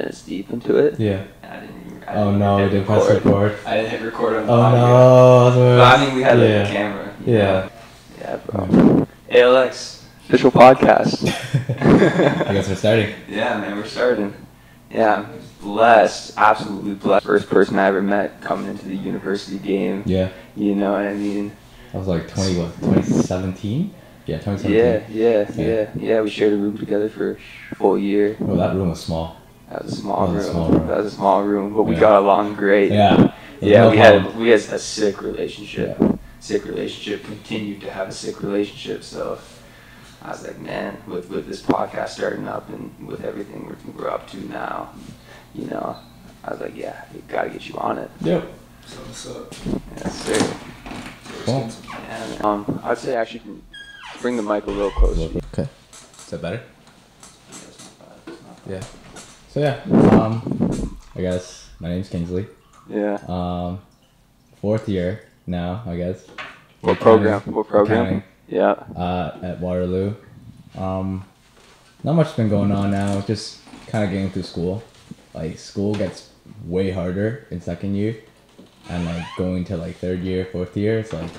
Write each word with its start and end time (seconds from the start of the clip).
minutes 0.00 0.22
deep 0.22 0.50
into 0.50 0.76
it. 0.76 0.98
Yeah. 0.98 1.24
I 1.44 1.60
didn't 1.60 2.02
I 2.08 2.14
Oh 2.16 2.24
didn't 2.24 2.38
no, 2.40 2.68
they 2.68 2.82
pressed 2.82 3.10
record. 3.10 3.56
I 3.64 3.76
didn't 3.76 3.90
hit 3.90 4.02
record 4.02 4.34
on 4.38 4.46
the 4.48 4.52
Oh 4.52 5.52
no. 5.54 5.78
But 5.78 6.00
I 6.00 6.04
mean, 6.04 6.16
we 6.16 6.22
had 6.22 6.36
yeah. 6.40 6.44
a 6.44 6.72
camera. 6.72 7.16
Yeah. 7.24 7.68
Yeah, 8.18 8.36
bro. 8.38 9.06
ALX 9.30 10.02
official 10.24 10.50
podcast. 10.50 11.24
I 12.48 12.52
guess 12.54 12.68
we're 12.68 12.74
starting. 12.74 13.14
Yeah, 13.28 13.60
man, 13.60 13.76
we're 13.76 13.86
starting. 13.86 14.34
Yeah, 14.90 15.26
blessed, 15.60 16.34
absolutely 16.38 16.94
blessed. 16.94 17.24
First 17.24 17.48
person 17.48 17.78
I 17.78 17.86
ever 17.86 18.02
met 18.02 18.40
coming 18.40 18.66
into 18.68 18.86
the 18.86 18.96
university 18.96 19.58
game. 19.60 20.02
Yeah. 20.06 20.30
You 20.56 20.74
know 20.74 20.90
what 20.90 21.02
I 21.02 21.14
mean? 21.14 21.52
I 21.92 21.98
was 21.98 22.08
like 22.08 22.26
20 22.26 22.58
what? 22.58 22.74
2017. 22.80 23.94
Yeah, 24.26 24.38
2017. 24.38 24.72
Yeah, 24.76 25.06
yeah, 25.08 25.52
Yeah. 25.54 25.64
yeah, 25.64 25.90
yeah. 25.94 26.20
We 26.20 26.30
shared 26.30 26.52
a 26.52 26.56
room 26.56 26.76
together 26.76 27.08
for 27.08 27.38
a 27.70 27.74
full 27.76 27.96
year. 27.96 28.36
Oh, 28.40 28.56
that 28.56 28.74
room 28.74 28.90
was 28.90 28.98
small. 29.00 29.36
That 29.74 29.82
was 29.86 29.92
a 29.92 29.96
small, 29.96 30.26
That 30.28 30.34
was 30.36 30.46
room. 30.46 30.46
a 30.46 30.52
small 30.52 30.68
room. 30.70 30.86
That 30.86 30.96
was 30.98 31.06
a 31.06 31.10
small 31.16 31.42
room, 31.42 31.74
but 31.74 31.82
we 31.82 31.94
Yeah. 31.94 32.00
got 32.00 32.22
along 32.22 32.54
great. 32.54 32.92
Yeah. 32.92 33.32
Yeah, 33.60 33.90
we 33.90 33.96
problem. 33.96 34.22
had 34.24 34.36
we 34.36 34.48
had 34.50 34.60
a 34.60 34.78
sick 34.78 35.20
relationship. 35.20 35.96
Yeah. 36.00 36.12
Sick 36.38 36.64
relationship. 36.64 37.24
Continued 37.24 37.80
to 37.80 37.90
have 37.90 38.08
a 38.08 38.12
sick 38.12 38.40
relationship. 38.40 39.02
So 39.02 39.38
I 40.22 40.28
was 40.30 40.46
like, 40.46 40.60
man, 40.60 40.98
with 41.08 41.28
with 41.28 41.48
this 41.48 41.60
podcast 41.60 42.10
starting 42.10 42.46
up 42.46 42.68
and 42.68 42.92
with 43.04 43.24
everything 43.24 43.66
we're, 43.66 44.04
we're 44.04 44.10
up 44.10 44.30
to 44.30 44.36
now, 44.48 44.90
you 45.56 45.66
know, 45.66 45.96
I 46.44 46.52
was 46.52 46.60
like, 46.60 46.76
yeah, 46.76 47.06
we 47.12 47.20
gotta 47.22 47.48
get 47.50 47.68
you 47.68 47.74
on 47.78 47.98
it. 47.98 48.10
Yep. 48.20 48.44
So 48.86 48.96
what's 49.00 49.26
up? 49.28 49.54
Yes, 49.96 50.14
sir. 50.24 50.56
Cool. 51.46 51.68
Yeah, 52.08 52.46
um, 52.46 52.80
I'd 52.84 52.98
say 52.98 53.16
actually 53.16 53.42
bring 54.22 54.36
the 54.36 54.42
mic 54.44 54.66
a 54.66 54.70
little 54.70 54.92
closer. 54.92 55.30
Okay. 55.52 55.68
Is 55.90 56.30
that 56.30 56.42
better? 56.42 56.60
Yeah. 58.70 58.80
So 59.54 59.60
yeah, 59.60 59.80
um, 60.20 60.98
I 61.14 61.20
guess 61.20 61.70
my 61.78 61.88
name's 61.88 62.08
Kingsley. 62.08 62.46
Yeah. 62.88 63.18
Um, 63.28 63.78
fourth 64.60 64.88
year 64.88 65.20
now, 65.46 65.84
I 65.86 65.94
guess. 65.96 66.26
What 66.80 66.98
program? 66.98 67.34
Accounting- 67.34 67.54
What 67.54 67.68
program? 67.68 68.00
accounting, 68.00 68.22
Yeah. 68.48 68.72
Uh, 68.96 69.38
at 69.44 69.60
Waterloo. 69.60 70.14
Um, 70.76 71.24
not 72.02 72.14
much 72.14 72.26
has 72.26 72.36
been 72.36 72.48
going 72.48 72.72
on 72.72 72.90
now. 72.90 73.20
Just 73.20 73.60
kind 73.86 74.02
of 74.02 74.10
getting 74.10 74.28
through 74.30 74.42
school. 74.42 74.82
Like 75.34 75.56
school 75.56 75.94
gets 75.94 76.30
way 76.66 76.90
harder 76.90 77.46
in 77.52 77.60
second 77.60 77.94
year, 77.94 78.16
and 78.90 79.04
like 79.06 79.24
going 79.38 79.64
to 79.66 79.76
like 79.76 79.98
third 79.98 80.18
year, 80.24 80.46
fourth 80.46 80.76
year, 80.76 80.98
it's 80.98 81.12
like 81.12 81.30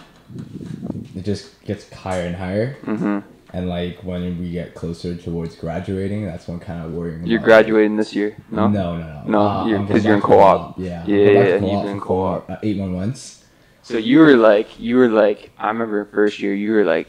it 1.18 1.24
just 1.26 1.62
gets 1.66 1.92
higher 1.92 2.26
and 2.28 2.36
higher. 2.38 2.78
Mhm. 2.86 3.24
And 3.56 3.70
like 3.70 4.00
when 4.04 4.38
we 4.38 4.52
get 4.52 4.74
closer 4.76 5.16
towards 5.16 5.56
graduating, 5.56 6.26
that's 6.26 6.46
when 6.50 6.60
kind 6.60 6.86
of 6.86 6.92
worrying. 6.92 7.26
You're 7.26 7.40
graduating 7.40 7.96
this 7.96 8.14
year? 8.14 8.36
No. 8.52 8.68
No, 8.68 8.98
no, 8.98 9.06
no. 9.08 9.24
No, 9.28 9.40
Uh, 9.42 9.66
you're- 9.66 9.80
I'm 9.80 9.88
'cause 9.88 9.94
going 10.04 10.06
you're 10.06 10.16
in 10.16 10.22
co-op. 10.22 10.78
Yeah. 10.78 11.04
Yeah, 11.08 11.18
yeah, 11.18 11.48
you've 11.54 11.62
co-op 11.62 11.84
been 11.84 11.92
in 11.94 12.00
co-op. 12.02 12.50
uh, 12.50 12.58
eight 12.64 12.78
more 12.78 12.90
months. 12.90 13.46
So 13.82 13.98
you 13.98 14.20
were 14.20 14.36
like, 14.36 14.78
you 14.80 14.98
were 14.98 15.08
like, 15.08 15.52
I 15.58 15.68
remember 15.70 16.04
first 16.06 16.40
year, 16.42 16.54
you 16.54 16.74
were 16.74 16.84
like, 16.84 17.08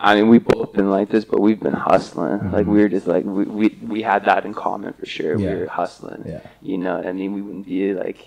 I 0.00 0.14
mean, 0.16 0.28
we 0.28 0.38
both 0.38 0.72
been 0.72 0.90
like 0.90 1.10
this, 1.10 1.24
but 1.26 1.40
we've 1.40 1.60
been 1.60 1.74
hustling. 1.74 2.50
Like 2.50 2.66
we 2.66 2.78
were 2.80 2.88
just 2.88 3.06
like, 3.06 3.24
we, 3.24 3.44
we 3.44 3.76
we 3.86 4.02
had 4.02 4.24
that 4.24 4.44
in 4.46 4.54
common 4.54 4.94
for 4.94 5.06
sure. 5.06 5.38
Yeah. 5.38 5.52
We 5.54 5.60
were 5.60 5.66
hustling. 5.66 6.22
Yeah. 6.26 6.40
You 6.62 6.78
know, 6.78 6.96
what 6.96 7.06
I 7.06 7.12
mean, 7.12 7.34
we 7.34 7.42
wouldn't 7.42 7.66
be 7.66 7.92
like, 7.94 8.18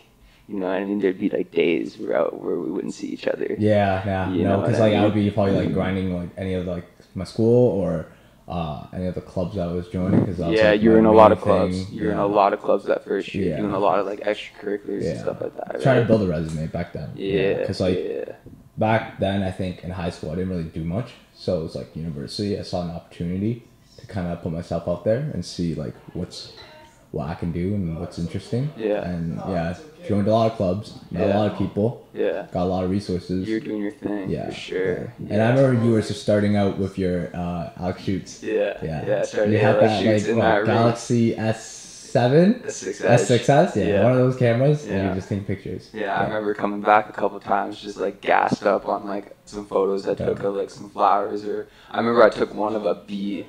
you 0.48 0.59
know, 0.59 0.68
I 0.68 0.86
mean, 0.86 1.00
there'd 1.00 1.20
be 1.20 1.30
like 1.30 1.52
days 1.52 1.98
where 1.98 2.16
out 2.18 2.40
where 2.42 2.56
we 2.56 2.70
wouldn't 2.72 2.94
see 2.94 3.08
each 3.08 3.28
other. 3.28 3.56
Yeah, 3.58 4.03
yeah, 4.06 4.31
You 4.31 4.44
know, 4.44 4.62
because 4.62 4.80
like 4.80 4.92
I 4.94 4.96
mean? 4.98 5.03
would 5.06 5.14
be 5.16 5.30
probably 5.31 5.56
like 5.56 5.73
grinding 5.73 6.16
like 6.16 6.30
any 6.38 6.53
of 6.53 6.66
like 6.68 6.86
my 7.16 7.24
school 7.26 7.80
or 7.82 8.08
uh 8.48 8.86
any 8.94 9.08
of 9.08 9.16
the 9.16 9.22
clubs 9.22 9.58
I 9.58 9.66
was 9.68 9.88
joining 9.88 10.20
because 10.26 10.38
Yeah, 10.40 10.72
you 10.74 10.92
were 10.92 11.00
in 11.00 11.06
a 11.06 11.12
lot 11.12 11.32
of 11.32 11.42
clubs. 11.42 11.86
Thing, 11.86 11.94
You 11.98 12.06
were 12.06 12.12
in 12.12 12.18
a 12.20 12.28
lot 12.28 12.54
of 12.54 12.62
clubs 12.62 12.86
that 12.86 13.04
first 13.04 13.34
year, 13.34 13.50
Yeah. 13.52 13.58
doing 13.58 13.72
a 13.74 13.80
lot 13.80 13.98
of 14.00 14.06
like 14.06 14.20
extracurriculars 14.20 15.04
and 15.12 15.20
stuff 15.20 15.42
like 15.42 15.56
that. 15.58 15.82
Trying 15.82 16.02
to 16.02 16.08
build 16.08 16.22
a 16.22 16.28
resume 16.28 16.68
back 16.68 16.94
then. 16.94 17.10
Yeah, 17.16 17.54
because 17.60 17.80
like 17.82 17.98
yeah, 17.98 18.34
back 18.78 19.20
then 19.20 19.42
I 19.42 19.52
think 19.52 19.84
in 19.84 19.90
high 19.90 20.12
school 20.12 20.31
I 20.31 20.36
didn't 20.36 20.50
really 20.50 20.64
do 20.66 20.84
much, 20.84 21.14
so 21.34 21.59
it 21.59 21.64
was 21.64 21.75
like 21.75 21.96
university. 21.96 22.59
I 22.59 22.62
saw 22.62 22.84
an 22.84 22.92
opportunity 22.92 23.64
to 23.98 24.06
kind 24.08 24.28
of 24.28 24.42
put 24.44 24.52
myself 24.52 24.88
out 24.88 25.04
there 25.06 25.22
and 25.34 25.44
see 25.44 25.74
like 25.74 25.96
what's 26.14 26.54
what 27.12 27.28
I 27.30 27.34
can 27.36 27.52
do 27.52 27.74
and 27.74 27.98
what's 28.00 28.20
interesting. 28.20 28.70
Yeah. 28.78 29.09
and 29.09 29.38
yeah, 29.48 29.75
joined 30.08 30.28
a 30.28 30.32
lot 30.32 30.52
of 30.52 30.58
clubs, 30.58 30.98
met 31.12 31.28
Yeah. 31.28 31.36
a 31.36 31.38
lot 31.38 31.52
of 31.52 31.58
people, 31.58 32.06
yeah. 32.14 32.48
got 32.52 32.64
a 32.64 32.72
lot 32.76 32.84
of 32.84 32.90
resources. 32.90 33.48
You're 33.48 33.60
doing 33.60 33.82
your 33.82 33.92
thing 33.92 34.30
yeah, 34.30 34.46
for 34.48 34.52
sure. 34.54 35.14
yeah. 35.20 35.34
And 35.34 35.42
I 35.42 35.50
remember 35.54 35.84
you 35.86 35.92
were 35.92 36.02
just 36.02 36.22
starting 36.22 36.56
out 36.56 36.78
with 36.78 36.98
your 36.98 37.30
uh, 37.36 37.70
Alex 37.80 38.02
shoots. 38.04 38.44
Yeah, 38.44 38.78
Yeah. 38.84 39.06
yeah. 39.06 39.22
Started 39.24 39.52
you 39.54 39.60
had 39.60 39.76
that 39.80 40.04
like 40.06 40.24
that. 40.26 40.66
Galaxy 40.66 41.36
S7, 41.36 42.64
S6S. 42.66 43.02
S6S, 43.06 43.76
yeah, 43.76 43.86
Yeah. 43.86 44.04
one 44.04 44.12
of 44.14 44.18
those 44.20 44.38
cameras, 44.38 44.84
and 44.86 44.94
Yeah. 44.94 45.10
you 45.10 45.16
just 45.16 45.30
take 45.30 45.46
pictures. 45.48 45.90
Yeah, 45.94 46.16
I 46.20 46.24
remember 46.24 46.54
coming 46.54 46.82
back 46.82 47.10
a 47.10 47.14
couple 47.14 47.40
times, 47.40 47.82
just 47.82 47.98
like 47.98 48.22
gassed 48.22 48.66
up 48.66 48.88
on 48.88 49.06
like 49.08 49.36
some 49.46 49.66
photos 49.66 50.08
I 50.08 50.14
took 50.16 50.42
of 50.44 50.56
like 50.56 50.70
some 50.70 50.90
flowers, 50.90 51.44
or 51.46 51.68
I 51.92 51.98
remember 51.98 52.24
I 52.24 52.30
took 52.30 52.54
one 52.56 52.76
of 52.76 52.86
a 52.86 52.96
bee 52.96 53.46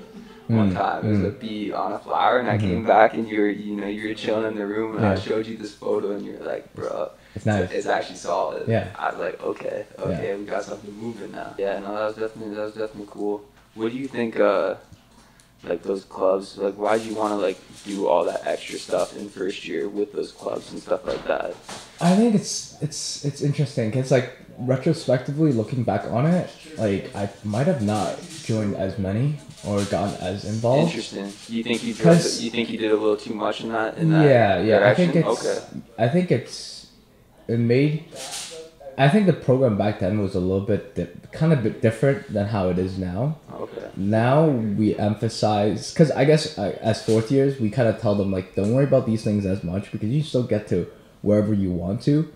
one 0.48 0.70
Mm, 0.70 0.74
time. 0.74 1.06
It 1.06 1.10
was 1.10 1.18
mm. 1.20 1.26
a 1.28 1.30
bee 1.30 1.72
on 1.72 1.92
a 1.92 1.98
flower, 1.98 2.38
and 2.38 2.48
I 2.48 2.56
Mhm. 2.56 2.60
came 2.60 2.84
back 2.86 3.14
and 3.14 3.28
you 3.28 3.40
were, 3.40 3.48
you 3.48 3.76
know, 3.76 3.86
you 3.86 4.08
were 4.08 4.14
chilling 4.14 4.46
in 4.46 4.56
the 4.56 4.66
room, 4.66 4.96
and 4.96 5.04
I 5.06 5.18
showed 5.18 5.46
you 5.46 5.56
this 5.56 5.74
photo, 5.74 6.12
and 6.12 6.24
you're 6.24 6.38
like, 6.40 6.72
bro, 6.74 7.10
It's 7.34 7.46
nice. 7.46 7.70
it's 7.70 7.86
actually 7.86 8.16
solid. 8.16 8.68
Yeah. 8.68 8.88
I 8.98 9.10
was 9.10 9.18
like, 9.18 9.42
okay, 9.42 9.86
okay, 9.98 10.36
we 10.36 10.44
got 10.44 10.62
something 10.64 10.92
moving 10.92 11.32
now. 11.32 11.54
Yeah, 11.58 11.78
no, 11.80 11.94
that 11.94 12.06
was 12.06 12.16
definitely 12.16 12.54
that 12.54 12.64
was 12.64 12.74
definitely 12.74 13.08
cool. 13.10 13.42
What 13.74 13.92
do 13.92 13.98
you 13.98 14.08
think? 14.08 14.38
uh 14.40 14.74
like 15.64 15.82
those 15.82 16.04
clubs, 16.04 16.56
like 16.58 16.74
why 16.74 16.96
do 16.98 17.04
you 17.08 17.14
want 17.14 17.32
to 17.32 17.36
like 17.36 17.58
do 17.84 18.06
all 18.06 18.24
that 18.24 18.46
extra 18.46 18.78
stuff 18.78 19.16
in 19.16 19.28
first 19.28 19.66
year 19.66 19.88
with 19.88 20.12
those 20.12 20.30
clubs 20.30 20.70
and 20.70 20.80
stuff 20.80 21.04
like 21.04 21.24
that? 21.26 21.56
I 22.00 22.14
think 22.14 22.34
it's 22.36 22.76
it's 22.80 23.24
it's 23.24 23.40
interesting 23.42 23.92
It's 23.94 24.10
like 24.12 24.30
retrospectively 24.58 25.52
looking 25.52 25.82
back 25.82 26.04
on 26.04 26.26
it, 26.26 26.48
like 26.78 27.14
I 27.16 27.30
might 27.42 27.66
have 27.66 27.82
not 27.82 28.16
joined 28.46 28.74
as 28.76 28.98
many 28.98 29.36
or 29.66 29.82
gotten 29.84 30.14
as 30.20 30.44
involved. 30.44 30.88
Interesting. 30.88 31.26
You 31.48 31.62
think 31.62 31.82
you 31.84 31.92
did, 31.94 32.02
'Cause- 32.02 32.40
you 32.40 32.50
think 32.50 32.70
you 32.70 32.78
did 32.78 32.90
a 32.92 32.96
little 32.96 33.16
too 33.16 33.34
much 33.34 33.60
in 33.62 33.68
that 33.72 33.98
in 33.98 34.10
that 34.10 34.24
yeah, 34.24 34.60
yeah. 34.62 34.88
I 34.90 34.94
think 34.94 35.16
it's 35.16 35.28
okay. 35.28 35.58
I 35.98 36.08
think 36.08 36.30
it's 36.30 36.86
it 37.48 37.58
made. 37.58 38.04
I 38.98 39.08
think 39.10 39.26
the 39.26 39.34
program 39.48 39.76
back 39.76 40.00
then 40.00 40.20
was 40.22 40.34
a 40.34 40.40
little 40.40 40.66
bit 40.72 40.94
di- 40.94 41.08
kind 41.30 41.52
of 41.52 41.62
bit 41.62 41.82
different 41.82 42.32
than 42.32 42.46
how 42.46 42.70
it 42.70 42.78
is 42.78 42.96
now. 42.98 43.36
Okay. 43.64 43.88
now 43.96 44.44
we 44.80 44.94
emphasize 44.98 45.90
because 45.92 46.10
i 46.10 46.24
guess 46.26 46.58
uh, 46.58 46.76
as 46.82 47.02
fourth 47.02 47.30
years 47.32 47.58
we 47.58 47.68
kind 47.70 47.88
of 47.88 47.98
tell 47.98 48.14
them 48.14 48.30
like 48.30 48.54
don't 48.54 48.72
worry 48.74 48.84
about 48.84 49.06
these 49.06 49.24
things 49.24 49.46
as 49.46 49.64
much 49.64 49.90
because 49.90 50.10
you 50.10 50.22
still 50.22 50.42
get 50.54 50.68
to 50.68 50.86
wherever 51.22 51.54
you 51.54 51.70
want 51.70 52.02
to 52.02 52.28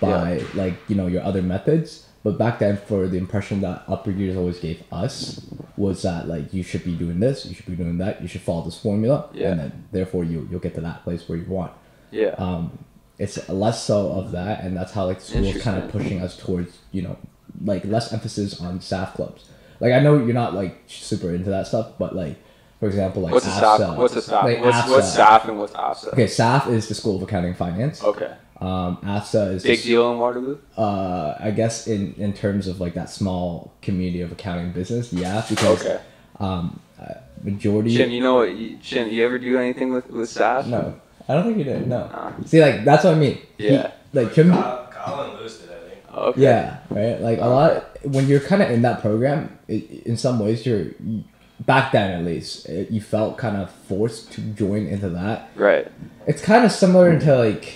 by 0.00 0.42
like 0.54 0.74
you 0.88 0.94
know 0.94 1.06
your 1.06 1.22
other 1.22 1.40
methods 1.42 2.06
but 2.24 2.36
back 2.38 2.58
then 2.58 2.76
for 2.76 3.06
the 3.06 3.16
impression 3.18 3.60
that 3.60 3.84
upper 3.86 4.10
years 4.10 4.36
always 4.36 4.58
gave 4.58 4.82
us 4.90 5.40
was 5.76 6.02
that 6.02 6.26
like 6.26 6.52
you 6.52 6.62
should 6.64 6.82
be 6.84 6.94
doing 6.96 7.20
this 7.20 7.46
you 7.46 7.54
should 7.54 7.66
be 7.66 7.76
doing 7.76 7.98
that 7.98 8.20
you 8.22 8.26
should 8.28 8.40
follow 8.40 8.62
this 8.64 8.78
formula 8.80 9.28
Yeah. 9.32 9.50
and 9.50 9.60
then 9.60 9.84
therefore 9.92 10.24
you 10.24 10.48
you'll 10.50 10.60
get 10.60 10.74
to 10.74 10.80
that 10.80 11.04
place 11.04 11.28
where 11.28 11.38
you 11.38 11.46
want 11.46 11.72
Yeah. 12.10 12.34
um, 12.38 12.78
it's 13.18 13.48
less 13.48 13.84
so 13.84 14.10
of 14.12 14.32
that, 14.32 14.64
and 14.64 14.76
that's 14.76 14.92
how 14.92 15.06
like 15.06 15.20
the 15.20 15.24
school 15.24 15.44
is 15.44 15.62
kind 15.62 15.80
of 15.80 15.88
pushing 15.92 16.20
us 16.20 16.36
towards 16.36 16.78
you 16.90 17.02
know 17.02 17.16
like 17.64 17.84
less 17.84 18.12
emphasis 18.12 18.60
on 18.60 18.80
SAF 18.80 19.14
clubs. 19.14 19.44
Like 19.78 19.92
I 19.92 20.00
know 20.00 20.16
you're 20.18 20.34
not 20.34 20.52
like 20.54 20.82
super 20.88 21.32
into 21.32 21.48
that 21.50 21.68
stuff, 21.68 21.92
but 21.96 22.16
like 22.16 22.36
for 22.80 22.86
example, 22.88 23.22
like 23.22 23.32
what's 23.32 23.46
a 23.46 23.50
AFSA, 23.50 23.78
SAF? 23.78 23.96
What's 23.96 24.16
a 24.16 24.20
SAF? 24.20 24.42
like 24.42 24.60
what's, 24.64 24.88
what's 24.88 25.16
AFSA. 25.16 25.40
SAF 25.42 25.48
and 25.48 25.58
what's 25.60 25.72
AFSA? 25.74 26.08
Okay, 26.14 26.24
SAF 26.26 26.66
is 26.68 26.88
the 26.88 26.94
School 26.94 27.14
of 27.16 27.22
Accounting 27.22 27.50
and 27.50 27.56
Finance. 27.56 28.02
Okay. 28.02 28.32
Um, 28.60 28.98
AFSA 28.98 29.54
is 29.54 29.62
Big 29.64 29.76
just, 29.76 29.86
deal 29.86 30.12
in 30.12 30.18
Waterloo. 30.18 30.58
uh, 30.78 31.36
I 31.40 31.50
guess 31.50 31.86
in 31.88 32.14
in 32.16 32.32
terms 32.32 32.66
of 32.68 32.80
like 32.80 32.94
that 32.94 33.10
small 33.10 33.72
community 33.82 34.20
of 34.20 34.30
accounting 34.32 34.72
business, 34.72 35.12
yeah, 35.12 35.44
because 35.48 35.84
Okay. 35.84 36.00
um, 36.40 36.78
uh, 37.00 37.14
majority. 37.42 37.94
Shin, 37.96 38.10
you 38.12 38.22
know 38.22 38.36
what? 38.36 38.54
You, 38.54 38.78
Shin, 38.80 39.10
you 39.10 39.24
ever 39.24 39.38
do 39.38 39.58
anything 39.58 39.92
with 39.92 40.08
with 40.08 40.30
SAF? 40.30 40.66
no, 40.66 40.94
I 41.28 41.34
don't 41.34 41.44
think 41.44 41.58
you 41.58 41.64
did. 41.64 41.88
No. 41.88 42.06
Nah. 42.06 42.32
See, 42.46 42.62
like 42.62 42.84
that's 42.84 43.04
what 43.04 43.14
I 43.14 43.18
mean. 43.18 43.38
He- 43.58 43.68
Yeah. 43.70 43.90
like 44.12 44.32
Kim. 44.32 44.50
Kyle, 44.50 44.88
Kyle 44.90 45.22
and 45.30 45.38
Lewis 45.38 45.58
did, 45.58 45.70
I 45.70 45.88
think. 45.88 46.14
Okay. 46.16 46.42
Yeah, 46.42 46.78
right. 46.90 47.20
Like 47.20 47.38
a 47.40 47.46
lot 47.46 47.98
when 48.04 48.28
you're 48.28 48.40
kind 48.40 48.62
of 48.62 48.70
in 48.70 48.82
that 48.82 49.00
program. 49.02 49.58
It, 49.66 50.06
in 50.06 50.16
some 50.16 50.38
ways, 50.38 50.64
you're 50.64 50.86
you, 51.04 51.24
back 51.66 51.90
then 51.92 52.20
at 52.20 52.24
least 52.24 52.68
it, 52.68 52.90
you 52.90 53.00
felt 53.00 53.36
kind 53.36 53.56
of 53.56 53.70
forced 53.88 54.30
to 54.32 54.40
join 54.42 54.86
into 54.86 55.08
that. 55.10 55.48
Right. 55.56 55.88
It's 56.26 56.40
kind 56.40 56.64
of 56.64 56.70
similar 56.70 57.18
to 57.18 57.36
like 57.36 57.74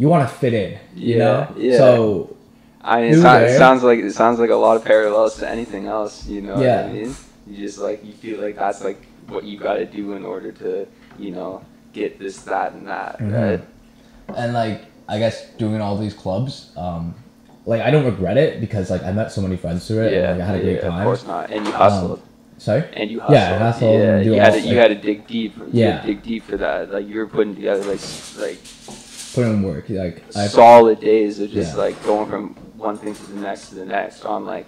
you 0.00 0.08
want 0.08 0.22
to 0.28 0.34
fit 0.42 0.54
in, 0.54 0.70
you 0.96 1.16
Yeah, 1.16 1.24
know. 1.24 1.54
yeah. 1.58 1.76
So 1.76 2.36
I 2.82 3.02
mean, 3.02 3.12
it, 3.12 3.18
it 3.18 3.58
sounds 3.64 3.82
like 3.88 3.98
it 4.08 4.12
sounds 4.22 4.38
like 4.42 4.50
a 4.58 4.60
lot 4.66 4.74
of 4.78 4.82
parallels 4.84 5.36
to 5.40 5.48
anything 5.56 5.84
else. 5.86 6.26
You 6.26 6.40
know 6.46 6.54
what 6.54 6.64
Yeah. 6.64 6.86
I 6.88 6.92
mean? 6.92 7.14
You 7.46 7.56
just 7.66 7.78
like 7.78 7.98
you 8.08 8.12
feel 8.24 8.38
like 8.40 8.56
that's 8.56 8.82
like 8.88 9.00
what 9.28 9.44
you 9.44 9.58
got 9.58 9.74
to 9.74 9.86
do 10.00 10.04
in 10.18 10.24
order 10.24 10.50
to 10.64 10.70
you 11.18 11.30
know 11.36 11.62
get 11.92 12.18
this, 12.18 12.36
that, 12.52 12.72
and 12.72 12.86
that, 12.88 13.18
Mhm. 13.18 13.32
right? 13.48 13.60
and 14.40 14.52
like 14.54 14.78
I 15.08 15.18
guess 15.18 15.36
doing 15.58 15.80
all 15.84 15.96
these 15.98 16.14
clubs, 16.14 16.70
um, 16.76 17.14
like 17.66 17.82
I 17.82 17.90
don't 17.90 18.06
regret 18.12 18.36
it 18.38 18.60
because 18.64 18.86
like 18.94 19.02
I 19.04 19.12
met 19.12 19.32
so 19.32 19.40
many 19.42 19.56
friends 19.56 19.86
through 19.86 20.04
it. 20.06 20.12
Yeah. 20.14 20.30
and, 20.30 20.38
like, 20.38 20.48
I 20.48 20.50
had 20.52 20.56
a 20.60 20.62
great 20.62 20.76
yeah, 20.76 20.88
time. 20.88 20.98
Of 21.00 21.04
course 21.04 21.26
not. 21.26 21.50
And 21.50 21.66
you 21.66 21.72
hustled. 21.72 22.20
Sorry. 22.58 22.84
and 22.94 23.10
you 23.10 23.18
hustle. 23.20 23.34
Yeah, 23.34 23.58
hustle 23.58 23.92
Yeah, 23.92 24.20
you 24.20 24.32
had 24.34 24.52
to 24.54 24.60
you 24.60 24.76
had 24.82 24.88
to 24.88 24.94
dig 25.08 25.26
deep. 25.26 25.56
You 25.58 25.66
Yeah. 25.72 25.90
had 25.92 26.02
to 26.02 26.06
dig 26.08 26.22
deep 26.22 26.42
for 26.44 26.56
that. 26.58 26.92
Like 26.92 27.06
you 27.08 27.16
were 27.18 27.26
putting 27.26 27.54
together 27.56 27.82
like 27.92 28.00
like 28.38 28.58
Put 29.34 29.46
in 29.46 29.62
work. 29.62 29.88
Like 29.88 30.24
I. 30.36 30.46
solid 30.48 31.00
days 31.00 31.38
of 31.40 31.50
just 31.50 31.72
Yeah. 31.74 31.78
like 31.82 32.02
going 32.04 32.28
from 32.28 32.54
one 32.76 32.96
thing 32.98 33.14
to 33.14 33.26
the 33.32 33.40
next 33.40 33.68
to 33.70 33.74
the 33.76 33.84
next 33.84 34.24
on 34.24 34.44
like 34.46 34.66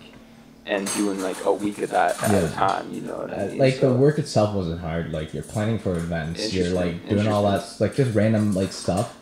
and 0.64 0.86
doing 0.94 1.20
like 1.20 1.36
a 1.44 1.52
week 1.52 1.78
of 1.78 1.90
that 1.90 2.22
at 2.22 2.44
a 2.44 2.48
time. 2.54 2.92
You 2.92 3.00
know 3.00 3.16
what 3.16 3.32
I 3.32 3.36
Uh, 3.42 3.46
mean? 3.48 3.58
like 3.58 3.80
the 3.80 3.92
work 3.92 4.18
itself 4.18 4.54
wasn't 4.54 4.80
hard. 4.80 5.12
Like 5.12 5.34
you're 5.34 5.42
planning 5.42 5.78
for 5.78 5.92
events, 5.92 6.52
you're 6.54 6.70
like 6.70 7.08
doing 7.08 7.26
all 7.26 7.42
that, 7.50 7.64
like 7.80 7.94
just 7.96 8.14
random 8.14 8.54
like 8.54 8.72
stuff. 8.72 9.16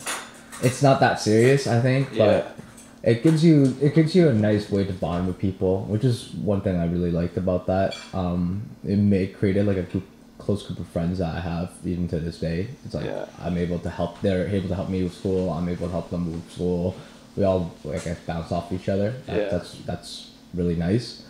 It's 0.63 0.83
not 0.83 1.01
that 1.01 1.21
serious, 1.21 1.67
I 1.67 1.81
think, 1.81 2.09
Yeah. 2.13 2.27
but 2.27 2.57
it 3.03 3.23
gives 3.23 3.43
you 3.43 3.75
it 3.81 3.95
gives 3.95 4.15
you 4.15 4.29
a 4.29 4.35
nice 4.35 4.71
way 4.71 4.85
to 4.85 4.93
bond 4.93 5.27
with 5.27 5.39
people, 5.39 5.87
which 5.89 6.05
is 6.05 6.29
one 6.45 6.61
thing 6.61 6.77
I 6.77 6.85
really 6.87 7.11
liked 7.11 7.39
about 7.39 7.67
that. 7.69 7.97
Um, 8.13 8.63
it 8.87 8.99
made 8.99 9.39
created 9.39 9.67
like 9.67 9.79
a 9.79 9.83
group, 9.83 10.05
close 10.41 10.63
group 10.67 10.79
of 10.79 10.89
friends 10.89 11.19
that 11.19 11.35
I 11.35 11.41
have 11.41 11.71
even 11.85 12.09
to 12.09 12.19
this 12.19 12.39
day. 12.41 12.69
It's 12.85 12.95
like 12.95 13.05
Yeah. 13.07 13.27
I'm 13.45 13.57
able 13.59 13.79
to 13.81 13.91
help. 13.91 14.21
They're 14.21 14.47
able 14.49 14.69
to 14.69 14.75
help 14.75 14.89
me 14.89 15.03
with 15.03 15.15
school. 15.15 15.51
I'm 15.51 15.69
able 15.69 15.87
to 15.87 15.93
help 15.93 16.11
them 16.11 16.33
with 16.33 16.51
school. 16.53 16.97
We 17.37 17.45
all 17.45 17.73
like 17.85 18.07
I 18.07 18.17
bounce 18.27 18.51
off 18.53 18.73
each 18.73 18.89
other. 18.89 19.15
That, 19.27 19.37
Yeah. 19.37 19.49
That's 19.49 19.71
that's 19.87 20.31
really 20.55 20.75
nice, 20.75 21.23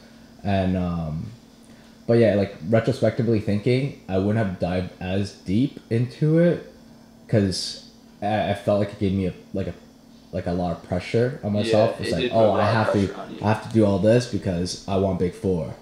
and 0.43 0.77
um, 0.77 1.27
but 2.07 2.15
yeah, 2.19 2.35
like 2.35 2.57
retrospectively 2.69 3.41
thinking, 3.41 4.01
I 4.09 4.19
wouldn't 4.19 4.45
have 4.45 4.59
dived 4.59 4.91
as 5.01 5.33
deep 5.33 5.79
into 5.91 6.39
it 6.39 6.73
because 7.27 7.89
I, 8.23 8.51
I 8.51 8.55
felt 8.55 8.81
like 8.81 8.93
it 8.93 8.99
gave 8.99 9.12
me 9.12 9.27
a 9.27 9.35
like 9.53 9.67
a 9.67 9.75
like 10.33 10.47
a 10.47 10.53
lot 10.53 10.73
of 10.77 10.83
pressure 10.85 11.39
on 11.45 11.53
myself. 11.53 11.97
Yeah, 11.97 12.03
it's 12.03 12.09
it 12.09 12.15
like, 12.15 12.23
did 12.23 12.33
put 12.33 12.39
a 12.39 12.41
oh, 12.41 12.53
I 12.55 12.65
have 12.71 12.93
to, 12.93 13.07
pressure 13.07 13.21
on 13.21 13.35
you. 13.35 13.39
I 13.43 13.49
have 13.49 13.67
to 13.69 13.73
do 13.75 13.85
all 13.85 13.99
this 13.99 14.27
because 14.33 14.89
I 14.89 14.97
want 14.97 15.19
Big 15.19 15.35
Four, 15.35 15.75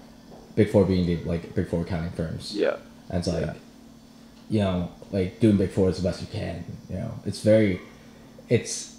Big 0.55 0.69
Four 0.69 0.85
being 0.85 1.05
the 1.05 1.17
like 1.23 1.55
Big 1.55 1.67
Four 1.69 1.81
accounting 1.81 2.11
firms. 2.11 2.53
yeah. 2.55 2.77
And 3.09 3.19
it's 3.19 3.27
like, 3.27 3.45
Yeah. 3.45 3.53
you 4.49 4.59
know, 4.59 4.91
like 5.11 5.39
doing 5.39 5.57
Big 5.57 5.71
Four 5.71 5.89
is 5.89 5.97
the 5.97 6.03
best 6.03 6.21
you 6.21 6.27
can. 6.27 6.63
You 6.89 6.97
know, 6.97 7.11
it's 7.25 7.41
very, 7.41 7.79
it's 8.49 8.95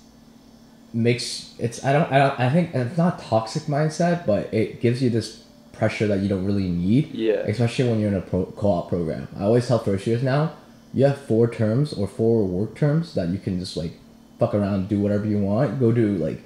makes 0.93 1.55
it's 1.59 1.85
I 1.85 1.93
don't 1.93 2.11
I 2.11 2.19
don't 2.19 2.41
I 2.41 2.51
think 2.51 2.75
it's 2.75 2.99
not 2.99 3.21
toxic 3.21 3.65
mindset, 3.65 4.27
but 4.27 4.53
it 4.53 4.81
gives 4.81 5.03
you 5.03 5.11
this 5.11 5.45
pressure 5.73 6.07
that 6.09 6.21
you 6.21 6.29
don't 6.29 6.45
really 6.45 6.69
need. 6.69 7.15
Yeah. 7.15 7.35
Especially 7.47 7.89
when 7.89 8.01
you're 8.01 8.09
in 8.09 8.17
a 8.17 8.21
pro- 8.21 8.47
co-op 8.47 8.89
program. 8.89 9.29
I 9.39 9.45
always 9.45 9.67
tell 9.69 9.79
first 9.79 10.07
years 10.07 10.23
now, 10.23 10.53
you 10.93 11.05
have 11.05 11.19
four 11.19 11.49
terms 11.51 11.93
or 11.93 12.07
four 12.09 12.45
work 12.45 12.75
terms 12.75 13.15
that 13.15 13.29
you 13.29 13.39
can 13.39 13.59
just 13.61 13.77
like 13.77 13.93
fuck 14.39 14.55
around, 14.55 14.89
do 14.89 14.99
whatever 14.99 15.27
you 15.27 15.39
want. 15.39 15.79
Go 15.79 15.93
do 15.93 16.17
like 16.17 16.43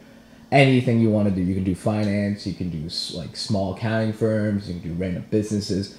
anything 0.53 1.01
you 1.01 1.11
want 1.11 1.29
to 1.29 1.35
do. 1.35 1.41
You 1.41 1.55
can 1.55 1.65
do 1.65 1.75
finance. 1.75 2.47
You 2.47 2.53
can 2.55 2.69
do 2.71 2.83
like 3.17 3.37
small 3.37 3.75
accounting 3.75 4.13
firms. 4.13 4.69
You 4.69 4.79
can 4.81 4.91
do 4.91 5.03
random 5.03 5.25
businesses. 5.31 5.97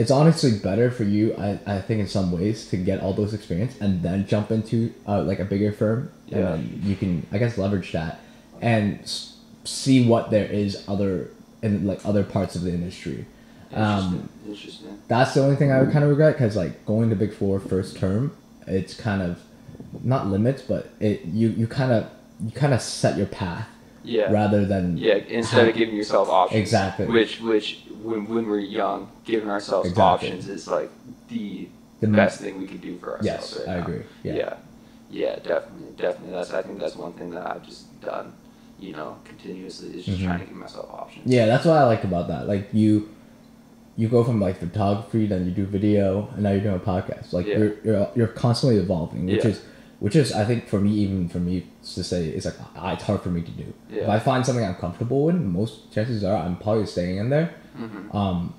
It's 0.00 0.10
honestly 0.10 0.52
better 0.58 0.90
for 0.90 1.04
you, 1.04 1.34
I, 1.36 1.58
I 1.66 1.80
think, 1.80 2.00
in 2.00 2.06
some 2.08 2.30
ways, 2.30 2.68
to 2.70 2.76
get 2.76 3.00
all 3.00 3.12
those 3.12 3.34
experience 3.34 3.74
and 3.80 4.02
then 4.02 4.26
jump 4.26 4.50
into 4.50 4.92
uh, 5.06 5.22
like 5.22 5.40
a 5.40 5.44
bigger 5.44 5.72
firm, 5.72 6.10
Yeah. 6.26 6.54
and 6.54 6.84
you 6.84 6.94
can, 6.96 7.26
I 7.32 7.38
guess, 7.38 7.58
leverage 7.58 7.90
that 7.92 8.20
and 8.60 9.00
s- 9.00 9.36
see 9.64 10.06
what 10.06 10.30
there 10.30 10.46
is 10.46 10.84
other 10.88 11.30
in 11.62 11.86
like 11.86 12.00
other 12.06 12.22
parts 12.22 12.54
of 12.56 12.62
the 12.62 12.70
industry. 12.70 13.26
Um, 13.72 14.28
Interesting. 14.46 14.52
Interesting. 14.86 14.98
that's 15.08 15.34
the 15.34 15.42
only 15.42 15.56
thing 15.56 15.72
I 15.72 15.80
would 15.80 15.90
kind 15.92 16.04
of 16.04 16.10
regret 16.10 16.34
because 16.34 16.54
like 16.56 16.86
going 16.86 17.10
to 17.10 17.16
Big 17.16 17.32
Four 17.34 17.58
first 17.60 17.96
term, 17.98 18.36
it's 18.66 18.94
kind 18.94 19.20
of 19.22 19.40
not 20.04 20.28
limits, 20.28 20.62
but 20.62 20.90
it 21.00 21.24
you 21.26 21.48
you 21.50 21.66
kind 21.66 21.92
of 21.92 22.06
you 22.44 22.50
kind 22.52 22.72
of 22.72 22.80
set 22.80 23.16
your 23.18 23.26
path 23.26 23.68
Yeah. 24.08 24.32
rather 24.32 24.64
than 24.64 24.96
Yeah, 24.96 25.14
instead 25.14 25.68
of 25.68 25.74
giving 25.74 25.94
yourself 25.94 26.28
options. 26.28 26.60
Exactly. 26.60 27.06
Which, 27.06 27.40
which, 27.40 27.82
when, 28.02 28.26
when 28.26 28.46
we're 28.46 28.58
young, 28.60 29.10
giving 29.24 29.50
ourselves 29.50 29.88
Exactly. 29.90 30.28
options 30.28 30.48
is 30.48 30.66
like 30.66 30.90
the, 31.28 31.68
The 32.00 32.08
best 32.08 32.40
thing 32.40 32.58
we 32.58 32.66
can 32.66 32.78
do 32.78 32.96
for 32.98 33.16
ourselves. 33.18 33.54
Yes, 33.56 33.58
right 33.66 33.68
I 33.68 33.78
now. 33.78 33.82
agree. 33.86 34.02
Yeah. 34.22 34.34
yeah, 34.34 34.54
Yeah, 35.10 35.36
definitely, 35.36 35.92
definitely. 35.96 36.32
That's 36.34 36.52
I 36.52 36.62
think 36.62 36.78
that's 36.80 36.96
one 36.96 37.12
thing 37.12 37.30
that 37.30 37.46
I've 37.50 37.64
just 37.66 38.00
done, 38.00 38.32
you 38.80 38.92
know, 38.92 39.16
continuously 39.24 39.88
is 39.98 40.04
just 40.06 40.18
Mhm. 40.20 40.24
trying 40.26 40.40
to 40.40 40.44
give 40.46 40.54
myself 40.56 40.88
options. 40.92 41.26
Yeah, 41.30 41.46
that's 41.46 41.64
what 41.66 41.76
I 41.76 41.84
like 41.84 42.04
about 42.04 42.28
that. 42.28 42.46
Like 42.48 42.68
you, 42.72 43.08
you 43.96 44.08
go 44.08 44.22
from 44.24 44.40
like 44.40 44.58
photography, 44.58 45.26
then 45.26 45.44
you 45.46 45.50
do 45.50 45.66
video, 45.66 46.28
and 46.34 46.42
now 46.44 46.50
you're 46.52 46.60
doing 46.60 46.76
a 46.76 46.78
podcast. 46.78 47.32
Like 47.32 47.46
Yeah. 47.46 47.58
you're, 47.58 47.72
you're 47.84 48.08
you're 48.14 48.26
constantly 48.28 48.78
evolving, 48.78 49.26
which 49.26 49.44
Yeah. 49.44 49.50
is 49.50 49.60
which 50.00 50.16
is 50.16 50.32
I 50.32 50.44
think 50.44 50.68
for 50.68 50.80
me 50.80 50.90
even 50.90 51.28
for 51.28 51.38
me 51.38 51.66
to 51.94 52.04
say 52.04 52.28
it's 52.28 52.46
like 52.46 52.54
uh, 52.76 52.90
it's 52.94 53.04
hard 53.04 53.20
for 53.22 53.30
me 53.30 53.42
to 53.42 53.50
do. 53.50 53.72
If 53.90 54.08
I 54.08 54.18
find 54.18 54.44
something 54.46 54.64
I'm 54.64 54.76
comfortable 54.76 55.24
with, 55.24 55.36
most 55.36 55.92
chances 55.92 56.22
are 56.24 56.36
I'm 56.36 56.56
probably 56.56 56.86
staying 56.86 57.18
in 57.18 57.30
there. 57.30 57.54
hmm 57.76 58.16
Um, 58.16 58.54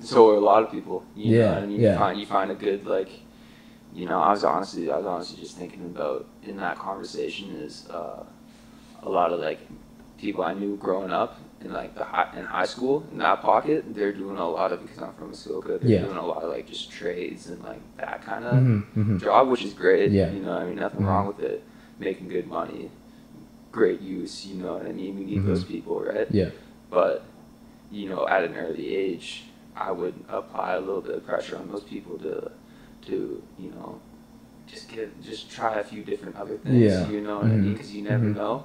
So 0.00 0.30
are 0.30 0.36
a 0.36 0.40
lot 0.40 0.62
of 0.62 0.70
people. 0.70 1.04
You 1.14 1.36
Yeah, 1.36 1.50
know 1.50 1.58
I 1.58 1.66
mean? 1.66 1.80
yeah. 1.80 1.92
You 1.92 1.98
find 1.98 2.20
you 2.20 2.26
find 2.26 2.50
a 2.50 2.54
good 2.54 2.86
like 2.86 3.10
you 3.92 4.06
know, 4.06 4.20
I 4.20 4.30
was 4.30 4.44
honestly 4.44 4.90
I 4.90 4.96
was 4.96 5.06
honestly 5.06 5.40
just 5.42 5.56
thinking 5.56 5.84
about 5.86 6.26
in 6.42 6.56
that 6.58 6.78
conversation 6.78 7.50
is 7.56 7.88
uh, 7.90 8.24
a 9.02 9.08
lot 9.08 9.32
of 9.32 9.40
like 9.40 9.60
people 10.18 10.44
I 10.44 10.54
knew 10.54 10.76
growing 10.76 11.10
up 11.10 11.38
in 11.62 11.72
like 11.72 11.94
the 11.94 12.04
high, 12.04 12.28
in 12.36 12.44
high 12.44 12.64
school 12.64 13.04
in 13.12 13.18
that 13.18 13.42
pocket, 13.42 13.84
they're 13.94 14.12
doing 14.12 14.38
a 14.38 14.48
lot 14.48 14.72
of 14.72 14.80
because 14.82 14.98
I'm 15.02 15.12
from 15.14 15.28
Muskoka, 15.28 15.78
they're 15.78 15.88
Yeah. 15.90 16.02
doing 16.06 16.16
a 16.16 16.24
lot 16.26 16.42
of 16.42 16.50
like 16.50 16.66
just 16.66 16.90
trades 16.90 17.48
and 17.48 17.62
like 17.62 17.80
that 17.98 18.22
kind 18.22 18.44
of 18.44 18.54
mhm, 18.56 18.84
mhm. 18.96 19.20
job, 19.20 19.48
which 19.48 19.64
is 19.64 19.74
great. 19.74 20.10
Yeah. 20.10 20.30
You 20.32 20.40
know, 20.40 20.52
I 20.52 20.64
mean 20.64 20.76
nothing 20.76 21.00
Mhm. 21.02 21.06
wrong 21.08 21.26
with 21.26 21.40
it. 21.40 21.62
Making 21.98 22.28
good 22.28 22.46
money, 22.46 22.90
great 23.72 24.00
use, 24.00 24.46
you 24.46 24.54
know 24.62 24.72
what 24.74 24.86
I 24.86 24.92
mean? 24.92 25.18
We 25.18 25.24
need 25.24 25.44
those 25.44 25.64
people, 25.64 26.00
right? 26.00 26.26
Yeah. 26.30 26.50
but 26.90 27.22
you 27.92 28.08
know 28.08 28.26
at 28.26 28.42
an 28.42 28.54
early 28.56 28.94
age 28.96 29.44
i 29.76 29.90
would 29.92 30.14
apply 30.28 30.72
a 30.74 30.80
little 30.80 31.00
bit 31.00 31.14
of 31.14 31.24
pressure 31.24 31.56
on 31.56 31.68
those 31.70 31.84
people 31.84 32.18
to 32.18 32.50
to 33.06 33.40
you 33.58 33.70
know 33.70 34.00
just 34.66 34.88
get 34.88 35.08
just 35.22 35.48
try 35.50 35.78
a 35.78 35.84
few 35.84 36.02
different 36.02 36.34
other 36.36 36.56
things 36.56 36.82
Yeah. 36.82 37.08
you 37.08 37.20
know 37.20 37.36
what 37.38 37.46
i 37.46 37.56
mean 37.56 37.72
because 37.74 37.92
you 37.94 38.02
never 38.02 38.26
Mhm. 38.26 38.34
know 38.36 38.64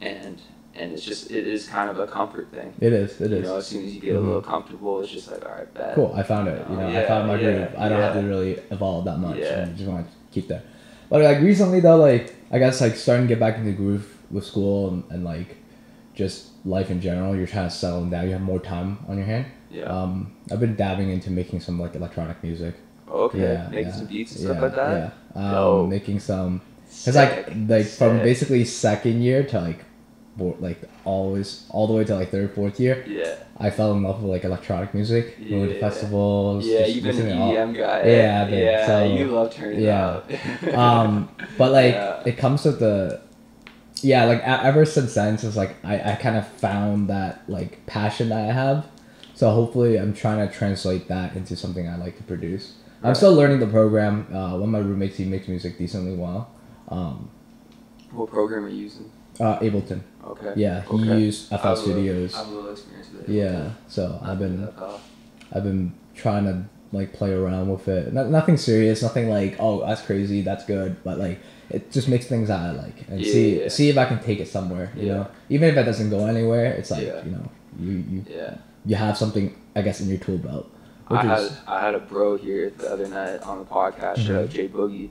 and 0.00 0.40
and 0.76 0.92
it's 0.92 1.04
just 1.04 1.30
it 1.30 1.46
is 1.46 1.68
kind 1.68 1.88
of 1.90 1.98
a 2.00 2.06
comfort 2.06 2.48
thing 2.50 2.72
It 2.80 2.92
is. 2.92 3.20
It 3.20 3.30
you 3.30 3.36
is. 3.38 3.44
know 3.48 3.56
as 3.58 3.66
soon 3.66 3.84
as 3.84 3.94
you 3.94 4.00
get 4.00 4.16
a 4.16 4.18
Mhm. 4.18 4.26
little 4.26 4.42
comfortable 4.42 5.00
it's 5.00 5.10
just 5.10 5.30
like 5.30 5.44
all 5.44 5.52
right 5.52 5.72
bet 5.74 5.94
Cool. 5.94 6.12
I 6.14 6.22
found 6.22 6.48
it. 6.48 6.60
You 6.70 6.76
know, 6.76 6.88
I 6.88 7.06
found 7.06 7.28
my 7.28 7.34
yeah, 7.36 7.52
groove. 7.52 7.74
I 7.78 7.88
don't 7.88 8.00
have 8.00 8.14
to 8.14 8.22
really 8.26 8.58
evolve 8.70 9.04
that 9.04 9.18
much. 9.18 9.38
Yeah. 9.38 9.66
I 9.68 9.72
just 9.76 9.88
want 9.88 10.06
to 10.06 10.12
keep 10.32 10.48
that. 10.48 10.62
But 11.10 11.22
like 11.22 11.40
recently 11.40 11.80
though, 11.80 11.96
like 11.96 12.34
I 12.50 12.58
guess 12.58 12.80
like 12.80 12.96
starting 12.96 13.26
to 13.26 13.28
get 13.34 13.38
back 13.40 13.56
into 13.58 13.70
the 13.70 13.76
groove 13.76 14.06
with 14.30 14.44
school 14.44 14.88
and, 14.88 15.04
and 15.10 15.24
like 15.24 15.56
just 16.14 16.48
life 16.64 16.90
in 16.90 17.00
general. 17.00 17.36
You're 17.36 17.46
trying 17.46 17.68
to 17.68 17.74
settle 17.74 18.04
down. 18.06 18.24
You 18.26 18.32
have 18.32 18.40
more 18.40 18.58
time 18.60 18.98
on 19.08 19.16
your 19.16 19.26
hand. 19.26 19.46
yeah 19.70 19.84
Um, 19.84 20.32
I've 20.50 20.60
been 20.60 20.76
dabbing 20.76 21.10
into 21.10 21.30
making 21.30 21.60
some 21.60 21.78
like 21.80 21.94
electronic 21.94 22.42
music. 22.42 22.74
okay 23.08 23.38
Yeah, 23.42 23.68
making 23.70 23.86
yeah, 23.86 23.92
some 24.00 24.06
beats 24.06 24.32
and 24.36 24.40
yeah, 24.44 24.50
stuff 24.50 24.62
like 24.62 24.74
that 24.76 25.12
Yeah. 25.36 25.58
Um, 25.60 25.88
making 25.88 26.18
some. 26.20 26.60
Cause 27.04 27.16
like 27.16 27.48
like 27.68 27.86
from 27.86 28.18
basically 28.18 28.64
second 28.64 29.22
year 29.22 29.42
to 29.50 29.60
like, 29.60 29.80
like 30.38 30.80
always 31.04 31.66
all 31.70 31.86
the 31.86 31.92
way 31.92 32.04
to 32.04 32.14
like 32.14 32.30
third 32.30 32.52
fourth 32.54 32.80
year. 32.80 33.04
yeah 33.06 33.36
I 33.58 33.70
fell 33.70 33.92
in 33.92 34.02
love 34.02 34.20
with 34.22 34.30
like 34.32 34.42
electronic 34.44 34.92
music, 34.94 35.38
going 35.48 35.68
to 35.68 35.78
festivals. 35.80 36.66
yeah 36.66 36.86
you've 36.86 37.04
been 37.04 37.12
an 37.12 37.16
listening 37.16 37.36
to 37.38 37.42
all- 37.42 37.52
EDM 37.52 37.76
guy 37.76 38.02
Yeah, 38.08 38.44
I've 38.44 38.52
yeah 38.52 38.86
So- 38.86 39.04
you 39.14 39.26
love 39.28 39.54
turning 39.54 39.80
yeah. 39.80 40.20
um, 40.74 41.28
but 41.56 41.70
like 41.72 41.94
Yeah. 41.94 42.22
it 42.26 42.36
comes 42.36 42.64
with 42.64 42.80
the, 42.80 43.20
yeah, 44.02 44.24
like 44.24 44.40
ever 44.42 44.84
since 44.84 45.14
then, 45.14 45.38
since 45.38 45.56
like 45.56 45.76
I, 45.84 46.12
I 46.12 46.14
kind 46.16 46.36
of 46.36 46.46
found 46.48 47.08
that 47.08 47.42
like 47.48 47.86
passion 47.86 48.28
that 48.30 48.38
I 48.50 48.52
have, 48.52 48.86
so 49.34 49.50
hopefully 49.50 49.96
I'm 49.98 50.12
trying 50.14 50.46
to 50.46 50.52
translate 50.52 51.08
that 51.08 51.36
into 51.36 51.56
something 51.56 51.88
I 51.88 51.96
like 51.96 52.16
to 52.18 52.22
produce. 52.24 52.74
I'm 53.02 53.14
still 53.14 53.34
learning 53.34 53.60
the 53.60 53.66
program. 53.66 54.26
Uh, 54.34 54.52
one 54.58 54.62
of 54.64 54.68
my 54.70 54.78
roommates 54.78 55.16
he 55.16 55.24
makes 55.26 55.46
music 55.48 55.78
decently 55.78 56.16
well. 56.16 56.50
Um, 56.88 57.30
what 58.10 58.30
program 58.30 58.64
are 58.64 58.68
you 58.68 58.82
using 58.82 59.10
uh, 59.40 59.58
Ableton. 59.58 60.00
Okay. 60.26 60.52
Yeah, 60.56 60.82
he 60.82 60.88
Okay. 60.88 61.18
used 61.20 61.52
I 61.52 61.56
FL 61.58 61.68
have 61.68 61.78
a- 61.78 61.80
Studios. 61.80 62.34
I 62.34 62.38
have 62.38 62.48
a 62.48 62.50
little 62.50 62.70
experience 62.70 63.08
with 63.12 63.28
it. 63.28 63.32
Yeah, 63.34 63.70
so 63.88 64.18
I've 64.22 64.38
been 64.38 64.64
uh, 64.64 64.98
I've 65.52 65.64
been 65.64 65.92
trying 66.14 66.44
to 66.44 66.64
like 66.92 67.12
play 67.12 67.32
around 67.32 67.68
with 67.70 67.88
it. 67.88 68.12
No, 68.12 68.28
nothing 68.28 68.56
serious, 68.56 69.02
nothing 69.02 69.28
like 69.28 69.56
oh 69.58 69.84
that's 69.86 70.00
crazy, 70.02 70.42
that's 70.42 70.64
good, 70.64 70.96
but 71.04 71.18
like 71.18 71.40
it 71.70 71.90
just 71.90 72.08
makes 72.08 72.26
things 72.26 72.48
that 72.48 72.60
I 72.60 72.70
like 72.72 73.08
and 73.08 73.24
see 73.24 73.60
Yeah. 73.62 73.68
see 73.68 73.88
if 73.90 73.98
I 73.98 74.04
can 74.06 74.20
take 74.22 74.38
it 74.40 74.48
somewhere. 74.48 74.92
You 74.96 75.06
Yeah. 75.06 75.14
know, 75.14 75.26
even 75.48 75.68
if 75.70 75.76
it 75.76 75.84
doesn't 75.84 76.10
go 76.10 76.26
anywhere, 76.26 76.72
it's 76.72 76.90
like 76.90 77.06
Yeah. 77.06 77.24
you 77.24 77.32
know 77.32 77.50
you 77.78 77.92
you 78.10 78.24
yeah. 78.30 78.54
you 78.86 78.96
have 78.96 79.16
something 79.18 79.54
I 79.76 79.82
guess 79.82 80.00
in 80.00 80.08
your 80.08 80.18
tool 80.18 80.38
belt. 80.38 80.70
I 81.08 81.22
had 81.22 81.50
I 81.66 81.80
had 81.80 81.94
a 81.94 81.98
bro 81.98 82.36
here 82.38 82.70
the 82.70 82.90
other 82.90 83.08
night 83.08 83.42
on 83.42 83.58
the 83.58 83.64
podcast. 83.66 84.18
Out 84.30 84.48
Mhm. 84.48 84.50
Jay 84.50 84.68
Boogie. 84.68 85.10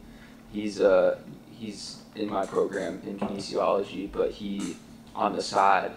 He's 0.52 0.80
uh 0.82 1.18
he's 1.64 1.98
in 2.16 2.30
my 2.30 2.46
program 2.46 3.02
in 3.08 3.18
kinesiology, 3.18 4.12
but 4.12 4.32
he 4.32 4.76
on 5.16 5.36
the 5.36 5.42
side 5.42 5.92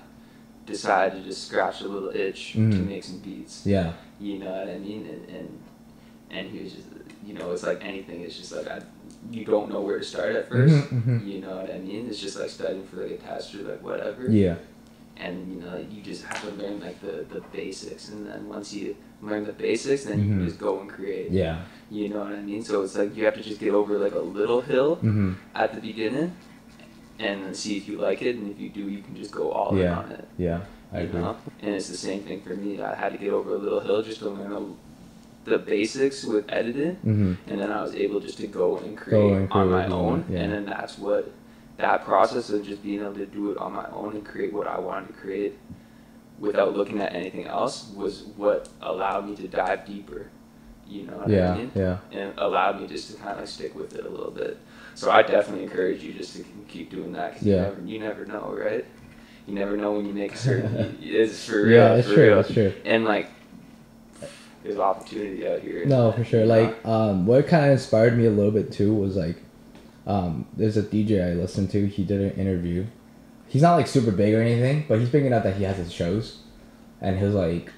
decided 0.66 1.22
to 1.22 1.28
just 1.28 1.46
scratch 1.48 1.80
a 1.82 1.88
little 1.88 2.10
itch 2.10 2.52
to 2.54 2.58
Mhm. 2.58 2.86
make 2.86 3.04
some 3.04 3.18
beats. 3.18 3.66
yeah 3.66 3.92
You 4.20 4.38
know 4.38 4.50
what 4.50 4.68
I 4.68 4.78
mean? 4.78 5.02
And 5.12 5.22
and, 5.36 5.48
and 6.30 6.50
he 6.50 6.62
was 6.64 6.72
just 6.72 6.86
you 7.26 7.34
know 7.34 7.52
it's 7.52 7.62
like 7.70 7.84
anything. 7.84 8.18
It's 8.22 8.36
just 8.42 8.52
like 8.56 8.66
I, 8.68 8.78
you 9.30 9.44
don't 9.44 9.68
know 9.72 9.80
where 9.80 9.98
to 9.98 10.04
start 10.04 10.34
at 10.36 10.48
1st 10.50 10.74
Mhm, 10.90 11.02
mhm. 11.06 11.26
You 11.28 11.40
know 11.44 11.54
what 11.60 11.70
I 11.74 11.78
mean? 11.78 12.06
It's 12.08 12.20
just 12.26 12.36
like 12.40 12.50
studying 12.50 12.84
for 12.86 12.96
like 13.02 13.12
a 13.12 13.16
test 13.18 13.54
or 13.54 13.62
like 13.70 13.82
whatever. 13.82 14.22
yeah 14.30 14.56
and 15.18 15.34
you 15.52 15.60
know 15.60 15.76
you 15.90 16.02
just 16.02 16.24
have 16.24 16.40
to 16.42 16.50
learn 16.62 16.78
like 16.80 17.00
the, 17.00 17.24
the 17.34 17.40
basics 17.52 18.08
and 18.10 18.26
then 18.26 18.48
once 18.48 18.72
you 18.72 18.94
learn 19.22 19.44
the 19.44 19.52
basics 19.52 20.04
then 20.04 20.18
you 20.18 20.26
Mhm. 20.26 20.36
can 20.38 20.46
just 20.46 20.58
go 20.58 20.80
and 20.80 20.88
create 20.90 21.30
Yeah. 21.30 21.62
you 21.90 22.08
know 22.10 22.20
what 22.20 22.32
i 22.32 22.42
mean 22.42 22.62
so 22.62 22.82
it's 22.82 22.96
like 22.96 23.16
you 23.16 23.24
have 23.24 23.34
to 23.34 23.42
just 23.42 23.58
get 23.60 23.72
over 23.72 23.98
like 23.98 24.14
a 24.14 24.18
little 24.40 24.60
hill 24.60 24.96
Mm-hmm. 24.96 25.32
at 25.54 25.74
the 25.74 25.80
beginning 25.80 26.32
and 27.18 27.44
then 27.44 27.54
see 27.54 27.76
if 27.78 27.88
you 27.88 27.96
like 27.98 28.20
it 28.22 28.36
and 28.36 28.50
if 28.50 28.60
you 28.60 28.68
do 28.68 28.82
you 28.94 29.02
can 29.02 29.16
just 29.16 29.32
go 29.32 29.50
all 29.50 29.70
in 29.72 29.78
Yeah. 29.78 29.98
on 29.98 30.12
it 30.12 30.28
Yeah. 30.36 30.60
I 30.92 31.00
you 31.00 31.06
agree. 31.08 31.20
know? 31.20 31.36
and 31.62 31.74
it's 31.74 31.88
the 31.88 31.96
same 31.96 32.20
thing 32.22 32.40
for 32.42 32.54
me 32.54 32.80
i 32.82 32.94
had 32.94 33.12
to 33.12 33.18
get 33.18 33.32
over 33.32 33.54
a 33.54 33.58
little 33.58 33.80
hill 33.80 34.02
just 34.02 34.18
to 34.20 34.28
learn 34.28 34.50
the, 34.50 34.64
the 35.52 35.58
basics 35.58 36.24
with 36.24 36.44
editing 36.48 36.96
Mm-hmm. 36.96 37.32
and 37.50 37.56
then 37.60 37.70
I 37.72 37.80
was 37.82 37.94
able 37.94 38.20
just 38.20 38.36
to 38.38 38.46
go 38.48 38.76
and 38.78 38.96
create 38.98 39.32
and 39.32 39.50
on 39.52 39.70
my 39.70 39.86
own, 39.86 40.24
yeah. 40.28 40.40
and 40.40 40.52
then 40.52 40.64
that's 40.66 40.98
what 40.98 41.32
that 41.78 42.04
process 42.04 42.50
of 42.50 42.64
just 42.64 42.82
being 42.82 43.00
able 43.00 43.14
to 43.14 43.26
do 43.26 43.50
it 43.50 43.58
on 43.58 43.72
my 43.72 43.86
own 43.90 44.14
and 44.14 44.24
create 44.24 44.52
what 44.52 44.66
I 44.66 44.78
wanted 44.78 45.08
to 45.08 45.12
create 45.14 45.58
without 46.38 46.76
looking 46.76 47.00
at 47.00 47.14
anything 47.14 47.46
else 47.46 47.90
was 47.94 48.24
what 48.36 48.68
allowed 48.82 49.28
me 49.28 49.36
to 49.36 49.48
dive 49.48 49.86
deeper. 49.86 50.30
You 50.88 51.02
know 51.04 51.14
what 51.14 51.26
I 51.28 51.56
mean? 51.56 51.72
Yeah. 51.74 51.98
And 52.12 52.32
allowed 52.38 52.80
me 52.80 52.86
just 52.86 53.10
to 53.10 53.16
kind 53.16 53.40
of 53.40 53.48
stick 53.48 53.74
with 53.74 53.94
it 53.96 54.06
a 54.06 54.08
little 54.08 54.30
bit. 54.30 54.58
So 54.94 55.10
I 55.10 55.22
definitely 55.22 55.64
encourage 55.64 56.02
you 56.02 56.12
just 56.12 56.36
to 56.36 56.44
keep 56.68 56.90
doing 56.90 57.12
that 57.12 57.32
because 57.34 57.46
Yeah. 57.46 57.56
you 57.56 57.62
never 57.62 57.80
you 57.82 57.98
never 57.98 58.24
know, 58.26 58.54
right? 58.56 58.84
You 59.46 59.54
never 59.54 59.76
know 59.76 59.92
when 59.92 60.06
you 60.06 60.12
make 60.14 60.32
a 60.34 60.36
certain. 60.36 60.98
it's 61.02 61.44
for 61.46 61.62
real. 61.62 61.76
Yeah. 61.76 61.94
It's 61.96 62.08
for 62.08 62.14
true. 62.14 62.26
real. 62.28 62.40
It's 62.40 62.52
true. 62.52 62.72
And 62.84 63.04
like, 63.04 63.28
there's 64.62 64.78
opportunity 64.78 65.46
out 65.46 65.60
here. 65.60 65.84
No, 65.86 66.12
for 66.12 66.24
sure. 66.24 66.46
Like, 66.46 66.84
um, 66.86 67.26
what 67.26 67.46
kind 67.46 67.66
of 67.66 67.72
inspired 67.72 68.16
me 68.16 68.26
a 68.26 68.30
little 68.30 68.50
bit 68.50 68.72
too 68.72 68.94
was 68.94 69.16
like, 69.16 69.36
um, 70.06 70.46
there's 70.56 70.76
a 70.76 70.82
DJ 70.82 71.30
I 71.30 71.34
listened 71.34 71.70
to. 71.72 71.86
He 71.86 72.04
did 72.04 72.20
an 72.20 72.30
interview. 72.38 72.86
He's 73.48 73.62
not 73.62 73.76
like 73.76 73.86
super 73.86 74.10
big 74.10 74.34
or 74.34 74.40
anything, 74.42 74.84
but 74.88 74.98
he's 74.98 75.08
big 75.08 75.24
enough 75.24 75.44
that 75.44 75.56
he 75.56 75.64
has 75.64 75.76
his 75.76 75.92
shows, 75.92 76.38
and 77.00 77.18
he 77.18 77.24
was 77.24 77.34
like, 77.34 77.72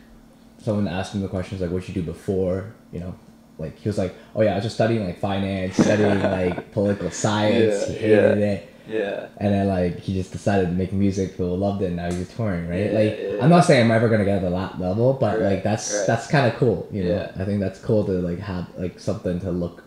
someone 0.59 0.89
asked 0.89 1.15
him 1.15 1.21
the 1.23 1.29
questions 1.29 1.61
like, 1.61 1.71
"What 1.71 1.87
you 1.89 1.95
do 1.95 2.03
before?" 2.03 2.73
You 2.93 3.01
know, 3.01 3.15
like 3.59 3.79
he 3.79 3.89
was 3.89 3.99
like, 3.99 4.15
"Oh 4.35 4.43
yeah, 4.43 4.53
I 4.53 4.55
was 4.57 4.65
just 4.65 4.77
studying 4.77 5.05
like 5.05 5.19
finance, 5.19 5.77
studying 5.77 6.21
like 6.39 6.73
political 6.73 7.11
science." 7.11 7.87
Yeah, 7.89 7.93
he 7.95 7.99
hated 7.99 8.39
yeah. 8.39 8.45
it. 8.47 8.75
yeah. 8.89 9.27
And 9.37 9.53
then 9.53 9.69
like 9.69 9.99
he 10.01 10.15
just 10.15 10.33
decided 10.33 10.67
to 10.69 10.73
make 10.73 10.93
music. 10.93 11.33
People 11.33 11.57
loved 11.59 11.83
it. 11.83 11.87
And 11.87 11.97
now 11.97 12.11
he's 12.11 12.35
touring, 12.35 12.67
right? 12.69 12.87
Yeah, 12.93 12.99
like 12.99 13.19
yeah. 13.21 13.45
I'm 13.45 13.51
not 13.51 13.65
saying 13.67 13.85
I'm 13.85 13.91
ever 13.91 14.09
gonna 14.09 14.25
get 14.25 14.41
to 14.41 14.49
that 14.51 14.81
level, 14.81 15.13
but 15.15 15.39
Right, 15.39 15.53
like 15.55 15.63
that's 15.63 15.95
right. 15.95 16.07
that's 16.07 16.27
kind 16.29 16.51
of 16.51 16.59
cool. 16.59 16.89
You 16.91 17.05
know, 17.05 17.11
Yeah. 17.11 17.33
I 17.43 17.45
think 17.45 17.61
that's 17.61 17.79
cool 17.79 18.05
to 18.07 18.13
like 18.13 18.39
have 18.39 18.67
like 18.79 18.99
something 18.99 19.39
to 19.41 19.51
look 19.51 19.85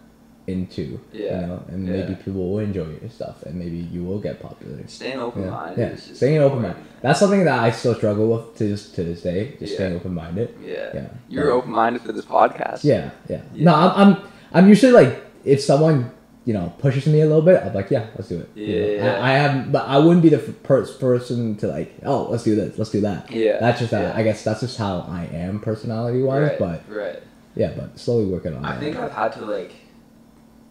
into. 0.48 1.00
Yeah, 1.14 1.42
You 1.42 1.48
know, 1.48 1.64
and 1.70 1.86
yeah. 1.88 1.94
maybe 1.94 2.16
people 2.16 2.50
will 2.52 2.60
enjoy 2.60 2.88
your 3.02 3.10
stuff, 3.10 3.44
and 3.44 3.56
maybe 3.56 3.78
you 3.78 4.04
will 4.04 4.20
get 4.20 4.40
popular. 4.42 4.78
Staying 4.88 5.20
open 5.20 5.44
Yeah, 5.44 5.50
minded. 5.52 5.80
yeah. 5.80 5.96
Staying 6.16 6.40
open 6.40 6.62
minded. 6.64 6.84
That's 7.02 7.20
something 7.20 7.44
that 7.46 7.60
I 7.60 7.72
still 7.72 7.96
struggle 7.96 8.28
with 8.32 8.58
to 8.58 8.64
this 8.68 8.90
to 8.92 9.04
this 9.04 9.22
day. 9.22 9.56
Just 9.60 9.72
Yeah. 9.74 9.78
staying 9.78 9.96
open 9.96 10.14
minded. 10.14 10.54
Yeah. 10.64 10.90
Yeah. 10.94 11.08
You're 11.30 11.48
Yeah. 11.48 11.54
open 11.54 11.72
minded 11.72 12.02
for 12.02 12.12
this 12.12 12.26
podcast. 12.26 12.84
Yeah, 12.84 13.12
yeah. 13.30 13.42
Yeah. 13.54 13.64
No, 13.66 13.74
I'm, 13.76 13.92
I'm 14.08 14.18
I'm 14.54 14.70
usually 14.70 14.92
like 14.92 15.22
if 15.46 15.62
someone 15.62 16.12
you 16.44 16.54
know 16.56 16.74
pushes 16.80 17.06
me 17.06 17.22
a 17.22 17.26
little 17.28 17.44
bit, 17.44 17.62
I'm 17.64 17.74
like, 17.74 17.92
yeah, 17.92 18.08
let's 18.16 18.28
do 18.30 18.40
it. 18.40 18.50
You 18.56 18.68
know, 18.68 19.04
Yeah. 19.06 19.18
I, 19.22 19.30
I 19.30 19.34
have, 19.38 19.72
but 19.72 19.88
I 19.88 20.00
wouldn't 20.00 20.24
be 20.24 20.30
the 20.30 20.40
first 20.40 21.00
person 21.00 21.56
to 21.58 21.68
like, 21.68 21.94
oh, 22.04 22.28
let's 22.32 22.44
do 22.44 22.56
this, 22.56 22.78
let's 22.80 22.90
do 22.90 23.02
that. 23.02 23.30
Yeah. 23.32 23.60
That's 23.60 23.80
just 23.80 23.92
yeah. 23.94 24.12
I 24.16 24.24
guess 24.24 24.44
that's 24.44 24.62
just 24.62 24.78
how 24.78 25.06
I 25.08 25.26
am 25.32 25.60
personality 25.60 26.24
wise. 26.24 26.50
Right, 26.50 26.60
But 26.60 26.82
right. 26.90 27.20
yeah, 27.56 27.74
but 27.78 27.98
slowly 28.00 28.26
working 28.26 28.56
on 28.56 28.66
it. 28.66 28.68
I 28.68 28.72
that. 28.74 28.80
think 28.80 28.96
I've 28.98 29.12
had 29.12 29.34
to 29.34 29.46
like, 29.46 29.72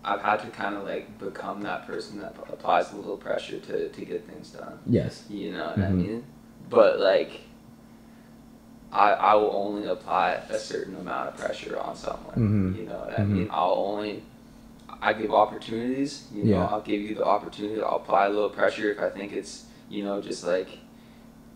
I've 0.03 0.23
had 0.23 0.41
to 0.41 0.47
kind 0.49 0.75
of 0.77 0.85
like 0.85 1.19
become 1.19 1.63
that 1.63 1.87
person 1.87 2.21
that 2.21 2.35
applies 2.49 2.93
a 2.93 2.97
little 2.97 3.17
pressure 3.17 3.59
to 3.61 3.89
to 3.89 4.05
get 4.05 4.27
things 4.29 4.51
done. 4.51 4.79
yes. 4.87 5.25
You 5.29 5.53
know 5.53 5.67
what 5.67 5.79
I 5.79 5.83
Mhm. 5.83 5.95
mean? 5.97 6.25
But 6.71 7.01
like, 7.01 7.41
I 8.93 9.13
I 9.13 9.35
will 9.35 9.53
only 9.55 9.87
apply 9.87 10.33
a 10.49 10.59
certain 10.59 10.97
amount 10.97 11.29
of 11.31 11.37
pressure 11.37 11.79
on 11.79 11.95
someone. 11.97 12.35
Mhm. 12.37 12.77
You 12.79 12.87
know 12.87 12.99
what 12.99 13.19
I 13.19 13.23
Mhm. 13.23 13.29
mean? 13.31 13.49
I'll 13.53 13.75
only. 13.75 14.23
I 15.03 15.13
give 15.15 15.33
opportunities, 15.33 16.27
you 16.35 16.45
know. 16.45 16.51
Yeah. 16.51 16.67
I'll 16.67 16.83
give 16.83 17.01
you 17.01 17.15
the 17.15 17.25
opportunity. 17.25 17.81
I'll 17.81 17.97
apply 17.97 18.27
a 18.27 18.29
little 18.31 18.51
pressure 18.51 18.91
if 18.91 19.01
I 19.01 19.09
think 19.09 19.33
it's, 19.33 19.65
you 19.89 20.05
know, 20.05 20.21
just 20.21 20.45
like 20.47 20.69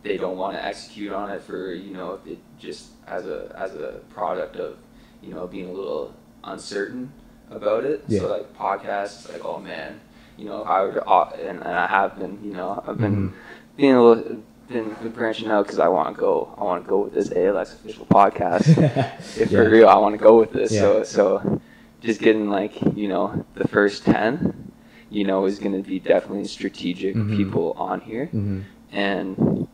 they 0.03 0.17
don't 0.17 0.39
want 0.39 0.55
to 0.57 0.65
execute 0.65 1.13
on 1.13 1.31
it 1.31 1.43
for, 1.43 1.73
you 1.75 1.93
know, 1.93 2.15
if 2.15 2.27
it 2.33 2.39
just 2.59 2.91
as 3.07 3.27
a 3.27 3.55
as 3.59 3.75
a 3.75 4.01
product 4.15 4.57
of, 4.57 4.77
you 5.23 5.35
know, 5.35 5.47
being 5.47 5.69
a 5.69 5.73
little 5.73 6.15
uncertain 6.45 7.13
about 7.51 7.85
it. 7.85 8.05
Yeah. 8.09 8.21
So 8.21 8.29
like 8.29 8.57
podcasts, 8.57 9.31
like 9.33 9.45
oh 9.45 9.59
man, 9.59 10.01
you 10.37 10.47
know, 10.47 10.63
if 10.63 10.69
I 10.69 10.83
were 10.83 10.93
to, 10.93 11.05
uh, 11.05 11.31
and, 11.41 11.59
and 11.61 11.63
I 11.75 11.87
have 11.87 12.19
been, 12.19 12.39
you 12.43 12.53
know, 12.53 12.83
I've 12.87 12.99
been 12.99 13.31
Mhm. 13.31 13.33
being 13.77 13.95
a 13.95 14.03
little 14.03 14.43
been, 14.69 14.95
been 15.03 15.13
branching 15.13 15.51
out 15.51 15.65
because 15.67 15.79
I 15.79 15.89
want 15.89 16.15
to 16.15 16.21
go. 16.21 16.55
I 16.59 16.65
want 16.65 16.85
to 16.85 16.89
go 16.89 16.99
with 17.01 17.15
this 17.15 17.29
ALX 17.31 17.75
official 17.75 18.07
podcast. 18.07 18.67
if 19.37 19.51
Yeah. 19.51 19.59
for 19.63 19.69
real, 19.69 19.89
I 19.89 19.97
want 19.97 20.15
to 20.19 20.23
go 20.23 20.39
with 20.39 20.53
this. 20.53 20.73
Yeah. 20.73 20.81
So 20.81 21.03
so, 21.05 21.61
just 22.01 22.21
getting 22.21 22.49
like 22.51 22.81
you 22.97 23.09
know 23.09 23.45
the 23.55 23.69
first 23.69 24.05
ten, 24.05 24.73
you 25.11 25.25
know, 25.25 25.45
is 25.47 25.59
going 25.59 25.77
to 25.83 25.87
be 25.89 25.99
definitely 26.01 26.47
strategic 26.47 27.15
Mhm. 27.17 27.37
people 27.37 27.73
on 27.77 28.01
here, 28.01 28.27
hmm 28.27 28.61
and 28.93 29.69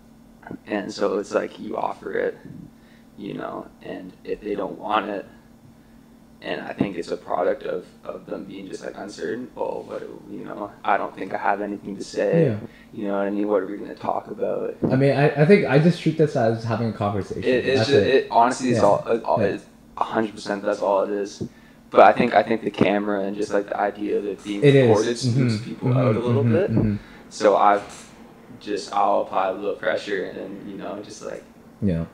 and 0.67 0.93
so 0.93 1.19
it's 1.19 1.33
like 1.35 1.61
you 1.61 1.77
offer 1.77 2.13
it, 2.13 2.39
you 3.17 3.35
know, 3.35 3.67
and 3.83 4.13
if 4.25 4.41
they 4.41 4.55
don't 4.55 4.79
want 4.79 5.09
it. 5.09 5.27
And 6.43 6.63
I 6.63 6.73
think 6.73 6.97
it's 6.97 7.11
a 7.11 7.17
product 7.19 7.65
of, 7.65 7.85
of 8.03 8.25
them 8.25 8.45
being 8.45 8.67
just 8.67 8.83
like 8.85 8.97
uncertain. 8.97 9.51
Oh, 9.57 9.83
what 9.83 10.01
you 10.31 10.45
know? 10.45 10.71
I 10.83 10.97
don't 10.97 11.15
think 11.15 11.35
I 11.35 11.39
have 11.39 11.61
anything 11.61 11.97
to 11.97 12.05
say. 12.05 12.45
Yeah. 12.47 12.57
You 12.95 13.09
know 13.09 13.19
what 13.19 13.27
I 13.27 13.31
mean? 13.31 13.47
What 13.47 13.63
are 13.63 13.67
we 13.67 13.77
gonna 13.77 13.95
talk 13.95 14.29
about? 14.29 14.75
I 14.91 14.97
mean, 14.97 15.15
I, 15.17 15.43
I 15.43 15.45
think 15.45 15.67
I 15.67 15.79
just 15.79 16.01
treat 16.01 16.17
this 16.17 16.37
as 16.37 16.65
having 16.65 16.89
a 16.89 16.93
conversation. 16.95 17.45
It, 17.45 17.67
it's 17.67 17.81
just, 17.87 17.91
it. 17.91 18.29
honestly, 18.31 18.71
it's 18.71 18.79
Yeah. 18.81 18.87
all, 18.87 19.07
it, 19.07 19.23
all 19.23 19.39
Yeah. 19.41 19.49
it's 19.49 19.65
hundred 19.99 20.35
percent. 20.35 20.63
That's 20.63 20.81
all 20.81 21.03
it 21.03 21.11
is. 21.11 21.43
But 21.91 22.01
I 22.01 22.13
think 22.13 22.35
I 22.35 22.43
think 22.43 22.63
the 22.63 22.71
camera 22.71 23.21
and 23.25 23.37
just 23.37 23.53
like 23.53 23.67
the 23.67 23.79
idea 23.79 24.17
of 24.19 24.25
it 24.25 24.43
being 24.43 24.63
It 24.65 24.75
recorded 24.89 25.19
spooks 25.19 25.55
Mhm, 25.57 25.65
people 25.65 25.89
mhm, 25.91 25.97
out 25.99 26.17
a 26.17 26.21
little 26.21 26.45
mhm, 26.45 26.53
bit. 26.53 26.71
mhm. 26.71 26.99
So 27.29 27.57
I've 27.57 27.85
just 28.61 28.95
I'll 28.95 29.23
apply 29.23 29.49
a 29.49 29.53
little 29.53 29.75
pressure 29.75 30.25
and 30.25 30.71
you 30.71 30.79
know 30.79 31.03
just 31.03 31.23
like 31.23 31.45
Yeah. 31.83 32.05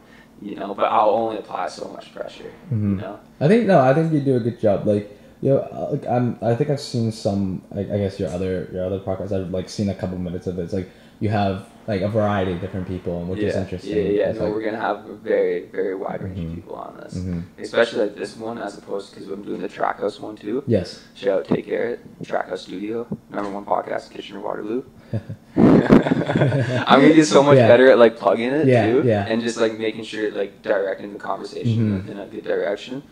you 0.42 0.56
know, 0.56 0.74
but 0.74 0.86
I'll 0.86 1.10
only 1.10 1.38
apply 1.38 1.68
so 1.68 1.88
much 1.88 2.12
pressure. 2.12 2.50
You 2.70 2.76
Mhm. 2.76 3.00
know. 3.00 3.20
I 3.40 3.48
think 3.48 3.66
no, 3.66 3.80
I 3.80 3.92
think 3.94 4.12
you 4.12 4.20
do 4.20 4.36
a 4.36 4.40
good 4.40 4.58
job. 4.60 4.86
Like 4.86 5.10
you 5.42 5.50
know, 5.50 5.58
uh, 5.58 5.88
like 5.92 6.06
I'm, 6.06 6.38
I 6.42 6.54
think 6.54 6.70
I've 6.70 6.80
seen 6.80 7.12
some. 7.12 7.62
I, 7.74 7.80
I 7.80 7.98
guess 7.98 8.18
your 8.18 8.30
other 8.30 8.68
your 8.72 8.84
other 8.84 8.98
podcasts. 9.00 9.32
I've 9.32 9.50
like 9.50 9.68
seen 9.68 9.88
a 9.90 9.94
couple 9.94 10.16
minutes 10.18 10.46
of 10.46 10.58
it. 10.58 10.62
It's 10.62 10.72
like 10.72 10.88
you 11.20 11.28
have 11.28 11.66
like 11.86 12.00
a 12.02 12.08
variety 12.08 12.50
of 12.52 12.60
different 12.60 12.88
people, 12.88 13.22
which 13.26 13.38
yeah, 13.38 13.48
is 13.50 13.56
interesting. 13.56 13.96
Yeah, 13.96 14.02
yeah. 14.02 14.28
It's 14.30 14.38
No, 14.40 14.46
like- 14.46 14.54
we're 14.54 14.64
gonna 14.64 14.80
have 14.80 15.06
a 15.08 15.14
very, 15.14 15.66
very 15.66 15.94
wide 15.94 16.20
range 16.20 16.38
Mhm. 16.38 16.48
of 16.48 16.54
people 16.56 16.74
on 16.74 16.96
this, 17.00 17.14
Mhm. 17.14 17.42
especially 17.60 18.00
like 18.06 18.16
this 18.16 18.36
one, 18.36 18.58
as 18.58 18.76
opposed 18.76 19.14
because 19.14 19.28
I'm 19.28 19.44
doing 19.44 19.60
the 19.60 19.68
Trackhouse 19.68 20.18
one 20.20 20.34
too. 20.34 20.64
Yes. 20.66 21.00
Shout 21.14 21.38
out, 21.40 21.44
take 21.44 21.64
care, 21.64 21.90
it 21.90 22.00
Trackhouse 22.24 22.58
Studio, 22.58 23.06
number 23.30 23.50
one 23.50 23.64
podcast 23.64 24.10
Kitchener 24.10 24.40
Waterloo. 24.40 24.82
I'm 25.56 27.00
gonna 27.00 27.14
get 27.14 27.26
so 27.26 27.42
much 27.42 27.56
Yeah. 27.56 27.68
better 27.68 27.88
at 27.90 27.98
like 27.98 28.16
plugging 28.16 28.50
it 28.50 28.66
Yeah, 28.66 28.90
too, 28.90 29.02
yeah. 29.06 29.26
and 29.28 29.40
just 29.42 29.58
like 29.60 29.78
making 29.78 30.04
sure 30.04 30.30
like 30.32 30.62
directing 30.62 31.12
the 31.12 31.18
conversation 31.18 32.02
Mhm. 32.02 32.10
in 32.10 32.18
a 32.18 32.26
good 32.26 32.44
direction. 32.44 33.02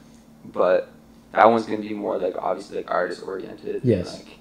But 0.52 0.88
that 1.32 1.46
one's 1.50 1.66
gonna 1.66 1.78
be 1.78 1.94
more 1.94 2.18
like 2.18 2.34
obviously 2.38 2.78
like 2.78 2.90
artist 2.90 3.22
oriented, 3.26 3.80
Yes. 3.84 4.18
like 4.18 4.38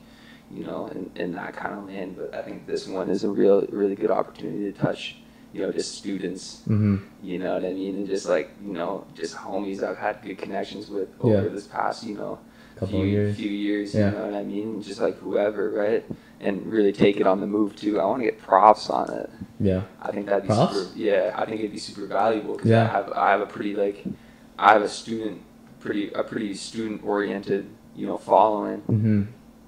you 0.52 0.64
know, 0.66 0.88
in, 0.88 1.10
in 1.16 1.32
that 1.34 1.54
kind 1.56 1.74
of 1.78 1.88
land. 1.88 2.16
But 2.18 2.36
I 2.36 2.42
think 2.44 2.68
this 2.68 2.88
one 2.88 3.10
is 3.10 3.24
a 3.24 3.30
real 3.30 3.62
really 3.70 3.96
good 3.96 4.12
opportunity 4.12 4.72
to 4.72 4.78
touch, 4.78 5.18
you 5.54 5.62
know, 5.62 5.72
just 5.72 5.96
students. 5.98 6.62
Mm-hmm. 6.68 6.98
You 7.24 7.40
know 7.40 7.54
what 7.56 7.66
I 7.66 7.74
mean? 7.74 7.96
And 7.96 8.08
just 8.08 8.28
like 8.28 8.52
you 8.64 8.74
know, 8.74 9.06
just 9.16 9.36
homies 9.36 9.82
I've 9.84 9.98
had 9.98 10.22
good 10.22 10.38
connections 10.38 10.90
with 10.90 11.10
over 11.22 11.44
Yeah. 11.44 11.50
this 11.50 11.68
past 11.68 12.04
you 12.04 12.16
know 12.16 12.40
Couple 12.76 13.00
few 13.00 13.06
years. 13.06 13.36
few 13.38 13.50
years. 13.52 13.94
Yeah. 13.96 14.12
You 14.12 14.18
know 14.18 14.26
what 14.26 14.34
I 14.36 14.44
mean? 14.44 14.82
Just 14.84 15.00
like 15.00 15.18
whoever, 15.20 15.70
right? 15.72 16.04
And 16.40 16.66
really 16.68 16.92
take 16.92 17.18
it 17.18 17.26
on 17.28 17.40
the 17.40 17.48
move 17.48 17.76
too. 17.76 18.00
I 18.02 18.06
want 18.06 18.20
to 18.22 18.26
get 18.26 18.40
props 18.40 18.90
on 18.90 19.10
it. 19.14 19.30
Yeah. 19.60 19.84
I 20.02 20.12
think 20.12 20.26
that'd 20.26 20.44
be 20.44 20.48
Props? 20.50 20.74
super. 20.76 20.98
Yeah, 20.98 21.34
I 21.36 21.46
think 21.46 21.60
it'd 21.60 21.72
be 21.72 21.78
super 21.80 22.06
valuable 22.06 22.56
because 22.56 22.70
Yeah. 22.72 22.84
I 22.84 22.88
have 22.88 23.12
I 23.14 23.32
have 23.32 23.42
a 23.42 23.46
pretty 23.46 23.76
like 23.76 24.04
I 24.60 24.74
have 24.74 24.82
a 24.82 24.90
student 24.90 25.42
pretty 25.84 26.12
a 26.14 26.24
pretty 26.24 26.54
student 26.56 27.04
oriented 27.04 27.68
you 27.96 28.06
know 28.08 28.18
following 28.18 28.82
Mm-hmm. 28.82 29.22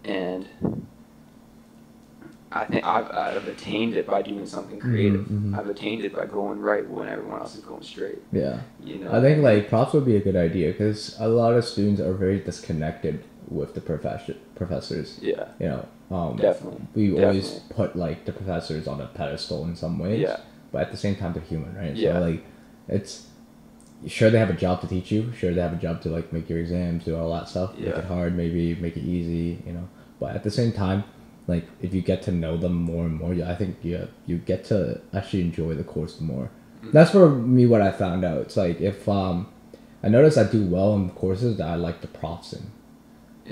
and. 0.05 0.47
I 2.51 2.63
think 2.63 2.85
I've, 2.85 3.11
I've 3.11 3.47
attained 3.49 3.97
it 3.97 4.07
by 4.07 4.21
doing 4.21 4.45
something 4.45 4.79
creative. 4.79 5.25
Mhm, 5.25 5.49
mhm. 5.51 5.57
I've 5.59 5.67
attained 5.67 6.05
it 6.05 6.15
by 6.15 6.25
going 6.25 6.61
right 6.61 6.87
when 6.89 7.09
everyone 7.09 7.41
else 7.41 7.55
is 7.55 7.61
going 7.65 7.83
straight. 7.83 8.19
Yeah. 8.31 8.61
You 8.81 8.95
know. 8.99 9.11
I 9.11 9.19
think 9.19 9.43
like 9.43 9.67
props 9.67 9.91
would 9.93 10.05
be 10.05 10.15
a 10.15 10.21
good 10.21 10.37
idea 10.37 10.71
because 10.71 11.17
a 11.19 11.27
lot 11.27 11.53
of 11.53 11.65
students 11.65 11.99
are 11.99 12.13
very 12.13 12.39
disconnected 12.39 13.21
with 13.49 13.73
the 13.73 13.81
professor 13.81 14.35
professors. 14.55 15.19
Yeah, 15.21 15.47
You 15.59 15.67
know, 15.67 15.85
um, 16.15 16.37
definitely. 16.37 16.81
we 16.95 17.21
always 17.21 17.59
put 17.71 17.97
like 17.97 18.23
the 18.23 18.31
professors 18.31 18.87
on 18.87 19.01
a 19.01 19.07
pedestal 19.07 19.65
in 19.65 19.75
some 19.75 19.99
ways. 19.99 20.21
Yeah. 20.21 20.37
But 20.71 20.83
at 20.83 20.91
the 20.91 20.97
same 20.97 21.17
time, 21.17 21.33
they're 21.33 21.43
human, 21.43 21.75
right? 21.75 21.93
Yeah. 21.93 22.13
So 22.13 22.19
like, 22.21 22.43
it's 22.87 23.27
sure 24.07 24.29
they 24.29 24.39
have 24.39 24.49
a 24.49 24.53
job 24.53 24.81
to 24.81 24.87
teach 24.87 25.11
you. 25.11 25.31
Sure 25.33 25.53
they 25.53 25.61
have 25.61 25.73
a 25.73 25.77
job 25.77 26.01
to 26.03 26.09
like 26.09 26.31
make 26.33 26.49
your 26.49 26.59
exams, 26.59 27.05
do 27.05 27.15
all 27.17 27.31
that 27.33 27.49
stuff. 27.49 27.75
Make 27.77 27.87
it 27.99 28.05
hard, 28.05 28.35
maybe 28.35 28.75
make 28.75 28.95
it 28.97 29.03
easy. 29.03 29.61
You 29.65 29.73
know. 29.73 29.87
But 30.19 30.35
at 30.35 30.43
the 30.43 30.51
same 30.51 30.71
time, 30.71 31.03
like 31.47 31.65
if 31.81 31.93
you 31.93 32.01
get 32.01 32.21
to 32.23 32.31
know 32.31 32.57
them 32.57 32.73
more 32.73 33.05
and 33.05 33.15
more, 33.15 33.33
you- 33.33 33.43
I 33.45 33.55
think 33.55 33.77
you 33.83 34.07
you 34.25 34.37
get 34.37 34.63
to 34.65 35.01
actually 35.13 35.41
enjoy 35.41 35.73
the 35.75 35.83
course 35.83 36.19
more. 36.21 36.49
That's 36.93 37.11
for 37.11 37.29
me 37.29 37.65
what 37.65 37.81
I 37.81 37.91
found 37.91 38.23
out. 38.23 38.41
It's 38.41 38.57
like 38.57 38.79
if 38.79 39.09
um, 39.09 39.47
I 40.03 40.07
notice 40.09 40.37
I 40.37 40.43
do 40.43 40.65
well 40.65 40.93
in 40.95 41.09
courses 41.11 41.57
that 41.57 41.67
I 41.67 41.75
like 41.75 42.01
the 42.01 42.07
profs 42.07 42.53
in. 42.53 42.63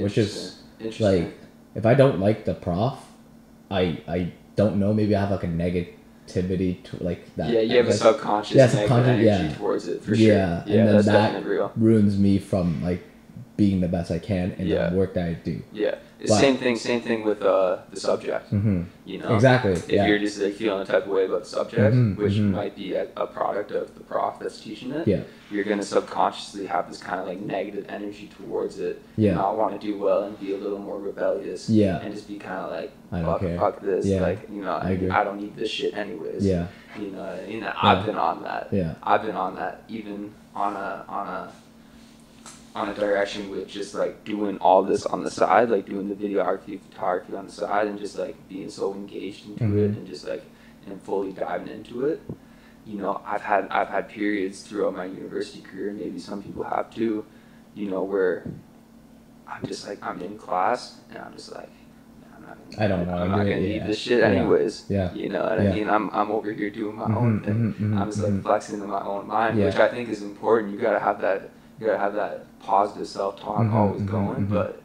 Which 0.04 0.18
is, 0.18 0.62
Like 1.00 1.38
if 1.76 1.86
I 1.86 1.94
don't 1.96 2.20
like 2.20 2.46
the 2.46 2.54
prof, 2.54 3.00
I 3.72 4.02
I 4.08 4.34
don't 4.56 4.78
know. 4.78 4.94
Maybe 4.94 5.16
I 5.16 5.22
have 5.22 5.32
like 5.32 5.44
a 5.44 5.48
negativity 6.28 6.84
to 6.84 7.04
like 7.04 7.36
that. 7.36 7.50
yeah, 7.50 7.60
you 7.62 7.78
have 7.78 7.88
a 7.88 7.94
subconscious 7.94 8.56
Yeah, 8.56 8.68
subconscious- 8.68 9.08
energy 9.10 9.26
yeah. 9.26 9.54
towards 9.56 9.88
it 9.88 10.02
for 10.04 10.14
yeah, 10.16 10.26
sure. 10.26 10.36
Yeah, 10.76 10.80
and 10.80 10.88
then 10.88 10.96
that's 10.96 11.06
that 11.08 11.72
ruins 11.78 12.18
me 12.18 12.40
from 12.40 12.84
like 12.84 13.04
being 13.56 13.82
the 13.82 13.88
best 13.88 14.10
I 14.12 14.20
can 14.20 14.52
in 14.54 14.68
Yeah. 14.68 14.90
the 14.90 14.96
work 14.98 15.14
that 15.14 15.28
I 15.30 15.34
do. 15.34 15.62
Yeah, 15.72 15.96
But- 16.20 16.30
same 16.40 16.58
thing. 16.58 16.76
Same 16.76 17.02
thing 17.02 17.24
with 17.24 17.44
uh, 17.44 17.78
the 17.92 18.00
subject. 18.00 18.50
hmm 18.50 18.84
You 19.06 19.20
know, 19.20 19.36
Exactly. 19.36 19.74
if 19.74 19.90
yeah. 19.90 20.08
you're 20.08 20.18
just 20.18 20.42
like 20.42 20.54
feeling 20.54 20.82
a 20.82 20.86
type 20.86 21.06
of 21.06 21.12
way 21.12 21.26
about 21.26 21.44
the 21.44 21.50
subject, 21.50 21.94
Mhm, 21.94 22.18
which 22.18 22.34
mhm. 22.34 22.52
might 22.52 22.76
be 22.76 22.94
a, 22.94 23.06
a 23.16 23.28
product 23.28 23.70
of 23.72 23.94
the 23.94 24.02
prof 24.02 24.40
that's 24.40 24.60
teaching 24.60 24.92
it, 24.92 25.08
Yeah. 25.08 25.20
you're 25.52 25.66
gonna 25.66 25.84
subconsciously 25.84 26.66
have 26.66 26.90
this 26.90 26.98
kind 26.98 27.20
of 27.20 27.28
like 27.28 27.42
negative 27.42 27.86
energy 27.90 28.30
towards 28.38 28.80
it. 28.80 29.00
Yeah. 29.18 29.36
Not 29.36 29.56
want 29.58 29.80
to 29.80 29.88
do 29.88 30.00
well 30.00 30.24
and 30.24 30.40
be 30.40 30.54
a 30.54 30.58
little 30.58 30.80
more 30.80 30.98
rebellious. 30.98 31.70
Yeah. 31.70 32.00
And 32.02 32.12
just 32.14 32.28
be 32.28 32.38
kind 32.40 32.60
of 32.66 32.72
like, 32.72 32.92
I 33.12 33.18
don't 33.22 33.26
fuck, 33.26 33.42
care. 33.42 33.60
fuck 33.60 33.82
this. 33.82 34.06
Yeah. 34.08 34.22
Like, 34.22 34.50
you 34.52 34.62
know, 34.64 34.72
I 34.74 34.90
agree. 34.92 35.10
I 35.12 35.24
don't 35.24 35.40
need 35.40 35.56
this 35.56 35.70
shit 35.70 35.96
anyways. 35.96 36.44
Yeah. 36.44 36.66
You 37.00 37.12
know, 37.12 37.20
what 37.20 37.44
I 37.44 37.48
mean, 37.48 37.64
I've 37.64 38.06
been 38.06 38.18
on 38.18 38.42
that. 38.44 38.70
Yeah. 38.72 38.96
I've 39.04 39.22
been 39.24 39.36
on 39.36 39.56
that 39.58 39.84
even 39.90 40.32
on 40.56 40.76
a 40.76 41.06
on 41.08 41.28
a 41.28 41.52
on 42.76 42.90
a 42.90 42.94
direction 42.94 43.50
with 43.50 43.68
just 43.68 43.94
like 43.94 44.24
doing 44.24 44.58
all 44.58 44.82
this 44.84 45.06
on 45.06 45.24
the 45.24 45.30
side, 45.32 45.70
like 45.70 45.86
doing 45.86 46.10
the 46.10 46.16
videography, 46.16 46.80
photography 46.80 47.36
on 47.36 47.46
the 47.46 47.52
side, 47.52 47.88
and 47.88 48.00
just 48.00 48.18
like 48.18 48.36
being 48.50 48.70
so 48.70 48.94
engaged 48.94 49.48
into 49.48 49.64
it 49.78 49.92
Mhm. 49.92 49.98
and 49.98 50.08
just 50.08 50.28
like 50.28 50.44
and 50.88 51.02
fully 51.02 51.32
diving 51.32 51.68
into 51.70 52.06
it. 52.06 52.20
You 52.86 52.98
know, 52.98 53.22
I've 53.26 53.42
had 53.44 53.68
I've 53.70 53.90
had 53.90 54.10
periods 54.10 54.64
throughout 54.64 54.96
my 54.96 55.06
university 55.06 55.62
career, 55.62 55.94
maybe 55.94 56.20
some 56.20 56.42
people 56.42 56.64
have 56.64 56.90
too. 56.94 57.26
You 57.76 57.90
know, 57.90 58.04
where 58.04 58.44
I'm 59.48 59.66
just 59.68 59.88
like 59.88 60.04
I'm 60.06 60.22
in 60.22 60.38
class 60.38 60.98
and 61.10 61.20
I'm 61.20 61.34
just 61.34 61.52
like. 61.54 61.70
I'm 62.36 62.42
not 62.48 62.58
gonna, 62.72 62.84
I 62.84 62.88
don't 62.88 63.08
know. 63.08 63.14
I'm 63.24 63.30
not 63.30 63.38
gonna 63.38 63.52
it, 63.52 63.62
need 63.62 63.76
yeah. 63.78 63.88
this 63.88 64.00
shit 64.00 64.20
Yeah. 64.20 64.26
anyways. 64.26 64.86
Yeah. 64.90 65.14
You 65.14 65.30
know 65.30 65.44
what 65.44 65.62
Yeah. 65.62 65.70
I 65.72 65.76
mean? 65.76 65.88
I'm 65.90 66.10
I'm 66.12 66.32
over 66.32 66.52
here 66.52 66.72
doing 66.72 66.96
my 66.96 67.06
Mhm, 67.06 67.16
own 67.18 67.40
thing. 67.42 67.54
mhm, 67.54 67.74
mhm, 67.94 68.02
I'm 68.02 68.08
just 68.10 68.24
like 68.24 68.34
mhm. 68.34 68.42
flexing 68.42 68.82
in 68.82 68.88
my 68.90 69.02
own 69.06 69.28
mind, 69.28 69.60
which 69.64 69.76
I 69.76 69.88
think 69.88 70.10
is 70.10 70.24
important. 70.24 70.74
You 70.74 70.80
gotta 70.80 71.00
have 71.00 71.22
that. 71.22 71.52
You 71.80 71.88
gotta 71.88 72.00
have 72.00 72.14
that 72.16 72.60
positive 72.60 73.08
self 73.08 73.40
talk 73.40 73.60
Mhm, 73.60 73.74
always 73.74 74.02
mhm, 74.02 74.08
going, 74.08 74.48
mhm. 74.48 74.50
but 74.50 74.82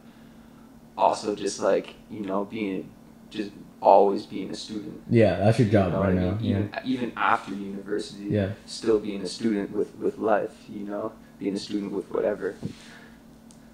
also 0.97 1.35
just 1.35 1.61
like 1.61 1.95
you 2.11 2.21
know 2.21 2.45
being 2.45 2.89
just 3.31 3.51
always 3.81 4.27
being 4.27 4.51
a 4.51 4.55
student. 4.55 5.01
Yeah, 5.09 5.39
that's 5.39 5.59
your 5.59 5.67
You 5.67 5.73
job 5.73 5.93
know 5.93 6.01
right 6.03 6.15
now. 6.15 6.31
mean? 6.33 6.39
Yeah. 6.41 6.57
Even 6.59 6.71
even 6.85 7.13
after 7.17 7.53
university, 7.55 8.25
Yeah. 8.31 8.51
still 8.67 8.99
being 8.99 9.23
a 9.23 9.29
student 9.29 9.71
with 9.73 9.95
with 9.97 10.19
life. 10.19 10.55
You 10.69 10.85
know, 10.85 11.13
being 11.39 11.55
a 11.55 11.59
student 11.59 11.93
with 11.93 12.11
whatever. 12.13 12.57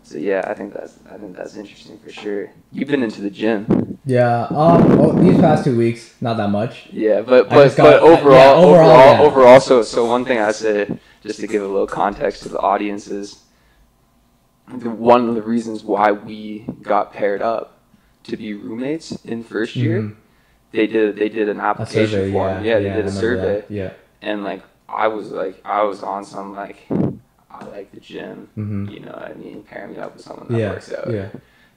So 0.03 0.19
yeah, 0.19 0.45
I 0.47 0.55
think 0.55 0.75
that's 0.75 0.99
I 1.11 1.17
think 1.17 1.37
that's 1.37 1.57
interesting 1.57 1.99
for 1.99 2.11
sure. 2.11 2.51
You've 2.73 2.89
been 2.89 3.03
into 3.03 3.23
the 3.23 3.31
gym. 3.31 3.94
Yeah. 4.07 4.47
Um. 4.51 4.99
Well, 4.99 5.13
these 5.15 5.39
past 5.41 5.65
two 5.65 5.77
weeks, 5.77 6.15
not 6.21 6.37
that 6.37 6.49
much. 6.51 6.89
Yeah, 6.93 7.23
but 7.23 7.49
but, 7.49 7.65
just 7.65 7.77
but 7.79 8.01
got- 8.01 8.03
overall, 8.03 8.33
yeah, 8.35 8.53
overall, 8.53 8.91
overall, 8.91 9.15
yeah. 9.15 9.21
overall, 9.23 9.61
so 9.61 9.83
so 9.83 10.05
one 10.05 10.25
thing 10.25 10.39
I 10.39 10.53
say, 10.53 10.99
just 11.23 11.41
to 11.41 11.47
give 11.47 11.63
a 11.63 11.67
little 11.67 11.87
context 11.87 12.43
to 12.43 12.49
the 12.51 12.59
audience 12.59 13.09
is, 13.09 13.43
the, 14.69 14.91
one 14.91 15.29
of 15.29 15.35
the 15.35 15.43
reasons 15.43 15.83
why 15.83 16.13
we 16.13 16.67
got 16.83 17.13
paired 17.13 17.41
up 17.43 17.79
to 18.25 18.37
be 18.37 18.53
roommates 18.55 19.13
in 19.25 19.43
first 19.43 19.75
year, 19.77 20.01
Mhm. 20.03 20.17
they 20.73 20.87
did 20.87 21.17
they 21.17 21.29
did 21.31 21.49
an 21.49 21.61
application 21.61 22.11
survey. 22.11 22.33
form. 22.33 22.65
Yeah. 22.65 22.79
Yeah, 22.79 22.79
they 22.81 22.97
did 22.97 23.07
a 23.07 23.11
survey, 23.11 23.61
that. 23.61 23.71
Yeah. 23.71 23.91
and 24.23 24.45
like 24.45 24.63
I 24.89 25.09
was 25.09 25.31
like 25.31 25.61
I 25.65 25.83
was 25.83 26.03
on 26.03 26.25
some 26.25 26.55
like 26.55 26.87
I 27.51 27.65
like 27.67 27.91
the 27.93 28.01
gym, 28.01 28.49
Mhm. 28.59 28.93
you 28.93 29.01
know 29.01 29.13
what 29.13 29.31
I 29.31 29.35
mean, 29.35 29.63
pair 29.63 29.87
me 29.89 29.97
up 29.97 30.15
with 30.17 30.23
someone 30.25 30.49
that 30.51 30.71
works 30.73 30.93
out. 30.93 31.11
Yeah. 31.11 31.29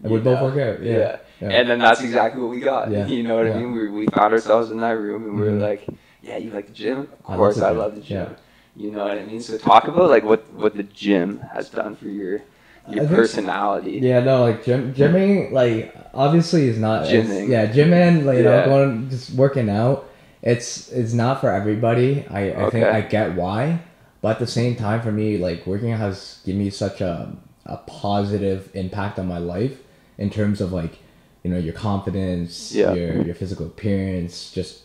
And 0.03 0.11
we 0.11 0.19
both 0.19 0.41
work 0.41 0.57
out. 0.57 0.83
Yeah. 0.83 0.97
Yeah. 0.97 1.17
Yeah. 1.41 1.49
And 1.49 1.69
then 1.69 1.79
that's 1.79 2.01
exactly 2.01 2.41
what 2.41 2.51
we 2.51 2.59
got. 2.59 2.91
Yeah. 2.91 3.05
You 3.07 3.23
know 3.23 3.37
what 3.37 3.47
Yeah. 3.47 3.53
I 3.55 3.59
mean? 3.59 3.71
We, 3.73 3.89
we 3.89 4.07
found 4.07 4.33
ourselves 4.33 4.71
in 4.71 4.79
that 4.81 4.97
room 4.97 5.23
and 5.25 5.35
we 5.35 5.41
were 5.41 5.51
mm-hmm. 5.51 5.61
like, 5.61 5.87
yeah, 6.21 6.37
you 6.37 6.51
like 6.51 6.67
the 6.67 6.73
gym? 6.73 6.99
Of 6.99 7.07
I 7.27 7.31
love 7.31 7.37
course, 7.37 7.55
the 7.57 7.65
I 7.65 7.69
gym. 7.69 7.77
love 7.77 7.95
the 7.95 8.01
gym. 8.01 8.17
Yeah. 8.17 8.83
You 8.83 8.91
know 8.91 9.05
what 9.05 9.17
I 9.17 9.25
mean? 9.25 9.41
So 9.41 9.57
talk 9.57 9.87
about 9.87 10.09
like 10.09 10.23
what, 10.23 10.51
what 10.53 10.75
the 10.75 10.83
gym 10.83 11.39
has 11.53 11.69
done 11.69 11.95
for 11.95 12.07
your 12.07 12.41
your 12.89 13.03
I 13.03 13.07
think- 13.07 13.09
personality. 13.09 13.99
Yeah, 14.01 14.19
no, 14.21 14.43
like 14.43 14.63
gym, 14.63 14.93
gymming, 14.93 15.51
like 15.51 15.95
obviously 16.13 16.67
is 16.67 16.77
not. 16.77 17.07
it's- 17.07 17.27
Gymming. 17.27 17.49
Yeah, 17.49 17.67
gymming, 17.67 18.23
like 18.23 18.37
you 18.37 18.43
know, 18.43 18.65
going 18.65 19.09
just 19.09 19.31
working 19.31 19.69
out. 19.69 20.09
It's 20.43 20.91
it's 20.91 21.13
not 21.13 21.41
for 21.41 21.51
everybody. 21.51 22.25
I 22.29 22.65
I 22.65 22.69
think 22.69 22.85
I 22.85 23.01
get 23.01 23.35
why, 23.35 23.79
but 24.21 24.33
at 24.33 24.39
the 24.39 24.47
same 24.47 24.75
time, 24.75 25.01
for 25.01 25.11
me, 25.11 25.37
like 25.37 25.65
working 25.65 25.91
out 25.91 25.99
has 25.99 26.39
given 26.45 26.59
me 26.59 26.69
such 26.69 27.01
a 27.01 27.35
a 27.65 27.77
positive 27.77 28.69
impact 28.75 29.19
on 29.19 29.27
my 29.27 29.39
life 29.39 29.79
in 30.17 30.29
terms 30.29 30.61
of 30.61 30.71
like, 30.71 30.99
you 31.43 31.51
know, 31.51 31.57
your 31.57 31.73
confidence, 31.73 32.71
Yeah. 32.73 32.93
your 32.93 33.21
your 33.27 33.35
physical 33.35 33.65
appearance, 33.65 34.51
just 34.51 34.83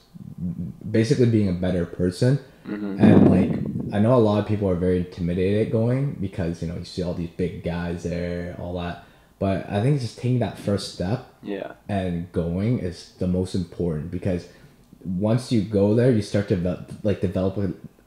basically 0.90 1.26
being 1.26 1.48
a 1.48 1.52
better 1.52 1.84
person. 1.86 2.38
hmm 2.64 2.96
And 2.98 3.28
like, 3.28 3.52
I 3.92 3.98
know 3.98 4.14
a 4.14 4.22
lot 4.30 4.38
of 4.40 4.46
people 4.46 4.68
are 4.68 4.74
very 4.76 4.98
intimidated 4.98 5.70
going 5.72 6.16
because 6.20 6.62
you 6.62 6.68
know 6.68 6.76
you 6.76 6.84
see 6.84 7.02
all 7.02 7.14
these 7.14 7.30
big 7.30 7.62
guys 7.64 8.02
there, 8.04 8.56
all 8.60 8.74
that. 8.82 9.04
But 9.38 9.68
I 9.68 9.82
think 9.82 10.00
just 10.00 10.18
taking 10.18 10.38
that 10.40 10.56
first 10.58 10.94
step 10.94 11.26
Yeah. 11.42 11.72
and 11.88 12.30
going 12.32 12.78
is 12.78 13.12
the 13.18 13.26
most 13.26 13.54
important 13.54 14.10
because 14.12 14.46
once 15.04 15.50
you 15.50 15.62
go 15.62 15.94
there, 15.96 16.12
you 16.12 16.22
start 16.22 16.46
to 16.48 16.56
develop, 16.56 16.92
like 17.02 17.20
develop. 17.20 17.54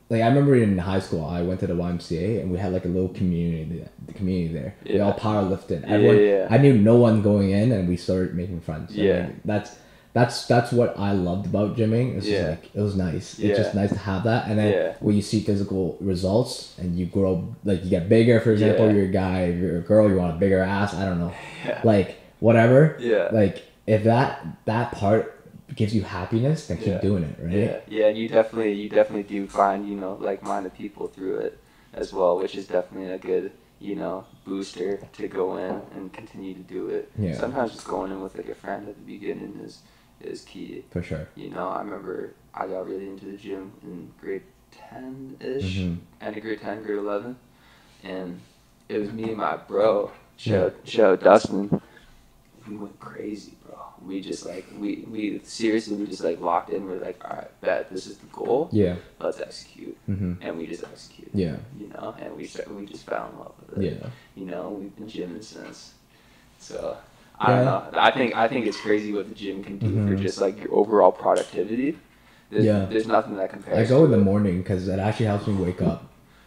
Like 0.10 0.22
I 0.22 0.28
remember 0.28 0.56
in 0.56 0.78
high 0.78 1.00
school, 1.00 1.26
I 1.26 1.42
went 1.42 1.60
to 1.62 1.68
the 1.68 1.74
YMCA 1.74 2.42
and 2.42 2.52
we 2.52 2.58
had 2.60 2.72
like 2.72 2.86
a 2.86 2.88
little 2.88 3.10
community, 3.10 3.84
the 4.06 4.14
community 4.14 4.54
there. 4.54 4.76
We 4.86 5.00
all 5.00 5.10
Yeah. 5.18 5.18
powerlifted. 5.24 5.82
Yeah, 5.82 5.94
Everyone, 5.96 6.20
yeah. 6.20 6.48
I 6.50 6.58
knew 6.60 6.78
no 6.78 6.96
one 6.98 7.22
going 7.24 7.50
in, 7.52 7.72
and 7.72 7.90
we 7.90 7.98
started 7.98 8.36
making 8.36 8.60
friends. 8.62 8.92
And, 8.92 9.00
Yeah. 9.04 9.20
like, 9.22 9.44
that's 9.46 9.76
that's 10.14 10.46
that's 10.46 10.72
what 10.72 10.98
I 10.98 11.12
loved 11.12 11.48
about 11.48 11.76
gymming. 11.76 12.16
It's 12.18 12.26
Yeah. 12.28 12.38
just 12.38 12.50
like 12.52 12.70
it 12.76 12.82
was 12.82 12.96
nice. 12.96 13.38
Yeah. 13.40 13.50
It's 13.50 13.60
just 13.60 13.76
nice 13.76 13.90
to 13.92 13.98
have 13.98 14.24
that, 14.26 14.48
and 14.48 14.58
then 14.60 14.72
Yeah. 14.72 14.94
when 15.02 15.16
you 15.16 15.22
see 15.22 15.40
physical 15.42 15.98
results 16.00 16.74
and 16.80 16.96
you 16.98 17.06
grow, 17.08 17.44
like 17.66 17.84
you 17.84 17.90
get 17.90 18.08
bigger. 18.08 18.40
For 18.40 18.52
example, 18.52 18.86
Yeah. 18.86 18.94
you're 18.94 19.06
a 19.06 19.18
guy, 19.24 19.46
you're 19.48 19.78
a 19.80 19.82
girl, 19.82 20.08
you 20.10 20.16
want 20.18 20.36
a 20.38 20.40
bigger 20.40 20.60
ass. 20.62 20.94
I 20.94 21.04
don't 21.06 21.20
know, 21.20 21.32
Yeah. 21.68 21.80
like 21.84 22.16
whatever. 22.40 22.96
Yeah. 23.00 23.28
Like 23.32 23.64
if 23.88 24.04
that 24.06 24.46
that 24.66 24.92
part 24.94 25.35
gives 25.74 25.96
you 25.96 26.04
happiness, 26.04 26.68
then 26.68 26.78
keep 26.78 26.88
Yeah. 26.88 27.02
doing 27.02 27.24
it, 27.24 27.38
right? 27.42 27.54
Yeah, 27.54 27.80
yeah, 27.88 28.06
and 28.08 28.18
you 28.18 28.28
definitely 28.28 28.74
you 28.74 28.90
definitely 28.90 29.24
do 29.24 29.48
find 29.48 29.88
you 29.88 29.96
know 29.96 30.18
like-minded 30.22 30.74
people 30.76 31.08
through 31.08 31.38
it 31.38 31.60
as 31.94 32.14
well, 32.14 32.38
which 32.38 32.56
is 32.56 32.68
definitely 32.68 33.12
a 33.12 33.18
good 33.18 33.52
you 33.80 33.96
know 33.96 34.26
booster 34.46 35.00
to 35.14 35.28
go 35.28 35.58
in 35.58 35.82
and 35.96 36.14
continue 36.14 36.54
to 36.54 36.62
do 36.62 36.90
it. 36.90 37.12
Yeah. 37.18 37.34
Sometimes 37.34 37.72
just 37.72 37.88
going 37.88 38.12
in 38.12 38.22
with 38.22 38.36
like 38.38 38.50
a 38.50 38.56
friend 38.56 38.88
at 38.88 38.96
the 38.96 39.02
beginning 39.02 39.60
is 39.64 39.82
is 40.22 40.44
key. 40.44 40.86
For 40.92 41.02
sure. 41.02 41.28
You 41.36 41.50
know, 41.50 41.68
I 41.70 41.80
remember 41.82 42.34
I 42.54 42.68
got 42.68 42.88
really 42.88 43.08
into 43.08 43.26
the 43.26 43.38
gym 43.38 43.74
in 43.84 44.12
grade 44.22 44.44
ten 44.72 45.36
ish, 45.40 45.78
Mhm. 45.80 45.98
end 46.22 46.38
of 46.38 46.44
grade 46.44 46.62
ten, 46.62 46.84
grade 46.84 46.98
eleven, 47.00 47.36
and 48.04 48.40
it 48.88 49.00
was 49.00 49.12
me 49.12 49.30
and 49.30 49.38
my 49.38 49.58
bro, 49.58 50.12
shout 50.38 50.76
shout 50.86 51.14
out 51.14 51.22
Dustin. 51.22 51.82
We 52.68 52.78
went 52.78 53.00
crazy, 53.00 53.58
bro. 53.66 53.78
We 54.06 54.22
just 54.22 54.46
like 54.46 54.66
we 54.78 55.06
we 55.10 55.42
seriously 55.44 55.96
we 55.98 56.06
just 56.06 56.24
like 56.24 56.40
locked 56.40 56.70
in. 56.70 56.86
We're 56.86 57.00
like, 57.00 57.24
all 57.26 57.36
right, 57.38 57.62
bet 57.62 57.90
this 57.90 58.06
is 58.06 58.18
the 58.18 58.28
goal. 58.28 58.70
Yeah. 58.72 58.96
Let's 59.20 59.40
execute, 59.40 59.98
hmm 60.06 60.34
and 60.42 60.58
we 60.58 60.68
just 60.68 60.84
execute. 60.84 61.30
Yeah. 61.34 61.56
You 61.80 61.88
know, 61.90 62.16
and 62.20 62.36
we 62.38 62.46
start, 62.46 62.72
we 62.74 62.86
just 62.86 63.06
fell 63.06 63.30
in 63.32 63.40
love 63.40 63.54
with 63.60 63.84
it 63.84 64.00
Yeah. 64.02 64.10
you 64.36 64.46
know, 64.46 64.70
we've 64.70 64.96
been 64.96 65.08
gymming 65.08 65.44
since. 65.44 65.94
So 66.60 66.98
I 67.40 67.48
don't 67.56 67.66
know. 67.66 67.84
I 67.94 68.12
think 68.12 68.36
I 68.36 68.48
think 68.48 68.68
it's 68.68 68.80
crazy 68.80 69.12
what 69.12 69.28
the 69.28 69.36
gym 69.36 69.64
can 69.64 69.78
do 69.80 69.90
for 70.08 70.16
Mhm. 70.16 70.22
just 70.22 70.40
like 70.40 70.64
your 70.64 70.74
overall 70.74 71.12
productivity. 71.12 71.98
There's, 72.52 72.66
Yeah. 72.66 72.86
there's 72.86 73.08
nothing 73.08 73.36
that 73.38 73.50
compares. 73.50 73.78
I 73.78 73.90
go 73.96 74.06
in 74.06 74.12
the 74.12 74.18
morning 74.32 74.60
because 74.62 74.88
it 74.88 75.00
actually 75.00 75.26
helps 75.26 75.48
me 75.48 75.56
wake 75.56 75.82
up. 75.82 76.00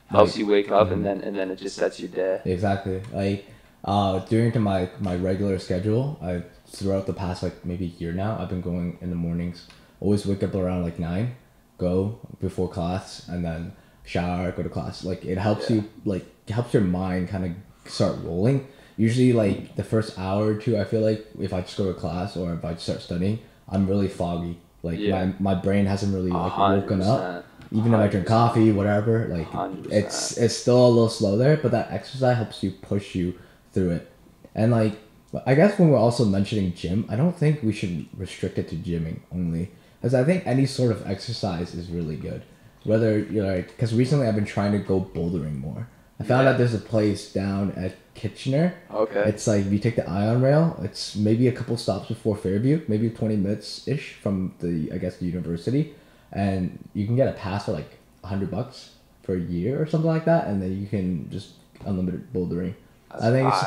Helps 0.06 0.32
Like, 0.32 0.38
you 0.38 0.46
wake 0.46 0.70
up 0.70 0.90
and 0.90 1.00
Mhm. 1.00 1.04
then 1.08 1.20
and 1.22 1.36
then 1.36 1.50
it 1.50 1.58
just 1.58 1.76
sets 1.76 1.98
your 2.00 2.08
day. 2.08 2.40
Exactly. 2.44 3.02
Like 3.12 3.46
uh 3.84 4.20
during 4.30 4.52
to 4.52 4.60
my 4.60 4.88
my 5.00 5.16
regular 5.16 5.58
schedule, 5.58 6.18
I 6.22 6.42
throughout 6.68 7.06
the 7.06 7.12
past 7.12 7.42
like 7.42 7.64
maybe 7.64 7.86
year 7.98 8.12
now, 8.12 8.36
I've 8.38 8.48
been 8.48 8.60
going 8.60 8.98
in 9.00 9.10
the 9.10 9.16
mornings. 9.16 9.66
Always 10.00 10.26
wake 10.26 10.42
up 10.42 10.54
around 10.54 10.82
like 10.84 10.98
nine, 10.98 11.34
go 11.78 12.18
before 12.40 12.68
class, 12.68 13.26
and 13.28 13.44
then 13.44 13.72
shower, 14.04 14.52
go 14.52 14.62
to 14.62 14.68
class. 14.68 15.04
Like 15.04 15.24
it 15.24 15.38
helps 15.38 15.68
Yeah. 15.70 15.76
you 15.76 15.84
like 16.04 16.24
helps 16.50 16.72
your 16.72 16.82
mind 16.82 17.28
kind 17.28 17.44
of 17.44 17.90
start 17.90 18.16
rolling. 18.22 18.66
Usually 18.96 19.32
like 19.32 19.76
the 19.76 19.84
first 19.84 20.18
hour 20.18 20.46
or 20.46 20.54
two, 20.54 20.76
I 20.78 20.84
feel 20.84 21.00
like 21.00 21.26
if 21.40 21.52
I 21.52 21.60
just 21.62 21.76
go 21.76 21.92
to 21.92 21.98
class 21.98 22.36
or 22.36 22.52
if 22.54 22.64
I 22.64 22.72
just 22.72 22.84
start 22.84 23.00
studying, 23.02 23.38
I'm 23.68 23.86
really 23.88 24.08
foggy. 24.08 24.58
Like 24.82 24.98
Yeah. 24.98 25.24
my 25.40 25.54
my 25.54 25.54
brain 25.60 25.86
hasn't 25.86 26.14
really 26.14 26.30
like 26.30 26.56
woken 26.56 27.02
up 27.02 27.44
even 27.70 27.92
if 27.92 28.00
I 28.00 28.06
drink 28.08 28.26
coffee, 28.26 28.72
whatever, 28.72 29.26
like 29.28 29.50
100%. 29.50 29.92
it's 29.92 30.38
it's 30.38 30.56
still 30.56 30.86
a 30.86 30.88
little 30.88 31.08
slow 31.10 31.36
there, 31.36 31.56
but 31.58 31.70
that 31.72 31.90
exercise 31.90 32.36
helps 32.36 32.62
you 32.62 32.70
push 32.70 33.14
you 33.14 33.34
through 33.72 33.90
it. 33.90 34.10
And 34.54 34.72
like 34.72 34.98
But 35.32 35.42
I 35.46 35.54
guess 35.54 35.78
when 35.78 35.90
we're 35.90 35.98
also 35.98 36.24
mentioning 36.24 36.72
gym, 36.74 37.04
I 37.08 37.16
don't 37.16 37.36
think 37.36 37.62
we 37.62 37.72
should 37.72 38.06
restrict 38.16 38.58
it 38.58 38.68
to 38.68 38.76
gymming 38.76 39.20
only, 39.32 39.70
because 40.00 40.14
I 40.14 40.24
think 40.24 40.46
any 40.46 40.64
sort 40.66 40.90
of 40.90 41.06
exercise 41.06 41.74
is 41.74 41.90
really 41.90 42.16
good. 42.16 42.42
Whether 42.84 43.18
you're 43.18 43.46
like, 43.46 43.68
because 43.68 43.94
recently 43.94 44.26
I've 44.26 44.34
been 44.36 44.44
trying 44.46 44.72
to 44.72 44.78
go 44.78 45.00
bouldering 45.00 45.58
more. 45.60 45.88
I 46.20 46.24
found 46.24 46.44
Yeah. 46.44 46.52
out 46.52 46.58
there's 46.58 46.74
a 46.74 46.78
place 46.78 47.32
down 47.32 47.72
at 47.72 47.92
Kitchener. 48.14 48.74
Okay. 48.92 49.22
It's 49.26 49.46
like 49.46 49.66
if 49.66 49.72
you 49.72 49.78
take 49.78 49.96
the 49.96 50.08
Ion 50.08 50.40
Rail, 50.42 50.76
it's 50.82 51.14
maybe 51.14 51.46
a 51.46 51.52
couple 51.52 51.76
stops 51.76 52.08
before 52.08 52.34
Fairview, 52.36 52.80
maybe 52.88 53.08
twenty 53.10 53.36
minutes 53.36 53.86
ish 53.86 54.14
from 54.14 54.54
the 54.60 54.90
I 54.92 54.98
guess 54.98 55.18
the 55.18 55.26
university, 55.26 55.94
and 56.32 56.78
you 56.94 57.06
can 57.06 57.14
get 57.14 57.28
a 57.28 57.32
pass 57.32 57.66
for 57.66 57.72
like 57.72 57.98
hundred 58.24 58.50
bucks 58.50 58.94
for 59.22 59.34
a 59.36 59.40
year 59.40 59.80
or 59.80 59.86
something 59.86 60.10
like 60.10 60.24
that, 60.24 60.48
and 60.48 60.60
then 60.60 60.80
you 60.80 60.86
can 60.88 61.28
just 61.30 61.50
unlimited 61.86 62.32
bouldering. 62.32 62.74
That's 63.10 63.22
I 63.24 63.30
think 63.30 63.48
it's, 63.48 63.64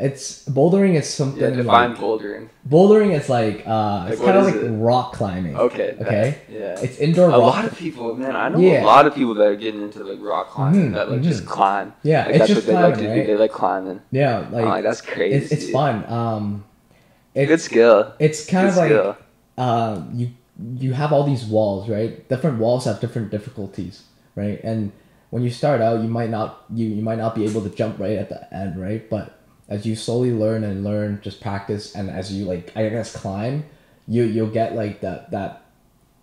it's 0.00 0.44
bouldering 0.48 0.94
is 0.94 1.08
something 1.08 1.40
yeah, 1.40 1.50
define 1.50 1.90
like 1.90 1.98
bouldering. 2.00 2.48
bouldering 2.68 3.12
is 3.18 3.28
like 3.28 3.62
uh 3.66 4.08
it's 4.10 4.20
kind 4.20 4.36
of 4.38 4.44
like 4.46 4.54
it? 4.56 4.68
rock 4.70 5.12
climbing. 5.12 5.56
Okay. 5.56 5.96
Okay. 6.00 6.38
yeah. 6.50 6.78
It's 6.80 6.98
indoor 6.98 7.26
a 7.26 7.30
rock. 7.30 7.40
lot 7.40 7.64
of 7.64 7.76
people, 7.78 8.14
man. 8.16 8.34
I 8.36 8.48
know 8.48 8.58
Yeah. 8.58 8.82
a 8.82 8.86
lot 8.86 9.06
of 9.06 9.14
people 9.14 9.34
that 9.34 9.46
are 9.46 9.56
getting 9.56 9.82
into 9.82 10.02
like 10.04 10.20
rock 10.20 10.48
climbing 10.50 10.90
Mhm, 10.90 10.94
that 10.94 11.10
like 11.10 11.20
mhm. 11.20 11.24
just 11.24 11.46
climb. 11.46 11.92
Yeah, 12.02 12.24
like, 12.26 12.28
it's 12.30 12.38
that's 12.38 12.48
just 12.54 12.66
what 12.66 12.74
they 12.74 12.82
like 12.82 12.94
to 12.94 13.00
climbing, 13.00 13.14
do. 13.14 13.18
right? 13.20 13.26
They 13.28 13.36
like 13.36 13.52
climbing. 13.52 14.00
yeah, 14.10 14.38
Like, 14.38 14.52
like 14.52 14.64
like 14.66 14.84
that's 14.84 15.00
crazy. 15.00 15.36
it's 15.36 15.52
it's 15.52 15.70
fun. 15.70 16.04
Um, 16.10 16.64
it, 17.34 17.46
Good 17.46 17.60
skill. 17.60 18.12
it's 18.18 18.46
kind 18.46 18.66
Good 18.66 18.70
of 18.70 18.76
like 18.76 18.88
skill. 18.90 19.16
um, 19.58 20.10
you 20.14 20.30
you 20.78 20.92
have 20.92 21.12
all 21.12 21.24
these 21.24 21.44
walls, 21.44 21.88
right? 21.88 22.28
Different 22.28 22.58
walls 22.58 22.84
have 22.84 23.00
different 23.00 23.30
difficulties, 23.30 24.02
right? 24.36 24.60
And 24.62 24.92
when 25.34 25.42
you 25.42 25.50
start 25.50 25.80
out, 25.80 26.00
you 26.00 26.08
might 26.08 26.30
not 26.30 26.62
you, 26.72 26.86
you 26.86 27.02
might 27.02 27.18
not 27.18 27.34
be 27.34 27.44
able 27.44 27.60
to 27.60 27.68
jump 27.68 27.98
right 27.98 28.16
at 28.16 28.28
the 28.28 28.54
end, 28.54 28.80
right? 28.80 29.10
But 29.10 29.36
as 29.68 29.84
you 29.84 29.96
slowly 29.96 30.32
learn 30.32 30.62
and 30.62 30.84
learn, 30.84 31.20
just 31.22 31.40
practice, 31.40 31.96
and 31.96 32.08
as 32.08 32.32
you 32.32 32.44
like, 32.44 32.70
I 32.76 32.88
guess 32.88 33.12
climb, 33.12 33.64
you 34.06 34.22
you'll 34.22 34.54
get 34.54 34.76
like 34.76 35.00
that 35.00 35.32
that 35.32 35.64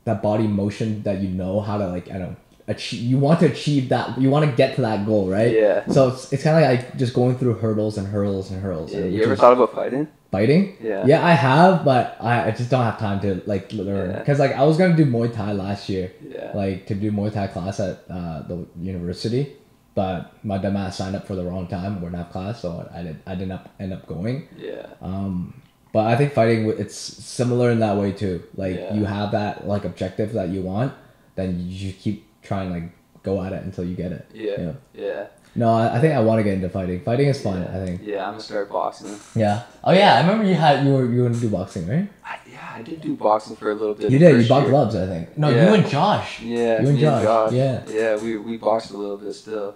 that 0.05 0.21
body 0.21 0.47
motion 0.47 1.03
that 1.03 1.19
you 1.19 1.27
know 1.27 1.59
how 1.59 1.77
to 1.77 1.89
like 1.89 2.09
I 2.09 2.19
don't 2.19 2.37
achieve. 2.69 3.01
You 3.01 3.17
want 3.17 3.41
to 3.41 3.47
achieve 3.47 3.89
that. 3.89 4.17
You 4.17 4.29
want 4.29 4.49
to 4.49 4.55
get 4.55 4.75
to 4.75 4.81
that 4.83 5.05
goal, 5.05 5.27
right? 5.29 5.51
Yeah. 5.51 5.85
So 5.87 6.07
it's, 6.07 6.31
it's 6.31 6.43
kind 6.43 6.63
of 6.63 6.71
like 6.71 6.95
just 6.95 7.13
going 7.13 7.37
through 7.37 7.55
hurdles 7.55 7.97
and 7.97 8.07
hurdles 8.07 8.49
and 8.49 8.61
hurdles. 8.61 8.93
Yeah, 8.93 9.01
and 9.01 9.13
you 9.13 9.23
ever 9.23 9.35
thought 9.35 9.51
about 9.51 9.75
fighting? 9.75 10.07
Fighting? 10.31 10.77
Yeah. 10.81 11.05
Yeah, 11.05 11.25
I 11.25 11.31
have, 11.31 11.83
but 11.83 12.15
I, 12.21 12.47
I 12.47 12.51
just 12.51 12.69
don't 12.69 12.83
have 12.83 12.97
time 12.97 13.19
to 13.21 13.41
like 13.45 13.71
learn. 13.73 14.11
Yeah. 14.11 14.19
Because 14.19 14.39
like 14.39 14.53
I 14.53 14.63
was 14.63 14.77
gonna 14.77 14.95
do 14.95 15.05
Muay 15.05 15.33
Thai 15.33 15.51
last 15.51 15.89
year, 15.89 16.11
Yeah. 16.25 16.51
like 16.55 16.87
to 16.87 16.95
do 16.95 17.11
Muay 17.11 17.33
Thai 17.33 17.47
class 17.47 17.79
at 17.81 18.05
uh, 18.09 18.41
the 18.47 18.65
university, 18.79 19.57
but 19.93 20.31
my 20.45 20.57
dumbass 20.57 20.93
signed 20.93 21.17
up 21.17 21.27
for 21.27 21.35
the 21.35 21.43
wrong 21.43 21.67
time. 21.67 22.01
We're 22.01 22.11
not 22.11 22.31
class, 22.31 22.61
so 22.61 22.89
I 22.93 23.03
did 23.03 23.19
I 23.27 23.35
didn't 23.35 23.51
up, 23.51 23.69
end 23.79 23.91
up 23.91 24.07
going. 24.07 24.47
yeah. 24.57 24.87
Um, 25.01 25.61
but 25.91 26.05
I 26.07 26.15
think 26.15 26.31
fighting 26.31 26.69
it's 26.69 26.95
similar 26.95 27.69
in 27.69 27.79
that 27.81 27.97
way 27.97 28.13
too. 28.13 28.43
Like 28.55 28.75
Yeah. 28.77 28.93
you 28.93 29.03
have 29.03 29.31
that 29.33 29.67
like 29.67 29.83
objective 29.83 30.31
that 30.33 30.47
you 30.47 30.61
want, 30.61 30.93
then 31.35 31.59
you 31.59 31.77
just 31.91 31.99
keep 32.01 32.25
trying 32.41 32.71
like 32.71 32.83
go 33.23 33.43
at 33.43 33.51
it 33.51 33.63
until 33.65 33.83
you 33.83 33.95
get 33.97 34.13
it. 34.13 34.25
Yeah. 34.33 34.55
Yeah. 34.57 34.73
Yeah. 34.93 35.25
No, 35.53 35.73
I, 35.73 35.97
I 35.97 35.99
think 35.99 36.13
I 36.13 36.19
want 36.21 36.39
to 36.39 36.43
get 36.43 36.53
into 36.53 36.69
fighting. 36.69 37.01
Fighting 37.01 37.27
is 37.27 37.41
fun. 37.41 37.61
yeah. 37.61 37.75
I 37.81 37.85
think. 37.85 38.01
Yeah, 38.03 38.25
I'm 38.25 38.31
gonna 38.33 38.39
start 38.41 38.69
boxing. 38.71 39.15
Yeah. 39.35 39.63
Oh 39.83 39.91
yeah, 39.91 40.15
I 40.15 40.21
remember 40.21 40.45
you 40.45 40.55
had 40.55 40.85
you 40.85 40.93
were 40.93 41.05
you 41.05 41.23
were 41.23 41.29
gonna 41.29 41.41
do 41.41 41.49
boxing, 41.49 41.87
right? 41.87 42.07
I, 42.23 42.39
yeah, 42.49 42.73
I 42.75 42.81
did 42.81 43.01
do 43.01 43.15
boxing 43.17 43.57
for 43.57 43.69
a 43.69 43.75
little 43.75 43.93
bit. 43.93 44.09
You 44.11 44.17
did. 44.19 44.41
You 44.41 44.47
bought 44.47 44.61
year. 44.61 44.69
gloves, 44.71 44.95
I 44.95 45.07
think. 45.07 45.37
No, 45.37 45.49
Yeah. 45.49 45.67
you 45.67 45.73
and 45.73 45.87
Josh. 45.89 46.41
Yeah, 46.41 46.81
You 46.81 46.87
and 46.87 46.95
me 46.95 47.01
Josh, 47.01 47.51
yeah. 47.51 47.83
yeah. 47.89 48.15
We 48.17 48.37
we 48.37 48.57
boxed 48.57 48.91
a 48.91 48.97
little 48.97 49.17
bit 49.17 49.33
still. 49.33 49.75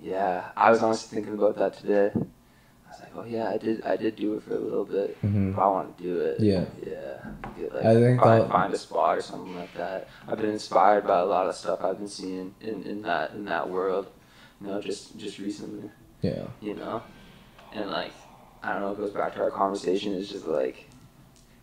Yeah, 0.00 0.44
I 0.56 0.70
was 0.70 0.82
honestly 0.82 1.14
thinking 1.16 1.34
about 1.34 1.56
that 1.58 1.74
today. 1.74 2.10
I 2.14 2.88
was 2.90 3.00
like, 3.00 3.12
oh 3.14 3.24
yeah, 3.24 3.50
I 3.50 3.58
did 3.58 3.82
I 3.84 3.96
did 3.96 4.16
do 4.16 4.34
it 4.34 4.42
for 4.42 4.54
a 4.54 4.58
little 4.58 4.84
bit. 4.86 5.20
Mhm. 5.22 5.52
If 5.52 5.58
I 5.58 5.66
want 5.66 5.96
to 5.98 6.02
do 6.02 6.18
it. 6.20 6.40
Yeah. 6.40 6.64
Yeah. 6.84 7.18
Get, 7.58 7.74
like, 7.74 7.84
I 7.84 7.94
think 7.94 8.20
find, 8.20 8.50
find 8.50 8.74
a 8.74 8.78
spot 8.78 9.18
or 9.18 9.20
something 9.22 9.54
like 9.54 9.74
that. 9.74 10.08
I've 10.26 10.38
been 10.38 10.50
inspired 10.50 11.06
by 11.06 11.18
a 11.20 11.24
lot 11.26 11.46
of 11.46 11.54
stuff 11.54 11.80
I've 11.84 11.98
been 11.98 12.08
seeing 12.08 12.54
in, 12.62 12.82
in 12.84 13.02
that 13.02 13.32
in 13.34 13.44
that 13.44 13.68
world. 13.68 14.06
Know, 14.62 14.80
just 14.80 15.16
just 15.18 15.38
recently. 15.38 15.90
Yeah. 16.22 16.46
you 16.60 16.74
know? 16.74 17.02
And 17.72 17.90
like, 17.90 18.12
I 18.62 18.72
don't 18.72 18.82
know, 18.82 18.92
it 18.92 18.98
goes 18.98 19.10
back 19.10 19.34
to 19.34 19.40
our 19.42 19.50
conversation. 19.50 20.14
It's 20.14 20.28
just 20.30 20.46
like, 20.46 20.88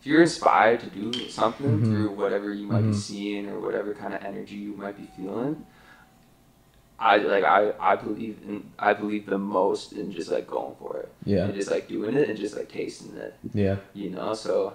if 0.00 0.06
you're 0.06 0.20
inspired 0.20 0.80
to 0.80 0.86
do 0.86 1.12
something 1.28 1.80
Mhm. 1.80 1.84
through 1.84 2.10
whatever 2.10 2.52
you 2.52 2.66
might 2.66 2.82
Mhm. 2.82 2.90
be 2.92 2.96
seeing 2.98 3.48
or 3.48 3.58
whatever 3.60 3.94
kind 3.94 4.12
of 4.12 4.22
energy 4.22 4.56
you 4.56 4.74
might 4.76 4.96
be 4.98 5.08
feeling, 5.16 5.64
I 6.98 7.16
like 7.16 7.44
I, 7.44 7.72
I 7.80 7.96
believe 7.96 8.38
in 8.46 8.70
I 8.78 8.92
believe 8.92 9.24
the 9.26 9.38
most 9.38 9.92
in 9.94 10.12
just 10.12 10.30
like 10.30 10.46
going 10.46 10.74
for 10.78 10.98
it 10.98 11.10
Yeah. 11.24 11.44
and 11.44 11.54
just 11.54 11.70
like 11.70 11.88
doing 11.88 12.14
it 12.14 12.28
and 12.28 12.38
just 12.38 12.54
like 12.56 12.68
tasting 12.68 13.16
it, 13.16 13.34
Yeah. 13.54 13.76
you 13.94 14.10
know. 14.10 14.34
So 14.34 14.74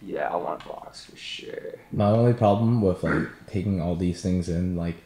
yeah, 0.00 0.28
I 0.32 0.36
want 0.36 0.64
box 0.68 1.06
for 1.06 1.16
sure. 1.16 1.72
My 1.90 2.10
only 2.10 2.34
problem 2.34 2.80
with 2.82 3.02
like 3.02 3.26
taking 3.48 3.80
all 3.80 3.96
these 3.96 4.20
things 4.22 4.48
in, 4.48 4.76
like, 4.76 4.96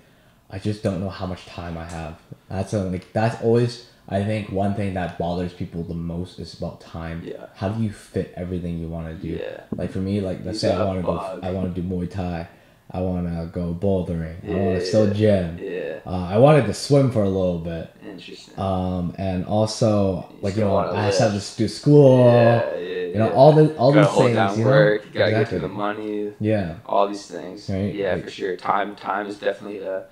I 0.51 0.59
just 0.59 0.83
don't 0.83 1.01
know 1.01 1.11
how 1.11 1.27
much 1.27 1.45
time 1.47 1.77
I 1.77 1.85
have. 1.85 2.19
That's 2.49 2.73
a, 2.73 2.85
like 2.85 3.13
that's 3.13 3.43
always 3.43 3.87
I 4.09 4.25
think 4.25 4.51
one 4.51 4.75
thing 4.75 4.95
that 4.95 5.19
bothers 5.19 5.53
people 5.53 5.83
the 5.85 5.93
most 5.95 6.39
is 6.39 6.55
about 6.55 6.81
time. 6.81 7.23
Yeah. 7.25 7.47
How 7.55 7.69
do 7.69 7.83
you 7.83 7.91
fit 7.91 8.33
everything 8.37 8.79
you 8.79 8.89
want 8.89 9.09
to 9.09 9.15
do? 9.15 9.35
Yeah. 9.35 9.61
Like 9.77 9.91
for 9.91 9.99
me, 9.99 10.21
like 10.23 10.39
let's 10.45 10.63
You 10.63 10.71
say 10.71 10.75
I 10.75 10.85
want 10.85 10.99
to 11.01 11.05
go. 11.05 11.41
I 11.43 11.51
want 11.51 11.75
to 11.75 11.81
do 11.81 11.87
Muay 11.87 12.11
Thai, 12.11 12.49
I 12.91 13.01
want 13.03 13.27
to 13.27 13.51
go 13.53 13.75
bouldering, 13.79 14.37
yeah, 14.43 14.55
I 14.55 14.59
want 14.61 14.81
to 14.81 14.87
still 14.87 15.13
gym. 15.13 15.59
Yeah, 15.61 15.99
Uh, 16.07 16.27
I 16.35 16.39
wanted 16.39 16.65
to 16.67 16.73
swim 16.73 17.11
for 17.11 17.23
a 17.23 17.29
little 17.29 17.59
bit. 17.59 17.91
interesting. 18.03 18.59
Um, 18.59 19.15
and 19.19 19.45
also 19.45 20.27
You 20.31 20.39
like 20.41 20.57
you 20.57 20.63
know 20.63 20.75
I 20.79 21.09
just 21.09 21.21
have 21.21 21.33
to 21.39 21.57
do 21.59 21.69
school. 21.69 22.25
yeah, 22.33 22.75
yeah, 22.77 22.79
You 23.13 23.19
know 23.19 23.27
yeah. 23.27 23.33
all 23.35 23.53
the 23.53 23.77
all 23.77 23.93
gotta 23.93 24.07
these 24.07 24.15
hold 24.15 24.25
things. 24.25 24.37
down 24.37 24.59
you 24.59 24.65
work. 24.65 25.03
Gotta 25.13 25.29
exactly. 25.29 25.45
get 25.45 25.51
to 25.51 25.69
the 25.69 25.75
money. 25.75 26.33
Yeah. 26.41 26.77
all 26.87 27.07
these 27.07 27.27
things. 27.27 27.69
Right, 27.69 27.95
Yeah, 27.95 28.15
like- 28.15 28.25
for 28.25 28.31
sure. 28.31 28.57
Time 28.57 28.97
time 28.97 29.27
is 29.27 29.37
definitely 29.39 29.81
a 29.81 30.05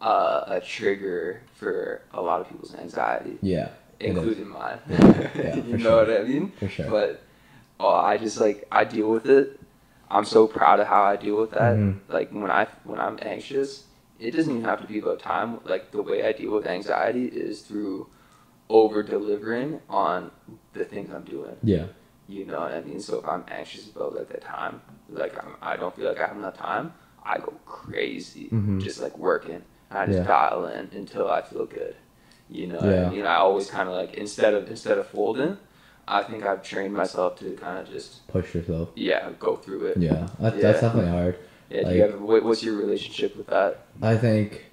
uh, 0.00 0.44
a 0.46 0.60
trigger 0.60 1.42
for 1.54 2.02
a 2.12 2.20
lot 2.20 2.40
of 2.40 2.48
people's 2.48 2.74
anxiety, 2.74 3.38
Yeah. 3.42 3.70
Including 3.98 4.48
mine. 4.48 4.78
Yeah, 4.90 5.56
you 5.64 5.78
know 5.78 6.04
sure. 6.04 6.06
what 6.06 6.20
I 6.20 6.24
mean? 6.24 6.52
For 6.58 6.68
sure. 6.68 6.90
But 6.90 7.22
oh, 7.80 7.94
I 7.94 8.18
just 8.18 8.38
like 8.40 8.66
I 8.70 8.84
deal 8.84 9.08
with 9.10 9.24
it. 9.26 9.58
I'm 10.10 10.26
so 10.26 10.46
proud 10.46 10.80
of 10.80 10.86
how 10.86 11.02
I 11.02 11.16
deal 11.16 11.36
with 11.36 11.52
that. 11.52 11.76
Mhm. 11.76 12.00
Like 12.08 12.30
when 12.30 12.50
I 12.50 12.66
when 12.84 13.00
I'm 13.00 13.18
anxious, 13.22 13.84
it 14.20 14.32
doesn't 14.32 14.52
even 14.52 14.64
have 14.64 14.82
to 14.82 14.86
be 14.86 14.98
about 14.98 15.20
time. 15.20 15.60
Like 15.64 15.92
the 15.92 16.02
way 16.02 16.26
I 16.28 16.32
deal 16.32 16.52
with 16.52 16.66
anxiety 16.66 17.24
is 17.26 17.62
through 17.62 18.08
over 18.68 19.02
delivering 19.02 19.80
on 19.88 20.30
the 20.74 20.84
things 20.84 21.08
I'm 21.10 21.24
doing. 21.24 21.56
Yeah. 21.62 21.86
You 22.28 22.44
know 22.44 22.60
what 22.60 22.72
I 22.72 22.82
mean? 22.82 23.00
So 23.00 23.18
if 23.20 23.26
I'm 23.26 23.44
anxious 23.48 23.88
about 23.88 24.14
like 24.14 24.28
the 24.28 24.38
time, 24.40 24.82
like 25.08 25.34
I'm, 25.42 25.54
I 25.62 25.76
don't 25.78 25.96
feel 25.96 26.06
like 26.08 26.20
I 26.20 26.26
have 26.26 26.36
enough 26.36 26.56
time, 26.58 26.92
I 27.24 27.38
go 27.38 27.54
crazy, 27.64 28.48
Mhm. 28.52 28.82
just 28.82 29.00
like 29.00 29.16
working. 29.16 29.62
And 29.90 29.98
I 29.98 30.06
just 30.06 30.18
Yeah. 30.18 30.24
dial 30.26 30.66
in 30.66 30.88
until 30.94 31.30
I 31.30 31.42
feel 31.42 31.66
good. 31.66 31.94
You 32.48 32.68
know, 32.68 32.80
Yeah. 32.82 33.06
I 33.06 33.10
mean, 33.10 33.26
I 33.26 33.36
always 33.36 33.70
kind 33.70 33.88
of 33.88 33.94
like 33.94 34.14
instead 34.14 34.54
of 34.54 34.68
instead 34.70 34.98
of 34.98 35.06
folding, 35.08 35.56
I 36.08 36.22
think 36.22 36.44
I've 36.46 36.62
trained 36.62 36.94
myself 36.94 37.38
to 37.40 37.50
kind 37.52 37.78
of 37.78 37.92
just 37.92 38.26
Push 38.28 38.54
yourself. 38.54 38.90
yeah 38.94 39.30
go 39.40 39.56
through 39.56 39.86
it. 39.86 39.96
Yeah. 39.98 40.28
That, 40.40 40.54
Yeah. 40.56 40.60
That's 40.62 40.80
definitely 40.80 41.10
hard. 41.10 41.36
Yeah. 41.70 41.88
do 41.88 41.94
you 41.96 42.02
have 42.02 42.20
what, 42.20 42.44
what's 42.44 42.62
your 42.62 42.76
relationship 42.76 43.36
with 43.36 43.48
that? 43.48 43.78
I 44.00 44.16
think 44.16 44.66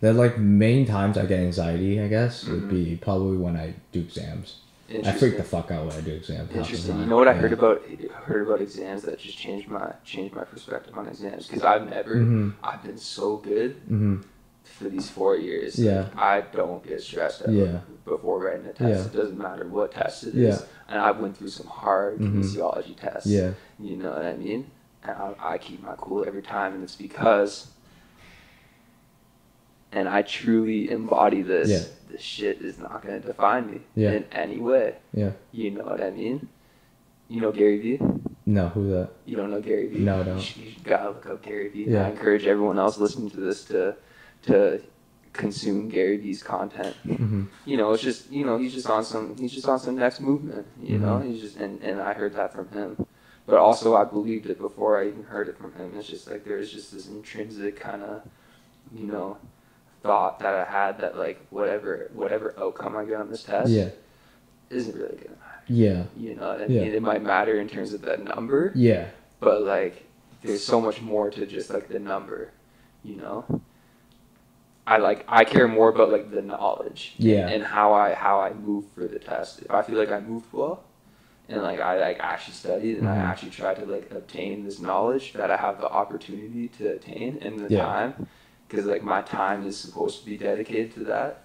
the 0.00 0.12
like 0.12 0.38
main 0.38 0.86
times 0.86 1.18
I 1.18 1.26
get 1.26 1.40
anxiety, 1.40 2.00
I 2.00 2.06
guess, 2.06 2.46
would 2.46 2.62
Mhm. 2.64 2.70
be 2.70 2.96
probably 3.02 3.36
when 3.36 3.56
I 3.56 3.74
do 3.92 4.00
exams. 4.00 4.60
I 5.04 5.10
freak 5.10 5.36
the 5.36 5.42
fuck 5.42 5.72
out 5.72 5.86
when 5.86 5.96
I 5.96 6.00
do 6.00 6.12
exams. 6.12 6.54
Interesting. 6.54 7.00
You 7.00 7.06
know 7.06 7.16
what 7.16 7.26
I 7.26 7.32
Yeah. 7.32 7.38
heard 7.40 7.52
about 7.52 7.82
heard 8.26 8.46
about 8.46 8.60
exams 8.60 9.02
that 9.02 9.18
just 9.18 9.36
changed 9.36 9.68
my 9.68 9.92
changed 10.04 10.34
my 10.36 10.44
perspective 10.44 10.96
on 10.96 11.08
exams 11.08 11.48
because 11.48 11.64
I've 11.64 11.88
never 11.90 12.14
Mhm. 12.14 12.52
I've 12.62 12.82
been 12.84 12.96
so 12.98 13.38
good 13.38 13.74
Mhm. 13.90 14.22
For 14.66 14.88
these 14.88 15.08
four 15.10 15.36
years. 15.36 15.78
Yeah. 15.78 16.08
Like, 16.14 16.16
I 16.18 16.40
don't 16.56 16.86
get 16.86 17.00
stressed 17.00 17.42
out 17.42 17.50
Yeah. 17.50 17.78
before 18.04 18.44
writing 18.44 18.66
a 18.66 18.72
test. 18.72 18.80
Yeah. 18.80 19.06
It 19.06 19.12
doesn't 19.16 19.38
matter 19.38 19.66
what 19.66 19.92
test 19.92 20.24
it 20.24 20.34
is. 20.34 20.60
Yeah. 20.60 20.66
And 20.88 21.00
I 21.00 21.10
went 21.12 21.36
through 21.36 21.48
some 21.48 21.66
hard 21.66 22.18
Mhm. 22.18 22.42
kinesiology 22.42 22.96
tests. 22.96 23.26
Yeah. 23.28 23.52
You 23.78 23.96
know 23.96 24.10
what 24.10 24.22
I 24.24 24.34
mean? 24.36 24.70
And 25.02 25.12
I, 25.16 25.34
I 25.54 25.58
keep 25.58 25.82
my 25.82 25.94
cool 25.96 26.24
every 26.26 26.42
time, 26.42 26.74
and 26.74 26.82
it's 26.82 26.96
because, 26.96 27.68
and 29.92 30.08
I 30.08 30.22
truly 30.22 30.90
embody 30.90 31.42
this. 31.42 31.68
Yeah. 31.68 31.80
This 32.10 32.20
shit 32.22 32.60
is 32.60 32.78
not 32.78 33.02
going 33.04 33.20
to 33.20 33.26
define 33.26 33.70
me 33.70 33.80
Yeah. 33.94 34.12
in 34.12 34.24
any 34.32 34.58
way. 34.58 34.96
Yeah. 35.12 35.30
You 35.52 35.70
know 35.72 35.84
what 35.84 36.00
I 36.02 36.10
mean? 36.10 36.48
You 37.28 37.40
know 37.40 37.50
Gary 37.52 37.78
Vee? 37.80 38.00
No, 38.48 38.68
who 38.68 38.88
that? 38.90 39.10
You 39.24 39.36
don't 39.36 39.50
know 39.50 39.60
Gary 39.60 39.88
Vee? 39.88 39.98
No, 39.98 40.20
I 40.20 40.22
don't. 40.22 40.56
You, 40.56 40.66
you 40.66 40.74
gotta 40.84 41.08
look 41.08 41.26
up 41.26 41.42
Gary 41.42 41.68
Vee. 41.68 41.86
Yeah. 41.88 42.06
I 42.06 42.10
encourage 42.10 42.46
everyone 42.46 42.78
else 42.78 42.98
listening 42.98 43.30
to 43.30 43.38
this 43.40 43.64
to 43.64 43.96
to 44.42 44.80
consume 45.32 45.88
Gary 45.88 46.16
Vee's 46.16 46.42
content. 46.42 46.96
Mm-hmm. 47.04 47.44
You 47.66 47.76
know, 47.76 47.92
it's 47.92 48.02
just 48.02 48.30
you 48.30 48.44
know 48.46 48.56
he's 48.58 48.72
just 48.72 48.88
on 48.88 49.04
some 49.04 49.36
he's 49.36 49.52
just 49.52 49.68
on 49.68 49.78
some 49.78 49.96
next 49.96 50.20
movement. 50.20 50.66
You 50.82 50.98
know, 50.98 51.18
Mhm. 51.18 51.26
he's 51.32 51.40
just 51.42 51.56
and 51.56 51.82
and 51.82 52.00
I 52.00 52.12
heard 52.14 52.34
that 52.34 52.52
from 52.52 52.68
him. 52.70 53.06
But 53.46 53.58
also, 53.58 53.94
I 53.94 54.02
believed 54.04 54.46
it 54.46 54.58
before 54.58 55.00
I 55.00 55.06
even 55.06 55.22
heard 55.22 55.48
it 55.48 55.56
from 55.56 55.72
him. 55.74 55.92
It's 55.96 56.08
just 56.08 56.28
like 56.28 56.44
there's 56.44 56.72
just 56.72 56.92
this 56.92 57.06
intrinsic 57.08 57.78
kind 57.78 58.02
of, 58.02 58.22
you 58.92 59.06
know, 59.06 59.36
thought 60.02 60.40
that 60.40 60.54
I 60.54 60.64
had 60.70 60.98
that 61.00 61.16
like 61.16 61.44
whatever 61.50 62.10
whatever 62.14 62.54
outcome 62.58 62.96
I 62.96 63.04
get 63.04 63.20
on 63.20 63.30
this 63.30 63.44
test 63.44 63.70
Yeah. 63.70 63.90
isn't 64.70 64.96
really 64.96 65.16
gonna 65.16 65.36
matter. 65.38 65.62
Yeah. 65.68 66.04
You 66.16 66.34
know, 66.34 66.50
and 66.52 66.72
Yeah. 66.72 66.82
it 66.82 67.02
might 67.02 67.22
matter 67.22 67.60
in 67.60 67.68
terms 67.68 67.92
of 67.92 68.02
that 68.02 68.24
number, 68.24 68.72
Yeah. 68.74 69.08
but 69.38 69.62
like 69.62 70.04
there's 70.42 70.64
so 70.64 70.80
much 70.80 71.00
more 71.02 71.30
to 71.30 71.46
just 71.46 71.70
like 71.70 71.88
the 71.88 71.98
number, 71.98 72.50
you 73.04 73.16
know. 73.16 73.44
I 74.86 74.98
like 74.98 75.24
I 75.28 75.44
care 75.44 75.66
more 75.66 75.88
about 75.88 76.10
like 76.10 76.30
the 76.30 76.42
knowledge 76.42 77.14
Yeah. 77.18 77.48
and 77.48 77.62
how 77.62 77.92
I 77.92 78.14
how 78.14 78.40
I 78.40 78.52
move 78.52 78.84
for 78.94 79.06
the 79.06 79.18
test. 79.18 79.62
If 79.62 79.70
I 79.70 79.82
feel 79.82 79.98
like 79.98 80.12
I 80.12 80.20
moved 80.20 80.52
well 80.52 80.84
and 81.48 81.62
like 81.62 81.80
I 81.80 81.98
like 81.98 82.18
actually 82.20 82.54
studied 82.54 82.98
and 82.98 83.08
I 83.08 83.16
Mhm. 83.16 83.24
actually 83.30 83.50
tried 83.50 83.76
to 83.76 83.86
like 83.86 84.10
obtain 84.12 84.64
this 84.64 84.78
knowledge 84.80 85.32
that 85.32 85.50
I 85.50 85.56
have 85.56 85.80
the 85.80 85.88
opportunity 85.90 86.68
to 86.78 86.92
attain 86.92 87.38
in 87.38 87.56
the 87.56 87.72
Yeah. 87.72 87.84
time 87.84 88.28
because 88.68 88.86
like 88.86 89.02
my 89.02 89.22
time 89.22 89.66
is 89.66 89.76
supposed 89.76 90.20
to 90.20 90.26
be 90.26 90.36
dedicated 90.36 90.94
to 90.94 91.04
that, 91.04 91.42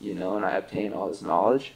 you 0.00 0.14
know, 0.14 0.36
and 0.36 0.44
I 0.44 0.52
obtain 0.52 0.92
all 0.92 1.08
this 1.08 1.22
knowledge, 1.22 1.72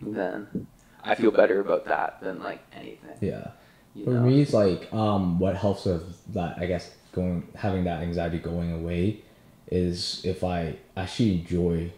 then 0.00 0.66
I 1.02 1.14
feel 1.14 1.30
better 1.30 1.60
about 1.60 1.84
that 1.86 2.20
than 2.20 2.42
like 2.42 2.60
anything. 2.74 3.16
Yeah. 3.20 3.48
You 3.94 4.04
For 4.04 4.10
know? 4.12 4.22
me, 4.22 4.42
it's 4.42 4.52
like 4.52 4.92
um, 4.92 5.38
what 5.38 5.56
helps 5.56 5.84
with 5.86 6.02
that. 6.34 6.58
I 6.58 6.66
guess 6.66 6.90
going 7.12 7.46
having 7.54 7.84
that 7.84 8.02
anxiety 8.02 8.38
going 8.38 8.72
away 8.72 9.22
is 9.70 10.20
if 10.24 10.44
I 10.44 10.76
actually 10.96 11.32
enjoy 11.40 11.90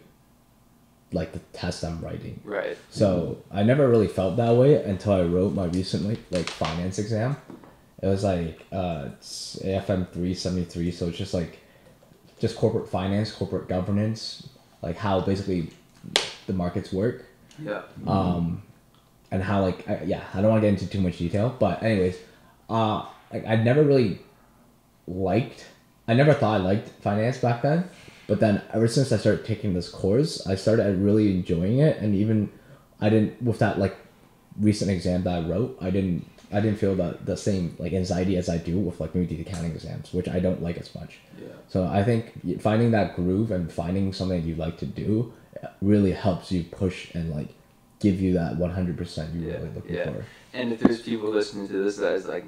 like 1.13 1.31
the 1.31 1.39
test 1.53 1.83
I'm 1.83 2.01
writing. 2.01 2.39
Right. 2.43 2.77
So 2.89 3.41
I 3.51 3.63
never 3.63 3.87
really 3.87 4.07
felt 4.07 4.37
that 4.37 4.53
way 4.55 4.75
until 4.83 5.13
I 5.13 5.23
wrote 5.23 5.53
my 5.53 5.65
recently 5.65 6.17
like 6.31 6.49
finance 6.49 6.99
exam. 6.99 7.37
It 8.01 8.07
was 8.07 8.23
like 8.23 8.65
uh, 8.71 9.09
it's 9.13 9.57
AFM 9.63 10.09
three 10.11 10.33
seventy 10.33 10.65
three. 10.65 10.91
So 10.91 11.07
it's 11.07 11.17
just 11.17 11.33
like 11.33 11.59
just 12.39 12.55
corporate 12.55 12.89
finance, 12.89 13.31
corporate 13.31 13.67
governance, 13.67 14.47
like 14.81 14.97
how 14.97 15.21
basically 15.21 15.69
the 16.45 16.53
markets 16.53 16.93
work 16.93 17.25
Yeah. 17.63 17.81
um, 18.05 18.61
and 19.31 19.41
how 19.41 19.61
like 19.61 19.89
I, 19.89 20.03
yeah, 20.03 20.23
I 20.33 20.41
don't 20.41 20.51
want 20.51 20.61
to 20.61 20.67
get 20.69 20.79
into 20.79 20.87
too 20.91 21.01
much 21.01 21.17
detail, 21.17 21.55
but 21.57 21.81
anyways, 21.83 22.17
uh, 22.69 23.05
like 23.33 23.45
I 23.47 23.55
never 23.55 23.83
really 23.83 24.19
liked, 25.07 25.65
I 26.07 26.13
never 26.13 26.33
thought 26.33 26.61
I 26.61 26.63
liked 26.63 26.89
finance 27.01 27.37
back 27.37 27.61
then, 27.61 27.89
but 28.27 28.39
then 28.39 28.61
ever 28.73 28.87
since 28.87 29.11
I 29.11 29.17
started 29.17 29.45
taking 29.45 29.73
this 29.73 29.89
course, 29.89 30.45
I 30.47 30.55
started 30.55 30.97
really 30.99 31.31
enjoying 31.31 31.79
it, 31.79 31.97
and 31.97 32.15
even 32.15 32.49
I 33.01 33.09
didn't 33.09 33.41
with 33.41 33.59
that 33.59 33.77
like 33.79 33.95
recent 34.59 34.89
exam 34.89 35.23
that 35.23 35.43
I 35.43 35.47
wrote, 35.47 35.77
I 35.81 35.89
didn't. 35.89 36.25
I 36.49 36.61
didn't 36.61 36.79
feel 36.79 36.95
the, 36.95 37.17
the 37.25 37.35
same 37.35 37.75
like 37.77 37.91
anxiety 37.91 38.37
as 38.37 38.47
I 38.47 38.57
do 38.57 38.79
with 38.79 39.01
like 39.01 39.13
maybe 39.13 39.35
the 39.35 39.41
accounting 39.41 39.73
exams, 39.73 40.13
which 40.13 40.29
I 40.29 40.39
don't 40.39 40.63
like 40.63 40.77
as 40.77 40.95
much. 40.95 41.17
Yeah. 41.37 41.47
So 41.67 41.85
I 41.85 42.05
think 42.05 42.61
finding 42.61 42.91
that 42.91 43.17
groove 43.17 43.51
and 43.51 43.69
finding 43.69 44.13
something 44.13 44.41
you 44.45 44.55
like 44.55 44.77
to 44.77 44.85
do 44.85 45.33
uh, 45.61 45.67
really 45.81 46.13
helps 46.13 46.49
you 46.49 46.63
push 46.63 47.13
and 47.13 47.31
like 47.31 47.49
give 47.99 48.21
you 48.21 48.31
that 48.35 48.55
one 48.55 48.71
hundred 48.71 48.97
percent 48.97 49.35
you're 49.35 49.51
Yeah, 49.51 49.57
really 49.57 49.75
looking 49.75 49.95
yeah. 49.95 50.05
for. 50.05 50.25
And 50.53 50.71
if 50.71 50.79
there's 50.79 51.01
people 51.01 51.29
listening 51.31 51.67
to 51.67 51.83
this 51.83 51.97
that 51.97 52.13
is 52.13 52.27
like 52.27 52.45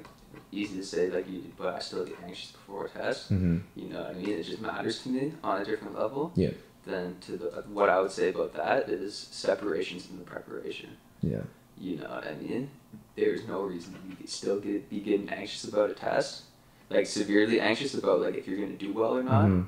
easy 0.52 0.76
to 0.76 0.84
say 0.84 1.10
like 1.10 1.28
you, 1.28 1.42
but 1.56 1.74
I 1.74 1.78
still 1.78 2.04
get 2.04 2.16
anxious 2.24 2.52
before 2.52 2.86
a 2.86 2.88
test. 2.88 3.32
Mm-hmm. 3.32 3.58
You 3.76 3.88
know 3.88 4.00
what 4.02 4.10
I 4.10 4.14
mean? 4.14 4.30
It 4.30 4.42
just 4.44 4.60
matters 4.60 5.02
to 5.02 5.08
me 5.08 5.32
on 5.42 5.60
a 5.60 5.64
different 5.64 5.98
level. 5.98 6.32
Yeah. 6.34 6.50
Then 6.86 7.16
to 7.22 7.32
the 7.36 7.46
what 7.68 7.88
I 7.88 8.00
would 8.00 8.10
say 8.10 8.30
about 8.30 8.54
that 8.54 8.88
is 8.88 9.14
separations 9.30 10.08
in 10.10 10.18
the 10.18 10.24
preparation. 10.24 10.90
Yeah. 11.20 11.42
You 11.78 11.98
know 11.98 12.08
what 12.10 12.26
I 12.26 12.34
mean? 12.34 12.70
There's 13.16 13.46
no 13.46 13.62
reason 13.62 13.94
you 14.08 14.16
could 14.16 14.28
still 14.28 14.60
get 14.60 14.88
be 14.88 15.00
getting 15.00 15.28
anxious 15.28 15.64
about 15.64 15.90
a 15.90 15.94
test, 15.94 16.42
like 16.88 17.06
severely 17.06 17.60
anxious 17.60 17.94
about 17.94 18.20
like 18.20 18.34
if 18.34 18.46
you're 18.48 18.58
gonna 18.58 18.78
do 18.78 18.92
well 18.92 19.16
or 19.16 19.22
not, 19.22 19.46
Mhm. 19.46 19.66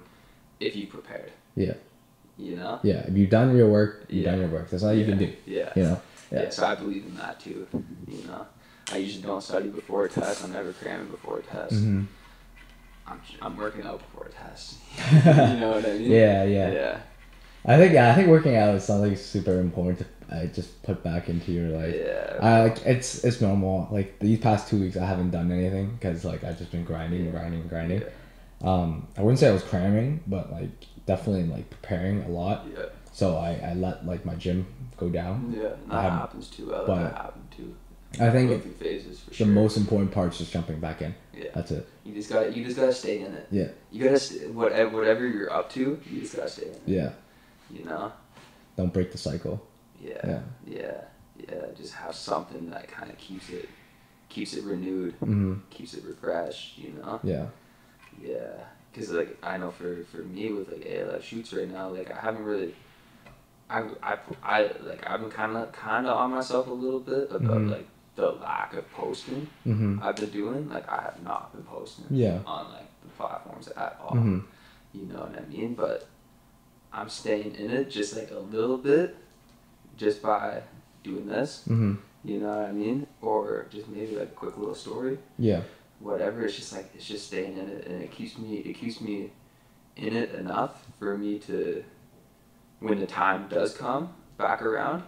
if 0.60 0.74
you 0.76 0.86
prepared. 0.86 1.32
Yeah. 1.54 1.74
You 2.38 2.56
know. 2.56 2.80
Yeah. 2.82 3.04
If 3.06 3.14
you've 3.16 3.30
done 3.30 3.54
your 3.56 3.68
work, 3.68 4.06
you've 4.08 4.24
Yeah. 4.24 4.30
done 4.32 4.40
your 4.40 4.48
work. 4.48 4.70
That's 4.70 4.82
all 4.82 4.94
you 4.94 5.04
can 5.04 5.18
do. 5.18 5.32
Yeah. 5.46 5.70
You 5.76 5.82
know. 5.82 6.00
Yeah. 6.30 6.42
Yeah. 6.44 6.50
So 6.50 6.66
I 6.66 6.74
believe 6.74 7.04
in 7.04 7.14
that 7.16 7.38
too. 7.40 7.66
You 8.08 8.24
know, 8.26 8.46
I 8.92 8.98
usually 8.98 9.22
don't 9.22 9.42
study 9.42 9.68
before 9.68 10.04
a 10.04 10.08
test. 10.08 10.44
I'm 10.44 10.52
never 10.52 10.72
cramming 10.72 11.08
before 11.08 11.38
a 11.38 11.42
test. 11.42 11.74
Mm-hmm. 11.74 12.04
I'm, 13.06 13.20
I'm 13.40 13.56
working 13.56 13.82
out 13.82 13.98
before 13.98 14.26
a 14.26 14.30
test. 14.30 14.76
you 15.24 15.60
know 15.60 15.70
what 15.70 15.84
I 15.86 15.94
mean? 15.94 16.10
Yeah, 16.10 16.44
yeah. 16.44 16.70
Yeah. 16.70 17.00
I 17.64 17.76
think 17.76 17.92
yeah, 17.92 18.10
I 18.10 18.14
think 18.14 18.28
working 18.28 18.56
out 18.56 18.74
is 18.74 18.84
something 18.84 19.14
super 19.14 19.60
important 19.60 20.00
to 20.00 20.36
uh, 20.36 20.46
just 20.46 20.82
put 20.82 21.02
back 21.04 21.28
into 21.28 21.52
your 21.52 21.68
life. 21.68 21.94
Yeah. 21.96 22.38
I 22.40 22.62
like 22.64 22.84
it's 22.84 23.22
it's 23.22 23.40
normal. 23.40 23.88
Like 23.90 24.18
these 24.18 24.40
past 24.40 24.68
two 24.68 24.80
weeks, 24.80 24.96
I 24.96 25.06
haven't 25.06 25.30
done 25.30 25.52
anything 25.52 25.92
because 25.94 26.24
like 26.24 26.42
I've 26.42 26.58
just 26.58 26.72
been 26.72 26.84
grinding, 26.84 27.30
grinding, 27.30 27.68
grinding. 27.68 28.00
Yeah. 28.00 28.08
Um, 28.62 29.06
I 29.16 29.22
wouldn't 29.22 29.38
say 29.38 29.48
I 29.48 29.52
was 29.52 29.62
cramming, 29.62 30.22
but 30.26 30.50
like 30.50 30.70
definitely 31.06 31.44
like 31.44 31.70
preparing 31.70 32.22
a 32.24 32.28
lot. 32.28 32.66
Yeah. 32.76 32.86
So 33.12 33.36
I, 33.36 33.60
I 33.62 33.74
let 33.74 34.06
like 34.06 34.24
my 34.24 34.34
gym 34.34 34.66
go 34.96 35.08
down. 35.08 35.54
Yeah. 35.56 35.74
That 35.88 36.10
happens 36.10 36.48
too. 36.48 36.66
Let 36.66 36.86
but 36.86 36.98
that 36.98 37.14
happen 37.14 37.41
too. 37.41 37.41
I 38.20 38.30
think 38.30 38.78
phases 38.78 39.20
for 39.20 39.30
the 39.30 39.36
sure. 39.36 39.46
most 39.46 39.76
important 39.76 40.12
part 40.12 40.32
is 40.32 40.38
just 40.38 40.52
jumping 40.52 40.80
back 40.80 41.00
in. 41.02 41.14
Yeah. 41.34 41.44
That's 41.54 41.70
it. 41.70 41.88
You 42.04 42.12
just 42.14 42.30
got 42.30 42.44
to 42.44 42.52
you 42.52 42.64
just 42.64 42.76
gotta 42.76 42.92
stay 42.92 43.20
in 43.20 43.32
it. 43.32 43.46
Yeah. 43.50 43.68
You 43.90 44.04
gotta 44.04 44.18
st- 44.18 44.52
whatever 44.52 44.90
whatever 44.96 45.26
you're 45.26 45.52
up 45.52 45.70
to, 45.70 46.00
you 46.10 46.20
just 46.20 46.36
gotta 46.36 46.48
stay 46.50 46.66
in 46.66 46.72
it. 46.74 46.82
Yeah. 46.86 47.10
You 47.70 47.84
know. 47.84 48.12
Don't 48.76 48.92
break 48.92 49.12
the 49.12 49.18
cycle. 49.18 49.66
Yeah. 50.00 50.18
Yeah. 50.26 50.40
Yeah. 50.66 51.00
Yeah. 51.48 51.64
Just 51.76 51.94
have 51.94 52.14
something 52.14 52.70
that 52.70 52.88
kind 52.88 53.10
of 53.10 53.16
keeps 53.18 53.48
it 53.50 53.68
keeps 54.28 54.54
it 54.54 54.64
renewed, 54.64 55.14
Mm-hmm. 55.20 55.54
keeps 55.70 55.94
it 55.94 56.04
refreshed. 56.04 56.78
You 56.78 56.92
know. 56.94 57.20
Yeah. 57.22 57.46
Yeah, 58.22 58.52
because 58.92 59.10
like 59.10 59.38
I 59.42 59.56
know 59.56 59.70
for 59.70 60.04
for 60.12 60.18
me 60.18 60.52
with 60.52 60.70
like 60.70 60.82
ALX 60.84 61.22
shoots 61.22 61.52
right 61.54 61.68
now, 61.70 61.88
like 61.88 62.10
I 62.10 62.20
haven't 62.20 62.44
really. 62.44 62.74
I, 63.70 63.84
I, 64.02 64.18
I 64.42 64.70
like 64.82 65.02
I've 65.08 65.20
been 65.22 65.30
kind 65.30 65.56
of 65.56 65.72
kind 65.72 66.06
of 66.06 66.14
on 66.18 66.30
myself 66.30 66.66
a 66.66 66.72
little 66.72 67.00
bit 67.00 67.28
about 67.30 67.58
Mhm. 67.62 67.70
like 67.70 67.88
the 68.14 68.30
lack 68.32 68.74
of 68.74 68.90
posting 68.92 69.48
Mm-hmm. 69.66 70.00
I've 70.02 70.16
been 70.16 70.30
doing. 70.30 70.68
Like 70.68 70.88
I 70.90 71.02
have 71.02 71.22
not 71.22 71.52
been 71.54 71.62
posting 71.64 72.04
Yeah. 72.10 72.40
on 72.46 72.70
like 72.72 72.88
the 73.02 73.08
platforms 73.16 73.68
at 73.68 73.98
all. 74.02 74.10
Mm-hmm. 74.16 74.40
You 74.94 75.06
know 75.06 75.20
what 75.20 75.34
I 75.38 75.44
mean? 75.48 75.74
But 75.74 76.06
I'm 76.92 77.08
staying 77.08 77.54
in 77.54 77.70
it 77.70 77.90
just 77.90 78.14
like 78.16 78.30
a 78.30 78.38
little 78.38 78.76
bit, 78.76 79.16
just 79.96 80.22
by 80.22 80.62
doing 81.02 81.26
this. 81.26 81.62
Mm-hmm. 81.68 81.94
You 82.24 82.40
know 82.40 82.48
what 82.48 82.68
I 82.68 82.72
mean? 82.72 83.06
Or 83.22 83.66
just 83.70 83.88
maybe 83.88 84.14
like 84.16 84.28
a 84.28 84.32
quick 84.34 84.56
little 84.58 84.74
story 84.74 85.18
Yeah. 85.38 85.62
whatever. 86.00 86.44
It's 86.44 86.56
just 86.56 86.72
like 86.72 86.90
it's 86.94 87.06
just 87.06 87.26
staying 87.28 87.56
in 87.56 87.68
it, 87.68 87.86
and 87.86 88.02
it 88.02 88.10
keeps 88.12 88.36
me 88.38 88.56
it 88.58 88.74
keeps 88.74 89.00
me 89.00 89.30
in 89.96 90.14
it 90.16 90.34
enough 90.34 90.84
for 90.98 91.16
me 91.16 91.38
to 91.40 91.82
when 92.80 92.98
the 93.00 93.06
time 93.06 93.48
does 93.48 93.74
come 93.76 94.12
back 94.38 94.60
around 94.62 95.02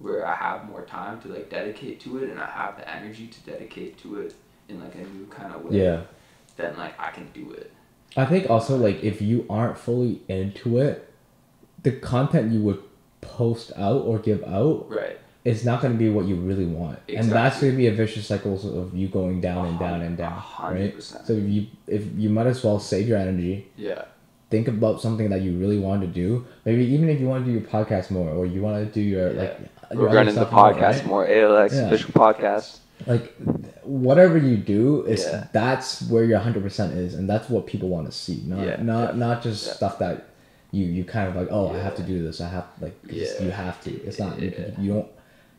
where 0.00 0.26
I 0.26 0.34
have 0.34 0.68
more 0.68 0.82
time 0.82 1.20
to 1.22 1.28
like 1.28 1.48
dedicate 1.50 2.00
to 2.00 2.18
it 2.24 2.30
and 2.30 2.40
I 2.40 2.46
have 2.46 2.76
the 2.76 2.88
energy 2.92 3.26
to 3.28 3.40
dedicate 3.50 3.98
to 4.02 4.20
it 4.22 4.34
in 4.68 4.80
like 4.80 4.94
a 4.96 4.98
new 4.98 5.26
kind 5.30 5.54
of 5.54 5.64
way. 5.64 5.78
Yeah. 5.80 6.00
Then 6.56 6.76
like 6.76 6.98
I 6.98 7.10
can 7.10 7.30
do 7.32 7.52
it. 7.52 7.72
I 8.16 8.24
think 8.24 8.50
also 8.50 8.76
like 8.76 9.04
if 9.04 9.22
you 9.22 9.46
aren't 9.48 9.78
fully 9.78 10.20
into 10.28 10.78
it, 10.78 11.12
the 11.82 11.92
content 11.92 12.50
you 12.52 12.60
would 12.62 12.82
post 13.20 13.72
out 13.76 14.02
or 14.02 14.18
give 14.18 14.42
out 14.44 14.86
Right. 14.90 15.18
is 15.44 15.64
not 15.64 15.80
going 15.80 15.92
to 15.92 15.98
be 15.98 16.08
what 16.10 16.26
you 16.26 16.34
really 16.36 16.66
want, 16.66 16.98
and 17.08 17.30
that's 17.30 17.60
going 17.60 17.72
to 17.72 17.76
be 17.76 17.86
a 17.86 17.92
vicious 17.92 18.26
cycle 18.26 18.54
of 18.78 18.94
you 18.96 19.08
going 19.08 19.40
down 19.40 19.66
and 19.66 19.78
down 19.78 20.02
and 20.02 20.16
down, 20.16 20.32
hundred 20.32 20.94
right? 20.94 21.02
So 21.02 21.32
if 21.34 21.44
you 21.48 21.66
if 21.86 22.04
you 22.16 22.28
might 22.30 22.46
as 22.46 22.62
well 22.64 22.78
save 22.78 23.06
your 23.08 23.18
energy, 23.18 23.68
Yeah. 23.76 24.04
think 24.50 24.68
about 24.68 25.00
something 25.00 25.30
that 25.30 25.40
you 25.42 25.56
really 25.58 25.78
want 25.78 26.00
to 26.02 26.06
do. 26.08 26.44
Maybe 26.64 26.84
even 26.86 27.08
if 27.08 27.20
you 27.20 27.26
want 27.28 27.44
to 27.46 27.50
do 27.52 27.58
your 27.58 27.66
podcast 27.68 28.10
more, 28.10 28.28
or 28.30 28.44
you 28.46 28.60
want 28.62 28.84
to 28.86 28.92
do 28.92 29.00
your 29.00 29.32
Yeah. 29.32 29.40
like 29.40 29.58
your 29.60 29.68
We're 29.68 29.68
other 29.78 29.79
running 29.92 30.34
the 30.34 30.46
podcast 30.46 30.80
right? 30.80 31.06
more, 31.06 31.26
ALX 31.26 31.72
Yeah. 31.72 31.86
official 31.86 32.12
podcast. 32.12 32.78
like 33.06 33.34
whatever 33.82 34.36
you 34.36 34.56
do 34.56 35.04
is 35.06 35.24
Yeah. 35.24 35.46
that's 35.52 36.02
where 36.10 36.22
your 36.24 36.38
100% 36.38 36.96
is 36.96 37.14
and 37.14 37.28
that's 37.28 37.48
what 37.48 37.66
people 37.66 37.88
want 37.88 38.06
to 38.06 38.12
see 38.12 38.42
not 38.46 38.66
Yeah, 38.66 38.76
not 38.82 39.16
not 39.16 39.42
just 39.42 39.74
stuff 39.76 39.98
that 40.00 40.26
you 40.70 40.84
you 40.84 41.04
kind 41.04 41.26
of 41.28 41.34
like 41.34 41.48
oh 41.50 41.70
i 41.74 41.78
have 41.78 41.96
to 41.96 42.02
do 42.02 42.22
this 42.22 42.40
i 42.42 42.48
have 42.48 42.66
like 42.80 42.94
you 43.08 43.50
have 43.50 43.82
to 43.84 43.90
it's 44.04 44.18
not 44.18 44.38
you, 44.40 44.52
you 44.78 44.92
don't 44.92 45.08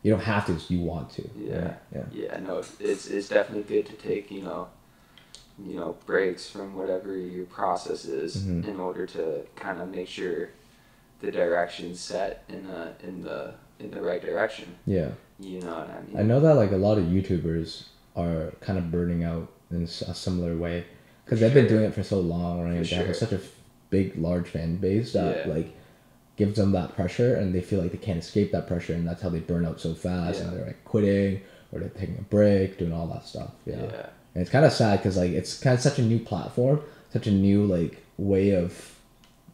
you 0.02 0.10
don't 0.12 0.22
have 0.22 0.46
to 0.46 0.54
you 0.72 0.80
want 0.92 1.10
to 1.10 1.28
Yeah. 1.36 1.58
right? 1.64 1.76
yeah 1.94 2.02
Yeah, 2.12 2.38
no, 2.40 2.58
it's- 2.60 2.76
it's 2.80 3.06
it's 3.08 3.28
definitely 3.28 3.64
good 3.74 3.86
to 3.86 3.96
take 4.08 4.30
you 4.30 4.42
know, 4.42 4.68
you 5.68 5.76
know, 5.78 5.96
breaks 6.06 6.48
from 6.48 6.76
whatever 6.76 7.14
your 7.16 7.44
process 7.46 8.04
is 8.06 8.36
Mhm. 8.36 8.66
in 8.68 8.80
order 8.80 9.04
to 9.06 9.22
kind 9.56 9.80
of 9.82 9.88
make 9.90 10.08
sure 10.08 10.48
the 11.20 11.30
direction 11.30 11.94
set 11.94 12.44
in 12.48 12.66
the 12.66 12.82
in 13.08 13.22
the 13.22 13.54
in 13.82 13.90
the 13.90 14.00
right 14.00 14.22
direction. 14.22 14.74
yeah 14.86 15.10
You 15.40 15.60
know 15.60 15.74
what 15.78 15.90
I 15.90 16.00
mean? 16.06 16.16
i 16.18 16.22
know 16.22 16.40
that 16.40 16.54
like 16.54 16.72
a 16.72 16.76
lot 16.76 16.98
of 16.98 17.04
youtubers 17.04 17.84
are 18.16 18.52
kind 18.60 18.78
of 18.78 18.90
burning 18.90 19.24
out 19.24 19.48
in 19.70 19.82
a 19.84 19.86
similar 20.14 20.56
way 20.56 20.84
because 21.24 21.40
they've 21.40 21.54
been 21.54 21.66
doing 21.68 21.84
it 21.84 21.94
for 21.94 22.02
so 22.02 22.20
long 22.20 22.62
right 22.62 22.78
For 22.86 22.94
they 22.94 23.06
have 23.06 23.16
such 23.16 23.32
a 23.32 23.40
big 23.90 24.16
large 24.16 24.48
fan 24.48 24.76
base 24.76 25.12
that 25.14 25.46
Yeah. 25.46 25.52
like 25.54 25.74
gives 26.36 26.56
them 26.56 26.72
that 26.72 26.94
pressure 26.94 27.34
and 27.36 27.54
they 27.54 27.60
feel 27.60 27.80
like 27.82 27.92
they 27.92 27.98
can't 27.98 28.18
escape 28.18 28.52
that 28.52 28.66
pressure 28.66 28.94
and 28.94 29.06
that's 29.06 29.22
how 29.22 29.28
they 29.28 29.40
burn 29.40 29.64
out 29.66 29.80
so 29.80 29.94
fast 29.94 30.40
and 30.40 30.52
they're 30.52 30.66
like 30.66 30.84
quitting 30.84 31.40
or 31.70 31.78
they're 31.80 31.88
taking 31.90 32.16
a 32.18 32.22
break 32.22 32.78
doing 32.78 32.92
all 32.92 33.06
that 33.06 33.24
stuff 33.26 33.50
yeah, 33.66 33.76
Yeah. 33.76 34.06
and 34.34 34.42
it's 34.42 34.50
kind 34.50 34.64
of 34.64 34.72
sad 34.72 34.98
because 34.98 35.16
like 35.16 35.30
it's 35.32 35.58
kind 35.58 35.74
of 35.74 35.80
such 35.82 35.98
a 35.98 36.02
new 36.02 36.18
platform 36.18 36.80
such 37.12 37.26
a 37.26 37.30
new 37.30 37.64
like 37.66 38.02
way 38.18 38.50
of 38.62 38.70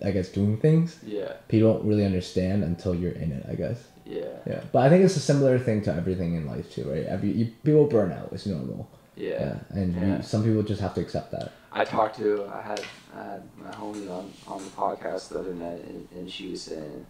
i 0.04 0.10
guess 0.12 0.28
doing 0.28 0.56
things 0.56 0.98
Yeah. 1.04 1.32
people 1.48 1.72
don't 1.74 1.84
really 1.86 2.04
understand 2.04 2.62
until 2.64 2.94
you're 2.94 3.12
in 3.24 3.30
it 3.32 3.44
i 3.48 3.54
guess 3.54 3.78
Yeah. 4.08 4.24
Yeah, 4.46 4.60
but 4.72 4.80
I 4.80 4.88
think 4.88 5.04
it's 5.04 5.16
a 5.16 5.20
similar 5.20 5.58
thing 5.58 5.82
to 5.82 5.94
everything 5.94 6.34
in 6.34 6.46
life 6.46 6.72
too, 6.74 6.90
right? 6.90 7.04
Every 7.04 7.30
you, 7.30 7.46
people 7.62 7.86
burn 7.86 8.10
out. 8.12 8.30
It's 8.32 8.46
normal. 8.46 8.88
Yeah. 9.16 9.28
Yeah, 9.30 9.78
and 9.80 9.94
Yeah. 9.94 10.16
You, 10.16 10.22
some 10.22 10.42
people 10.44 10.62
just 10.62 10.80
have 10.80 10.94
to 10.94 11.00
accept 11.02 11.30
that. 11.32 11.52
I 11.72 11.84
talked 11.84 12.16
to 12.18 12.46
I 12.46 12.62
had 12.62 12.80
I 13.14 13.22
had 13.24 13.42
my 13.62 13.70
homie 13.70 14.08
on, 14.10 14.32
on 14.46 14.64
the 14.64 14.70
podcast 14.70 15.28
the 15.28 15.38
other 15.40 15.54
night 15.54 15.84
and, 15.84 16.08
and 16.16 16.30
she 16.30 16.48
was 16.50 16.62
saying 16.62 17.04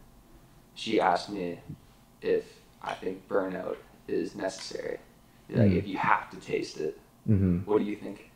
she 0.75 1.01
asked 1.01 1.31
me 1.31 1.59
if 2.21 2.45
I 2.83 2.95
think 2.95 3.29
burnout 3.29 3.77
is 4.09 4.35
necessary. 4.35 4.99
Like 5.51 5.71
Mm. 5.71 5.77
if 5.79 5.87
you 5.87 5.97
have 5.99 6.31
to 6.31 6.37
taste 6.39 6.79
it. 6.79 6.99
Mm-hmm. 7.29 7.59
What 7.71 7.79
do 7.79 7.85
you 7.85 7.97
think? 7.97 8.31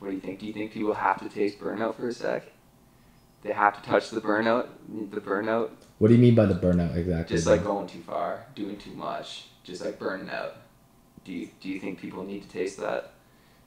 What 0.00 0.08
do 0.08 0.14
you 0.14 0.20
think? 0.20 0.40
Do 0.40 0.46
you 0.46 0.52
think 0.52 0.72
people 0.72 0.92
have 0.94 1.20
to 1.20 1.28
taste 1.28 1.58
burnout 1.60 1.94
for 1.96 2.08
a 2.08 2.12
sec? 2.12 2.42
They 3.42 3.52
have 3.52 3.80
to 3.80 3.88
touch 3.88 4.10
the 4.10 4.20
burnout 4.20 4.68
the 5.10 5.20
burnout? 5.20 5.70
What 5.98 6.08
do 6.08 6.14
you 6.14 6.20
mean 6.20 6.34
by 6.34 6.46
the 6.46 6.54
burnout 6.54 6.96
exactly? 6.96 7.36
Just 7.36 7.46
like 7.46 7.64
going 7.64 7.86
too 7.86 8.00
far, 8.00 8.46
doing 8.54 8.76
too 8.76 8.92
much, 8.92 9.46
just 9.64 9.84
like 9.84 9.98
burning 9.98 10.30
out. 10.30 10.56
Do 11.24 11.32
you 11.32 11.48
do 11.60 11.68
you 11.68 11.80
think 11.80 12.00
people 12.00 12.24
need 12.24 12.42
to 12.42 12.48
taste 12.48 12.78
that 12.78 13.12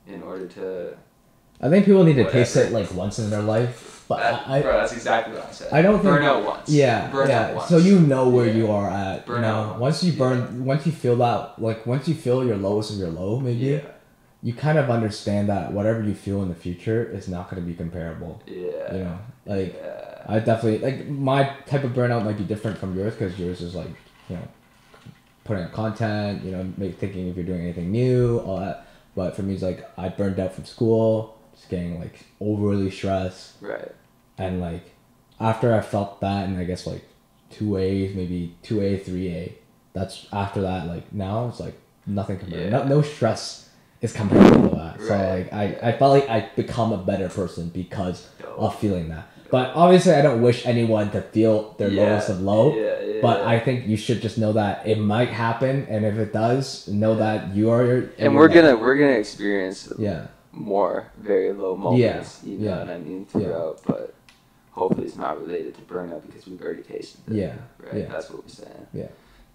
in 0.08 0.22
order 0.24 0.48
to 0.48 0.98
I 1.62 1.70
think 1.70 1.86
people 1.86 2.04
need 2.06 2.16
to 2.16 2.32
taste 2.32 2.56
it 2.56 2.72
like 2.72 2.94
once 2.94 3.20
in 3.20 3.30
their 3.30 3.42
life, 3.42 4.06
but 4.08 4.20
That- 4.20 4.48
I, 4.48 4.62
bro, 4.62 4.80
that's 4.80 4.94
exactly 4.94 5.34
what 5.36 5.46
I 5.46 5.52
said. 5.52 5.74
I 5.74 5.82
don't 5.82 5.96
think- 5.96 6.04
burn 6.16 6.24
out 6.24 6.46
once. 6.46 6.70
yeah, 6.70 7.12
burn 7.12 7.28
yeah. 7.28 7.48
out 7.48 7.56
once. 7.56 7.70
So 7.70 7.78
you 7.78 8.00
know 8.00 8.30
where 8.30 8.46
Yeah. 8.48 8.54
you 8.54 8.72
are 8.72 8.90
at. 8.90 9.26
Burn 9.26 9.38
you 9.38 9.42
know, 9.42 9.68
once, 9.72 9.80
once 9.82 10.04
you 10.06 10.14
burn, 10.14 10.38
yeah. 10.40 10.64
once 10.66 10.86
you 10.86 10.94
feel 10.94 11.18
that, 11.18 11.62
like 11.62 11.86
once 11.86 12.08
you 12.08 12.16
feel 12.16 12.46
your 12.46 12.56
lowest 12.56 12.92
of 12.92 12.98
your 12.98 13.10
low, 13.10 13.42
maybe 13.42 13.60
yeah, 13.66 13.80
you 14.42 14.54
kind 14.54 14.78
of 14.78 14.90
understand 14.90 15.50
that 15.50 15.74
whatever 15.74 16.02
you 16.04 16.16
feel 16.16 16.42
in 16.42 16.50
the 16.50 16.56
future 16.56 17.04
is 17.04 17.28
not 17.28 17.50
going 17.50 17.62
to 17.62 17.68
be 17.68 17.74
comparable. 17.76 18.42
yeah, 18.48 18.94
You 18.96 19.04
know, 19.04 19.20
like 19.46 19.74
yeah, 19.76 20.24
I 20.28 20.40
definitely 20.40 20.80
like 20.80 21.08
my 21.10 21.44
type 21.66 21.84
of 21.84 21.92
burnout 21.92 22.24
might 22.24 22.38
be 22.38 22.46
different 22.46 22.78
from 22.78 22.98
yours 22.98 23.14
because 23.16 23.38
yours 23.38 23.62
is 23.62 23.76
like 23.76 23.90
you 24.30 24.36
know 24.38 24.48
putting 25.44 25.64
out 25.64 25.72
content, 25.74 26.44
you 26.44 26.52
know, 26.52 26.72
make, 26.78 26.98
thinking 27.00 27.28
if 27.28 27.36
you're 27.36 27.46
doing 27.46 27.62
anything 27.62 27.92
new, 27.92 28.40
all 28.40 28.60
that. 28.60 28.86
But 29.16 29.36
for 29.36 29.42
me, 29.42 29.54
it's 29.56 29.64
like 29.64 29.90
I 29.98 30.10
burned 30.10 30.40
out 30.40 30.54
from 30.54 30.66
school, 30.66 31.38
just 31.54 31.68
getting 31.70 32.00
like 32.00 32.26
overly 32.40 32.92
stressed, 32.92 33.54
right, 33.62 33.92
and 34.38 34.62
like 34.62 34.92
after 35.40 35.74
I 35.74 35.82
felt 35.82 36.22
that, 36.22 36.48
and 36.48 36.58
I 36.58 36.64
guess 36.64 36.86
like 36.88 37.04
two 37.50 37.78
A's, 37.78 38.16
maybe 38.16 38.56
two 38.62 38.82
A, 38.82 38.98
three 38.98 39.30
A. 39.30 39.56
That's 39.94 40.28
after 40.32 40.62
that. 40.62 40.86
Like 40.88 41.12
now, 41.12 41.48
it's 41.50 41.60
like 41.60 41.78
nothing 42.06 42.38
compared. 42.40 42.72
No, 42.72 42.84
Yeah. 42.84 42.88
no 42.88 43.02
stress 43.02 43.69
is 44.02 44.14
comparable 44.14 44.70
to 44.70 44.76
that. 44.76 45.02
So 45.02 45.14
Right. 45.14 45.52
like 45.52 45.54
I, 45.54 45.90
I 45.90 45.92
felt 45.98 46.12
like 46.14 46.30
I 46.30 46.50
become 46.56 46.92
a 46.94 46.98
better 46.98 47.30
person 47.30 47.70
because 47.70 48.28
Dope. 48.42 48.58
of 48.60 48.80
feeling 48.80 49.10
that. 49.10 49.26
But 49.52 49.72
obviously, 49.76 50.14
I 50.14 50.22
don't 50.22 50.42
wish 50.44 50.66
anyone 50.68 51.10
to 51.12 51.22
feel 51.22 51.74
their 51.80 51.90
Yeah, 51.90 52.04
lowest 52.04 52.30
of 52.30 52.40
low. 52.42 52.76
Yeah, 52.76 53.00
yeah, 53.02 53.22
But. 53.22 53.42
I 53.42 53.60
think 53.60 53.88
you 53.88 53.98
should 53.98 54.22
just 54.22 54.38
know 54.38 54.54
that 54.54 54.86
it 54.86 55.00
might 55.00 55.30
happen, 55.30 55.88
and 55.90 56.06
if 56.06 56.18
it 56.20 56.32
does, 56.32 56.88
know 56.88 57.16
that 57.16 57.56
you 57.56 57.72
are 57.72 57.84
your. 57.84 58.10
and 58.20 58.36
we're 58.36 58.48
gonna 58.48 58.76
we're 58.78 58.96
gonna 58.96 59.18
experience 59.18 59.92
Yeah. 59.98 60.28
more 60.52 61.08
very 61.18 61.52
low 61.52 61.76
moments. 61.76 62.42
you 62.44 62.60
know 62.60 62.70
yeah, 62.70 62.80
what 62.80 62.90
I 62.90 63.00
mean 63.00 63.26
throughout, 63.26 63.82
but 63.88 64.14
hopefully 64.72 65.08
it's 65.08 65.18
not 65.18 65.42
related 65.42 65.74
to 65.76 65.82
burnout 65.82 66.22
because 66.28 66.46
we've 66.46 66.62
already 66.62 66.84
tasted 66.84 67.20
it. 67.28 67.34
Yeah, 67.34 67.56
right. 67.84 68.02
yeah. 68.02 68.06
That's 68.08 68.30
what 68.30 68.44
we're 68.44 68.50
saying. 68.50 68.86
Yeah. 68.94 69.08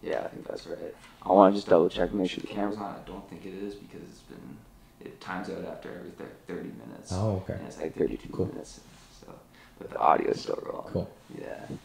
Yeah, 0.04 0.20
I 0.24 0.28
think 0.28 0.46
that's 0.46 0.66
right. 0.66 0.94
I 1.22 1.28
want 1.32 1.54
to 1.54 1.56
just 1.58 1.68
double 1.68 1.88
check, 1.88 2.12
make 2.12 2.30
sure 2.30 2.42
the 2.42 2.48
camera's 2.48 2.76
on. 2.76 2.94
I 2.94 3.08
don't 3.08 3.26
think 3.30 3.46
it 3.46 3.54
is 3.54 3.74
because 3.74 4.02
it's 4.02 4.20
been 4.20 4.56
it 5.00 5.18
times 5.20 5.48
out 5.48 5.64
after 5.64 5.88
every 5.88 6.10
thir- 6.10 6.36
thirty 6.46 6.70
minutes. 6.86 7.10
Oh, 7.12 7.42
okay. 7.44 7.54
And 7.54 7.66
it's 7.66 7.80
like 7.80 7.96
thirty-two 7.96 8.28
Cool. 8.30 8.46
minutes. 8.46 8.80
So, 9.20 9.32
but 9.78 9.90
the 9.90 9.98
audio's 9.98 10.42
still 10.42 10.62
rolling. 10.66 10.92
Cool. 10.92 11.10
Yeah. 11.38 11.44
And 11.68 11.78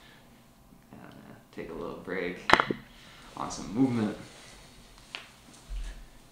I'm 1.01 1.09
gonna 1.09 1.39
take 1.55 1.69
a 1.69 1.73
little 1.73 1.97
break 2.03 2.37
on 3.37 3.49
some 3.49 3.73
movement. 3.73 4.17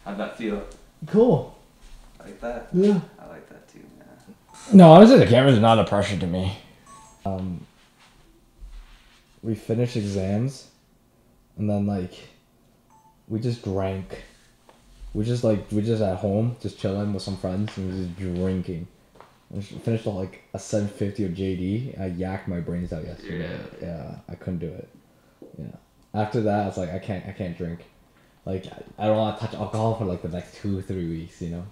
How'd 0.03 0.17
that 0.17 0.37
feel? 0.37 0.63
Cool. 1.05 1.57
Like 2.19 2.41
that? 2.41 2.67
Yeah. 2.73 2.99
I 3.19 3.27
like 3.27 3.47
that 3.49 3.67
too, 3.69 3.79
man. 3.97 4.35
No, 4.73 4.91
honestly, 4.91 5.19
the 5.19 5.27
camera's 5.27 5.59
not 5.59 5.79
a 5.79 5.85
pressure 5.85 6.17
to 6.17 6.27
me. 6.27 6.57
Um, 7.25 7.65
we 9.43 9.55
finished 9.55 9.95
exams, 9.95 10.66
and 11.57 11.69
then 11.69 11.85
like, 11.87 12.13
we 13.27 13.39
just 13.39 13.63
drank. 13.63 14.23
We 15.13 15.23
just 15.25 15.43
like 15.43 15.65
we 15.71 15.81
just 15.81 16.01
at 16.01 16.17
home, 16.17 16.55
just 16.61 16.77
chilling 16.79 17.13
with 17.13 17.23
some 17.23 17.37
friends 17.37 17.75
and 17.77 17.91
just 18.15 18.17
drinking. 18.35 18.87
We 19.49 19.61
just 19.61 19.71
finished 19.81 20.05
like 20.05 20.43
a 20.53 20.59
seven 20.59 20.87
fifty 20.87 21.23
of 21.23 21.31
JD. 21.31 21.99
I 21.99 22.09
yacked 22.11 22.47
my 22.47 22.59
brains 22.59 22.93
out 22.93 23.05
yesterday. 23.05 23.49
Yeah. 23.81 23.87
Yeah, 23.87 24.15
I 24.29 24.35
couldn't 24.35 24.59
do 24.59 24.67
it. 24.67 24.89
Yeah. 25.57 25.75
After 26.13 26.41
that, 26.41 26.63
I 26.63 26.65
was 26.67 26.77
like, 26.77 26.91
I 26.93 26.99
can't, 26.99 27.25
I 27.27 27.31
can't 27.31 27.57
drink. 27.57 27.85
Like, 28.45 28.65
I- 28.67 28.83
I 29.03 29.07
don't 29.07 29.17
want 29.17 29.39
to 29.39 29.45
touch 29.45 29.55
alcohol 29.55 29.95
for 29.95 30.05
like 30.05 30.21
the 30.21 30.29
next 30.29 30.55
two, 30.55 30.81
three 30.81 31.07
weeks. 31.09 31.41
You 31.41 31.49
know. 31.49 31.65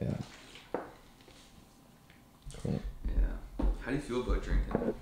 Yeah. 0.00 0.14
Cool. 2.62 2.80
Yeah. 3.06 3.64
How 3.80 3.90
do 3.90 3.96
you 3.96 4.02
feel 4.02 4.20
about 4.20 4.42
drinking? 4.42 4.94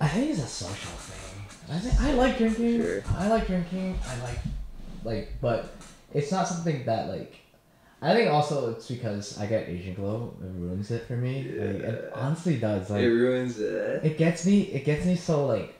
I 0.00 0.08
think 0.08 0.30
it's 0.30 0.38
a 0.40 0.46
social 0.46 0.90
thing. 0.92 1.74
I 1.76 1.78
think 1.80 2.00
I 2.00 2.12
like 2.14 2.38
drinking. 2.38 2.80
Sure. 2.80 3.02
I 3.16 3.28
like 3.28 3.46
drinking. 3.46 3.98
I 4.06 4.22
like, 4.22 4.38
like, 5.04 5.32
but 5.40 5.74
it's 6.14 6.30
not 6.32 6.46
something 6.48 6.84
that 6.86 7.08
like. 7.08 7.34
I 8.00 8.14
think 8.14 8.30
also 8.30 8.70
it's 8.70 8.86
because 8.88 9.38
I 9.40 9.46
get 9.46 9.68
Asian 9.68 9.94
glow. 9.94 10.32
It 10.40 10.46
ruins 10.60 10.90
it 10.92 11.06
for 11.08 11.14
me. 11.16 11.42
Like, 11.42 11.52
it 11.82 12.04
Yeah. 12.14 12.20
honestly 12.20 12.56
does. 12.58 12.90
Like 12.90 13.02
it 13.02 13.08
ruins 13.10 13.58
it. 13.58 14.04
it 14.04 14.16
gets 14.18 14.46
me. 14.46 14.60
It 14.62 14.84
gets 14.84 15.04
me 15.04 15.16
so 15.16 15.46
like, 15.46 15.74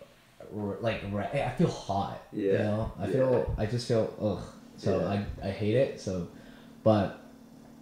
r- 0.57 0.78
like 0.81 1.04
I 1.14 1.50
feel 1.57 1.70
hot. 1.70 2.20
Yeah. 2.33 2.52
You 2.52 2.59
know. 2.59 2.92
I 2.98 3.07
Yeah. 3.07 3.12
feel. 3.12 3.54
I 3.57 3.66
just 3.66 3.87
feel 3.87 4.12
ugh. 4.20 4.42
So 4.78 4.98
Yeah. 4.98 5.24
I 5.44 5.48
I 5.48 5.50
hate 5.52 5.76
it. 5.76 6.00
So, 6.00 6.26
but 6.83 7.20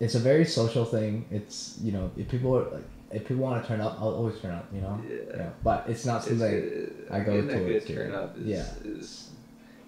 it's 0.01 0.14
a 0.14 0.18
very 0.20 0.44
social 0.44 0.85
thing. 0.85 1.25
It's 1.31 1.79
you 1.83 1.92
know 1.92 2.11
if 2.18 2.29
people 2.29 2.55
are 2.59 2.68
like 2.70 2.85
if 3.12 3.27
people 3.27 3.42
want 3.42 3.62
to 3.62 3.69
turn 3.69 3.81
up, 3.81 3.97
I'll 4.01 4.14
always 4.14 4.38
turn 4.40 4.53
up. 4.55 4.69
You 4.73 4.81
know. 4.81 5.01
Yeah. 5.09 5.51
But 5.62 5.85
it's 5.88 6.05
not 6.05 6.19
It's 6.19 6.29
something. 6.29 6.49
good. 6.51 7.07
I 7.11 7.21
go 7.21 7.40
to. 7.40 7.66
it. 7.77 7.87
turn 7.87 8.12
up 8.12 8.37
is, 8.38 8.47
Yeah. 8.47 8.66
is 8.85 9.31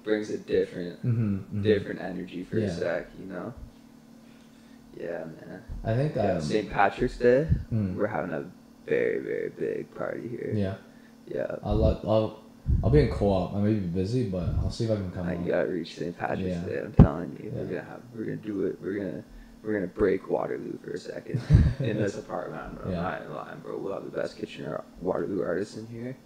brings 0.05 0.31
a 0.31 0.39
different 0.39 1.05
Mm-hmm, 1.05 1.63
different 1.63 2.01
energy 2.01 2.45
for 2.45 2.59
Yeah. 2.59 2.67
a 2.69 2.71
sec, 2.71 3.07
you 3.21 3.27
know. 3.27 3.53
Yeah, 4.99 5.25
man. 5.25 5.63
I 5.85 5.95
think 5.95 6.17
Yeah, 6.17 6.33
um, 6.35 6.41
St. 6.41 6.71
Patrick's 6.71 7.19
Day, 7.19 7.47
mm, 7.73 7.95
we're 7.95 8.07
having 8.07 8.33
a 8.33 8.45
very 8.87 9.19
very 9.21 9.51
big 9.51 9.95
party 9.95 10.27
here. 10.29 10.53
yeah. 10.55 10.75
Yeah. 11.27 11.57
I'll 11.63 11.77
let 11.77 11.99
I'll 12.05 12.41
I'll 12.83 12.91
be 12.91 13.01
in 13.01 13.11
co-op. 13.11 13.55
I 13.55 13.61
may 13.61 13.75
be 13.75 13.81
busy, 13.87 14.29
but 14.29 14.49
I'll 14.61 14.71
see 14.71 14.85
if 14.85 14.91
I 14.91 14.97
can 14.97 15.11
come. 15.11 15.27
I 15.27 15.37
out. 15.37 15.47
gotta 15.47 15.69
reach 15.69 15.95
St. 15.97 16.17
Patrick's 16.17 16.43
Yeah. 16.43 16.61
Day. 16.65 16.81
I'm 16.81 16.93
telling 16.93 17.37
you, 17.43 17.51
we're 17.55 17.65
gonna 17.65 17.81
have, 17.83 18.01
we're 18.15 18.25
gonna 18.25 18.37
do 18.37 18.67
it. 18.67 18.79
We're 18.83 18.95
gonna, 18.99 19.25
we're 19.63 19.75
gonna 19.75 19.87
break 19.87 20.29
Waterloo 20.31 20.79
for 20.83 20.91
a 20.93 20.99
second 20.99 21.41
in 21.81 21.97
this 21.99 22.17
apartment. 22.19 22.79
I'm 22.85 22.93
not 22.93 23.31
lying, 23.31 23.59
bro. 23.61 23.77
We'll 23.79 23.93
have 23.95 24.05
the 24.05 24.11
best 24.17 24.37
Kitchener 24.39 24.83
Waterloo 25.01 25.43
artists 25.43 25.77
in 25.77 25.87
here, 25.87 26.17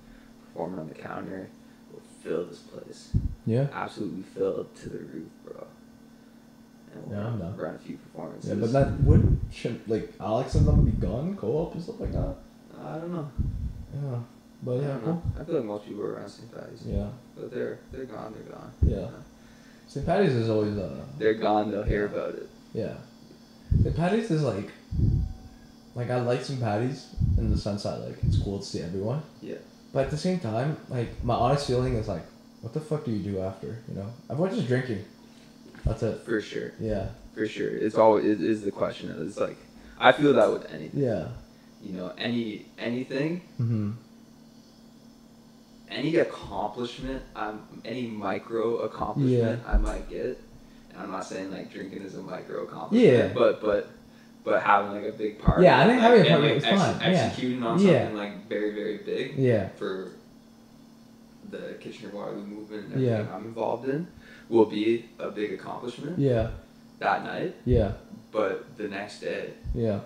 performing 0.47 0.79
on 0.81 0.89
the 0.89 0.95
counter. 0.95 1.49
We'll 1.91 2.03
fill 2.23 2.47
this 2.47 2.59
place, 2.61 3.11
Yeah. 3.47 3.67
absolutely 3.73 4.23
filled 4.23 4.75
to 4.77 4.89
the 4.89 4.99
roof, 4.99 5.29
bro. 5.45 5.67
And 6.95 7.07
we'll 7.07 7.19
Yeah, 7.19 7.27
I'm 7.27 7.57
run 7.57 7.75
a 7.75 7.79
few 7.79 7.97
performances. 7.97 8.51
Yeah, 8.51 8.57
but 8.57 8.73
that 8.73 9.01
wouldn't 9.01 9.41
should 9.53 9.81
like 9.89 10.13
Alex 10.21 10.55
and 10.55 10.67
them 10.67 10.85
be 10.85 10.93
gone 10.93 11.37
co-op 11.37 11.75
and 11.75 11.83
stuff 11.83 12.01
like 12.01 12.13
that. 12.13 12.35
I 12.85 12.99
don't 12.99 13.13
know. 13.13 13.31
Yeah. 13.95 14.19
But 14.65 14.73
I 14.73 14.81
yeah, 14.81 14.87
don't 14.89 15.01
cool. 15.05 15.13
know. 15.15 15.23
I 15.41 15.45
feel 15.45 15.55
like 15.57 15.65
most 15.65 15.87
people 15.87 16.03
are 16.03 16.13
around 16.15 16.29
St. 16.29 16.55
Patty's, 16.55 16.83
Yeah. 16.87 17.09
but 17.37 17.51
they're 17.51 17.79
they're 17.91 18.05
gone. 18.05 18.33
They're 18.35 18.55
gone. 18.55 18.73
Yeah. 18.83 19.09
St. 19.89 20.07
Patty's 20.07 20.33
is 20.35 20.49
always 20.49 20.77
uh 20.79 21.05
They're 21.19 21.35
gone. 21.35 21.71
They'll 21.71 21.83
hear 21.83 22.07
about 22.07 22.35
it. 22.35 22.49
yeah. 22.73 22.95
St. 23.83 23.97
Patty's 23.97 24.31
is 24.31 24.43
like 24.43 24.71
like 25.95 26.11
I 26.11 26.21
like 26.21 26.43
some 26.43 26.59
Patty's 26.59 27.09
in 27.39 27.51
the 27.51 27.59
sense 27.59 27.83
that 27.85 28.01
like 28.01 28.17
it's 28.27 28.39
cool 28.39 28.59
to 28.59 28.65
see 28.65 28.81
everyone. 28.81 29.23
Yeah. 29.41 29.57
But 29.93 30.07
at 30.07 30.11
the 30.11 30.17
same 30.17 30.41
time, 30.41 30.77
like 30.89 31.23
my 31.25 31.35
honest 31.35 31.67
feeling 31.67 31.95
is 31.97 32.09
like, 32.09 32.25
what 32.63 32.73
the 32.73 32.81
fuck 32.81 33.05
do 33.05 33.11
you 33.11 33.23
do 33.33 33.41
after? 33.41 33.79
You 33.89 33.95
know, 33.97 34.07
everyone's 34.31 34.57
just 34.57 34.69
drinking. 34.69 35.05
That's 35.85 36.03
it. 36.03 36.21
For 36.25 36.41
sure. 36.41 36.73
Yeah. 36.81 37.09
For 37.35 37.47
sure. 37.47 37.69
It's 37.71 37.97
always 37.97 38.25
it 38.25 38.41
is 38.41 38.63
the 38.63 38.71
question. 38.71 39.15
It's 39.27 39.37
like 39.39 39.57
I 39.99 40.13
feel 40.13 40.33
that 40.35 40.51
with 40.53 40.71
anything. 40.73 41.03
Yeah. 41.03 41.29
You 41.83 41.93
know, 41.95 42.13
any 42.17 42.67
anything, 42.79 43.43
Mm-hmm. 43.61 43.91
any 45.91 46.17
accomplishment, 46.17 47.23
um, 47.37 47.61
any 47.85 48.07
micro 48.07 48.79
accomplishment 48.79 49.63
I 49.67 49.77
might 49.79 50.09
get. 50.09 50.41
I'm 50.99 51.11
not 51.11 51.25
saying 51.25 51.51
like 51.51 51.73
drinking 51.73 52.03
is 52.03 52.15
a 52.17 52.23
micro 52.23 52.65
accomplishment. 52.65 53.13
Yeah. 53.17 53.29
But 53.35 53.61
but 53.61 53.91
but 54.45 54.63
having 54.63 54.93
like 54.93 55.13
a 55.15 55.17
big 55.17 55.39
party. 55.39 55.65
Yeah, 55.65 55.81
I 55.81 55.87
think 55.87 56.01
like, 56.03 56.11
having 56.11 56.27
a 56.27 56.29
party 56.31 56.49
like, 56.49 56.57
is 56.59 56.65
ex- 56.65 56.81
fun, 56.83 57.01
yeah. 57.01 57.07
Executing 57.09 57.63
on 57.63 57.79
Yeah. 57.79 57.99
something 58.05 58.17
like 58.17 58.49
very 58.49 58.75
very 58.75 58.97
big 58.99 59.37
Yeah. 59.39 59.69
for 59.77 60.09
the 61.51 61.75
Kitchener 61.81 62.11
Waterloo 62.11 62.45
movement 62.45 62.85
and 62.87 62.93
everything 62.95 63.27
Yeah. 63.27 63.35
I'm 63.37 63.45
involved 63.45 63.89
in 63.89 64.07
will 64.49 64.67
be 64.67 65.07
a 65.19 65.31
big 65.31 65.53
accomplishment 65.53 66.19
Yeah. 66.19 66.51
that 66.99 67.25
night. 67.25 67.55
Yeah. 67.65 67.93
But 68.31 68.77
the 68.77 68.89
next 68.89 69.21
day, 69.21 69.51
Yeah. 69.75 70.01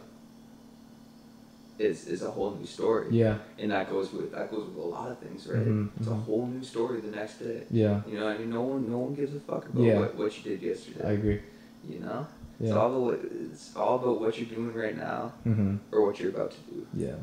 Is 1.78 2.06
is 2.08 2.22
a 2.22 2.30
whole 2.30 2.52
new 2.52 2.66
story. 2.66 3.08
Yeah. 3.10 3.38
And 3.58 3.70
that 3.70 3.90
goes 3.90 4.12
with 4.12 4.32
that 4.32 4.50
goes 4.50 4.66
with 4.68 4.76
a 4.76 4.88
lot 4.88 5.10
of 5.10 5.18
things, 5.18 5.46
right? 5.46 5.66
Mhm, 5.66 5.90
It's 5.98 6.06
a 6.06 6.10
mhm. 6.10 6.24
whole 6.24 6.46
new 6.46 6.64
story 6.64 7.00
the 7.00 7.14
next 7.16 7.38
day. 7.38 7.62
Yeah. 7.70 8.00
You 8.08 8.18
know, 8.20 8.28
I 8.28 8.38
mean, 8.38 8.50
no 8.50 8.62
one 8.62 8.90
no 8.90 8.98
one 8.98 9.14
gives 9.14 9.34
a 9.34 9.40
fuck 9.40 9.68
about 9.68 9.82
Yeah. 9.82 10.00
what, 10.00 10.16
what 10.16 10.36
you 10.36 10.42
did 10.50 10.62
yesterday. 10.62 11.04
I 11.04 11.12
agree. 11.12 11.40
you 11.88 12.00
know, 12.00 12.26
it's 12.58 12.72
all 12.72 12.88
about 12.90 13.00
what, 13.00 13.20
it's 13.52 13.76
all 13.76 13.94
about 14.00 14.20
what 14.20 14.36
you're 14.38 14.48
doing 14.48 14.74
right 14.74 14.96
now 14.96 15.32
Mm-hmm. 15.46 15.76
or 15.92 16.04
what 16.06 16.18
you're 16.18 16.30
about 16.30 16.50
to 16.50 16.60
do. 16.74 16.86
Yeah. 16.94 17.14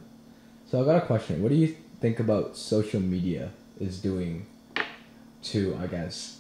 So 0.70 0.82
I 0.82 0.86
got 0.86 0.96
a 1.04 1.06
question. 1.06 1.42
What 1.44 1.50
do 1.50 1.56
you 1.56 1.76
think 2.00 2.20
about 2.22 2.56
social 2.56 3.02
media 3.02 3.50
is 3.80 4.00
doing 4.00 4.46
to 5.44 5.78
I 5.82 5.88
guess 5.88 6.40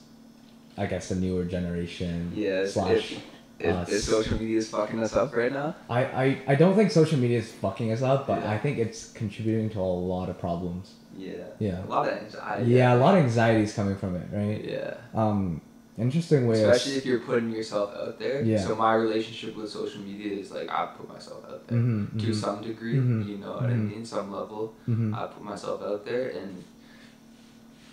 I 0.78 0.86
guess 0.86 1.10
the 1.10 1.16
newer 1.16 1.44
generation 1.46 2.32
Yes. 2.36 2.74
slash 2.74 3.12
if, 3.14 3.24
if, 3.60 3.76
us. 3.76 3.90
if 3.90 4.02
social 4.04 4.38
media 4.40 4.58
is 4.58 4.70
fucking 4.70 5.00
us 5.00 5.16
up 5.16 5.36
right 5.36 5.52
now, 5.52 5.76
I, 5.90 6.04
I, 6.24 6.42
I 6.50 6.56
don't 6.56 6.76
think 6.76 6.92
social 6.92 7.18
media 7.20 7.40
is 7.40 7.52
fucking 7.52 7.92
us 7.92 8.02
up, 8.02 8.28
but 8.28 8.42
Yeah. 8.42 8.52
I 8.52 8.58
think 8.58 8.78
it's 8.78 9.12
contributing 9.14 9.70
to 9.72 9.80
a 9.80 9.82
lot 10.14 10.30
of 10.30 10.38
problems. 10.40 10.94
yeah, 11.18 11.34
Yeah. 11.60 11.86
a 11.86 11.88
lot 11.88 12.08
of 12.08 12.14
anxiety. 12.18 12.72
Yeah, 12.72 12.94
a 12.96 12.98
lot 12.98 13.16
of 13.18 13.24
anxiety 13.24 13.64
is 13.64 13.74
coming 13.74 13.96
from 13.96 14.16
it, 14.16 14.28
right? 14.32 14.64
Yeah. 14.64 14.96
Um, 15.14 15.62
interesting 15.98 16.48
way. 16.48 16.64
of- 16.64 16.72
Especially 16.72 16.98
if 16.98 17.06
you're 17.06 17.20
putting 17.20 17.52
yourself 17.52 17.94
out 17.96 18.18
there. 18.20 18.42
Yeah. 18.42 18.60
So 18.66 18.76
my 18.76 18.96
relationship 18.96 19.56
with 19.56 19.70
social 19.70 20.02
media 20.02 20.32
is 20.40 20.52
like 20.52 20.70
I 20.70 20.88
put 20.98 21.08
myself 21.08 21.46
out 21.50 21.68
there 21.68 21.78
Mhm, 21.78 22.20
to 22.20 22.26
mhm. 22.28 22.36
some 22.36 22.62
degree. 22.64 22.96
Mhm, 22.96 23.28
You 23.30 23.38
know 23.38 23.54
what 23.54 23.64
I 23.66 23.74
mhm. 23.74 23.90
mean? 23.92 24.06
Some 24.06 24.32
level. 24.32 24.74
Mhm. 24.90 25.14
I 25.16 25.28
put 25.28 25.44
myself 25.44 25.84
out 25.84 26.04
there, 26.06 26.30
and 26.30 26.64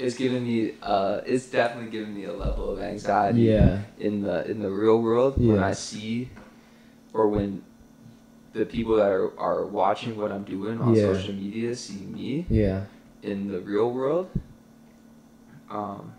it's 0.01 0.17
giving 0.17 0.45
me. 0.45 0.73
Uh, 0.83 1.21
it's 1.27 1.47
definitely 1.47 1.91
giving 1.91 2.15
me 2.15 2.25
a 2.25 2.33
level 2.33 2.71
of 2.71 2.81
anxiety. 2.81 3.43
Yeah. 3.43 3.83
In 3.99 4.23
the 4.23 4.51
in 4.51 4.61
the 4.61 4.71
real 4.71 5.01
world, 5.01 5.37
when 5.37 5.63
I 5.63 5.73
see, 5.73 6.31
or 7.13 7.29
when 7.29 7.63
the 8.53 8.65
people 8.65 8.97
that 8.97 9.11
are, 9.11 9.39
are 9.39 9.67
watching 9.67 10.17
what 10.17 10.33
I'm 10.33 10.45
doing 10.45 10.81
on 10.81 10.95
Yeah. 10.95 11.03
social 11.13 11.35
media 11.35 11.75
see 11.75 12.05
me 12.05 12.47
Yeah. 12.51 12.85
in 13.23 13.49
the 13.49 13.61
real 13.61 13.93
world, 13.93 14.29
um, 15.71 16.13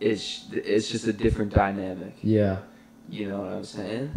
it's 0.00 0.46
it's 0.52 0.88
just 0.88 1.06
a 1.06 1.12
different 1.12 1.52
dynamic. 1.52 2.14
Yeah. 2.22 2.58
You 3.08 3.28
know 3.28 3.40
what 3.40 3.52
I'm 3.52 3.64
saying? 3.64 4.10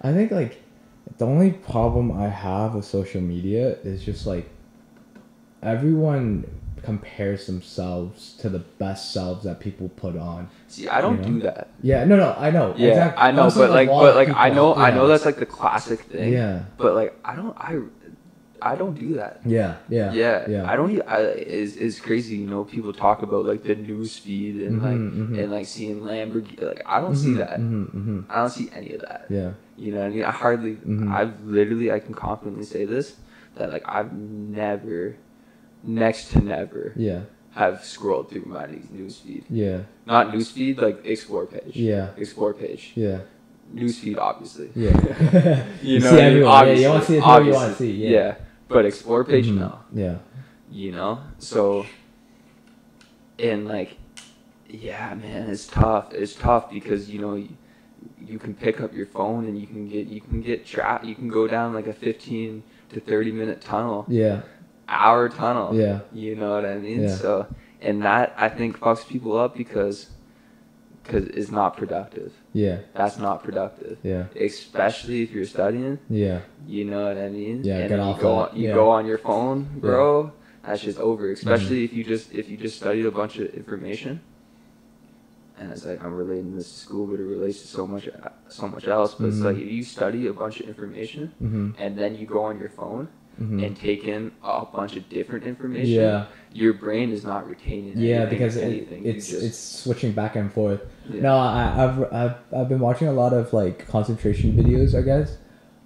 I 0.00 0.12
think 0.12 0.30
like 0.30 0.62
the 1.18 1.26
only 1.26 1.50
problem 1.50 2.12
I 2.12 2.28
have 2.28 2.74
with 2.74 2.84
social 2.84 3.20
media 3.20 3.76
is 3.82 4.02
just 4.02 4.26
like 4.26 4.48
everyone 5.62 6.46
compares 6.82 7.46
themselves 7.46 8.34
to 8.40 8.48
the 8.48 8.58
best 8.58 9.12
selves 9.12 9.44
that 9.44 9.60
people 9.60 9.88
put 9.90 10.16
on. 10.16 10.48
See, 10.68 10.88
I 10.88 11.00
don't 11.00 11.18
You 11.18 11.32
know? 11.32 11.38
do 11.40 11.40
that. 11.46 11.68
Yeah, 11.82 12.04
no, 12.04 12.16
no, 12.16 12.34
I 12.38 12.50
know. 12.50 12.74
Yeah, 12.76 12.88
exactly. 12.88 13.22
I 13.22 13.30
know, 13.32 13.50
but 13.50 13.70
like, 13.70 13.88
but 13.88 14.14
like, 14.16 14.28
I 14.36 14.50
know, 14.50 14.74
I 14.74 14.90
know 14.90 15.06
that's 15.06 15.24
like 15.24 15.36
the 15.36 15.46
classic 15.46 16.00
thing. 16.00 16.32
Yeah, 16.32 16.62
But 16.76 16.94
like, 16.94 17.18
I 17.24 17.34
don't, 17.36 17.56
I, 17.58 17.80
I 18.62 18.76
don't 18.76 18.94
do 18.98 19.14
that. 19.14 19.40
yeah, 19.46 19.76
yeah, 19.88 20.12
Yeah, 20.12 20.46
yeah. 20.48 20.70
I 20.70 20.76
don't. 20.76 21.00
I 21.08 21.20
is 21.32 21.76
is 21.76 21.98
crazy. 21.98 22.36
You 22.36 22.46
know, 22.46 22.64
people 22.64 22.92
talk 22.92 23.22
about 23.22 23.46
like 23.46 23.62
the 23.62 23.74
news 23.74 24.18
feed 24.18 24.56
and 24.60 24.80
Mhm, 24.80 24.84
like 24.84 25.00
mhm. 25.00 25.38
and 25.42 25.50
like 25.50 25.66
seeing 25.66 26.00
Lamborghini. 26.02 26.60
Like, 26.62 26.82
I 26.84 27.00
don't 27.00 27.16
see 27.16 27.34
that. 27.34 27.56
hmm 27.56 27.84
hmm 27.84 28.20
I 28.28 28.36
don't 28.36 28.50
see 28.50 28.68
any 28.74 28.92
of 28.92 29.00
that. 29.00 29.26
Yeah, 29.30 29.52
You 29.76 29.92
know 29.92 30.00
what 30.00 30.06
I 30.06 30.10
mean? 30.10 30.24
I 30.24 30.30
hardly. 30.30 30.74
Mhm. 30.76 31.10
I've 31.10 31.40
literally. 31.42 31.90
I 31.90 32.00
can 32.00 32.12
confidently 32.12 32.64
say 32.64 32.84
this 32.84 33.16
that 33.56 33.72
like 33.72 33.82
I've 33.86 34.12
never, 34.12 35.16
next 35.82 36.30
to 36.32 36.40
never, 36.40 36.92
yeah, 36.96 37.20
have 37.54 37.84
scrolled 37.84 38.30
through 38.30 38.44
my 38.46 38.66
news 38.90 39.18
feed. 39.18 39.44
yeah, 39.50 39.80
Not 40.06 40.32
news 40.34 40.50
feed, 40.50 40.78
like 40.78 41.04
explore 41.04 41.46
page. 41.46 41.76
yeah, 41.76 42.10
Explore 42.16 42.54
page. 42.54 42.92
yeah, 42.94 43.20
News 43.72 43.98
feed, 43.98 44.18
obviously. 44.18 44.70
yeah. 44.74 44.90
you 45.82 45.94
You 45.94 46.00
know, 46.00 46.10
see 46.10 46.16
what 46.16 46.24
I 46.24 46.28
mean? 46.28 46.36
everyone, 46.36 46.66
yeah, 46.68 46.72
you 46.74 46.88
wanna 46.88 47.04
see 47.04 47.18
who 47.20 47.44
you 47.44 47.52
wanna 47.52 47.74
see, 47.74 47.92
yeah. 47.92 48.34
But 48.68 48.84
explore 48.86 49.24
page, 49.24 49.46
Mhm. 49.48 49.58
no. 49.58 49.78
Yeah, 49.92 50.16
You 50.70 50.92
know, 50.92 51.18
so 51.38 51.86
and 53.38 53.66
like, 53.66 53.96
yeah, 54.68 55.14
man, 55.14 55.50
it's 55.50 55.66
tough. 55.66 56.12
It's 56.12 56.34
tough 56.34 56.70
because 56.70 57.10
you 57.10 57.20
know 57.20 57.34
you, 57.34 57.48
you 58.20 58.38
can 58.38 58.54
pick 58.54 58.80
up 58.80 58.94
your 58.94 59.06
phone 59.06 59.46
and 59.46 59.58
you 59.60 59.66
can 59.66 59.88
get 59.88 60.06
you 60.06 60.20
can 60.20 60.40
get 60.40 60.64
trapped. 60.66 61.04
You 61.04 61.14
can 61.14 61.28
go 61.28 61.46
down 61.48 61.74
like 61.74 61.86
a 61.86 61.92
fifteen 61.92 62.62
to 62.90 63.00
thirty 63.00 63.32
minute 63.32 63.60
tunnel, 63.60 64.04
yeah, 64.08 64.42
hour 64.90 65.28
tunnel. 65.28 65.74
yeah, 65.74 66.00
You 66.12 66.34
know 66.36 66.50
what 66.56 66.64
I 66.66 66.76
mean? 66.78 67.02
Yeah. 67.02 67.14
So, 67.16 67.46
and 67.80 68.02
that 68.02 68.34
I 68.36 68.48
think 68.48 68.78
fucks 68.78 69.06
people 69.06 69.36
up 69.36 69.56
because 69.56 70.10
because 71.02 71.26
it's 71.28 71.50
not 71.50 71.76
productive. 71.76 72.32
yeah, 72.52 72.78
That's 72.94 73.18
not 73.18 73.42
productive. 73.42 73.98
yeah, 74.02 74.24
Especially 74.36 75.22
if 75.22 75.30
you're 75.32 75.46
studying. 75.46 75.98
yeah, 76.10 76.40
You 76.66 76.84
know 76.84 77.06
what 77.08 77.16
I 77.16 77.28
mean? 77.28 77.64
Yeah, 77.64 77.78
and 77.78 77.88
get 77.88 77.98
off 78.00 78.16
you 78.16 78.22
go 78.22 78.36
that, 78.36 78.50
on, 78.50 78.56
you 78.56 78.68
yeah. 78.68 78.74
go 78.74 78.90
on 78.90 79.06
your 79.06 79.18
phone, 79.18 79.68
bro. 79.78 80.32
That's 80.64 80.82
just 80.82 80.98
over. 80.98 81.30
Especially 81.32 81.84
if 81.84 81.92
you 81.94 82.04
just 82.04 82.32
if 82.32 82.48
you 82.50 82.56
just 82.58 82.76
studied 82.76 83.06
a 83.06 83.10
bunch 83.10 83.38
of 83.38 83.54
information. 83.54 84.20
And 85.58 85.72
it's 85.72 85.84
like 85.84 86.02
I'm 86.04 86.14
relating 86.14 86.54
this 86.56 86.70
to 86.72 86.78
school, 86.78 87.06
but 87.06 87.18
it 87.20 87.24
relates 87.24 87.60
to 87.62 87.66
so 87.66 87.86
much 87.86 88.08
so 88.48 88.68
much 88.68 88.86
else. 88.86 89.14
But 89.14 89.26
it's 89.28 89.38
Mhm. 89.38 89.44
like 89.44 89.56
if 89.56 89.70
you 89.70 89.82
study 89.82 90.26
a 90.26 90.32
bunch 90.32 90.60
of 90.60 90.68
information 90.68 91.32
hmm 91.38 91.70
and 91.78 91.96
then 91.98 92.14
you 92.14 92.26
go 92.26 92.42
on 92.44 92.58
your 92.58 92.68
phone 92.70 93.08
hmm 93.40 93.58
and 93.64 93.74
take 93.74 94.04
in 94.04 94.30
a 94.44 94.66
bunch 94.66 94.96
of 94.96 95.08
different 95.08 95.44
information, 95.46 95.94
yeah, 95.94 96.26
your 96.52 96.74
brain 96.74 97.10
is 97.10 97.24
not 97.24 97.48
retaining. 97.48 97.94
yeah, 97.96 98.16
anything, 98.16 98.30
because 98.38 98.56
it. 98.56 98.88
It's 99.04 99.28
just- 99.30 99.42
it's 99.42 99.58
switching 99.58 100.12
back 100.12 100.36
and 100.36 100.52
forth. 100.52 100.80
yeah. 101.08 101.22
No, 101.22 101.36
I, 101.38 101.84
I've, 101.84 102.12
I've 102.12 102.36
I've 102.54 102.68
been 102.68 102.80
watching 102.80 103.08
a 103.08 103.12
lot 103.12 103.32
of 103.32 103.52
like 103.54 103.88
concentration 103.88 104.52
videos. 104.52 104.94
I 104.94 105.02
guess, 105.02 105.38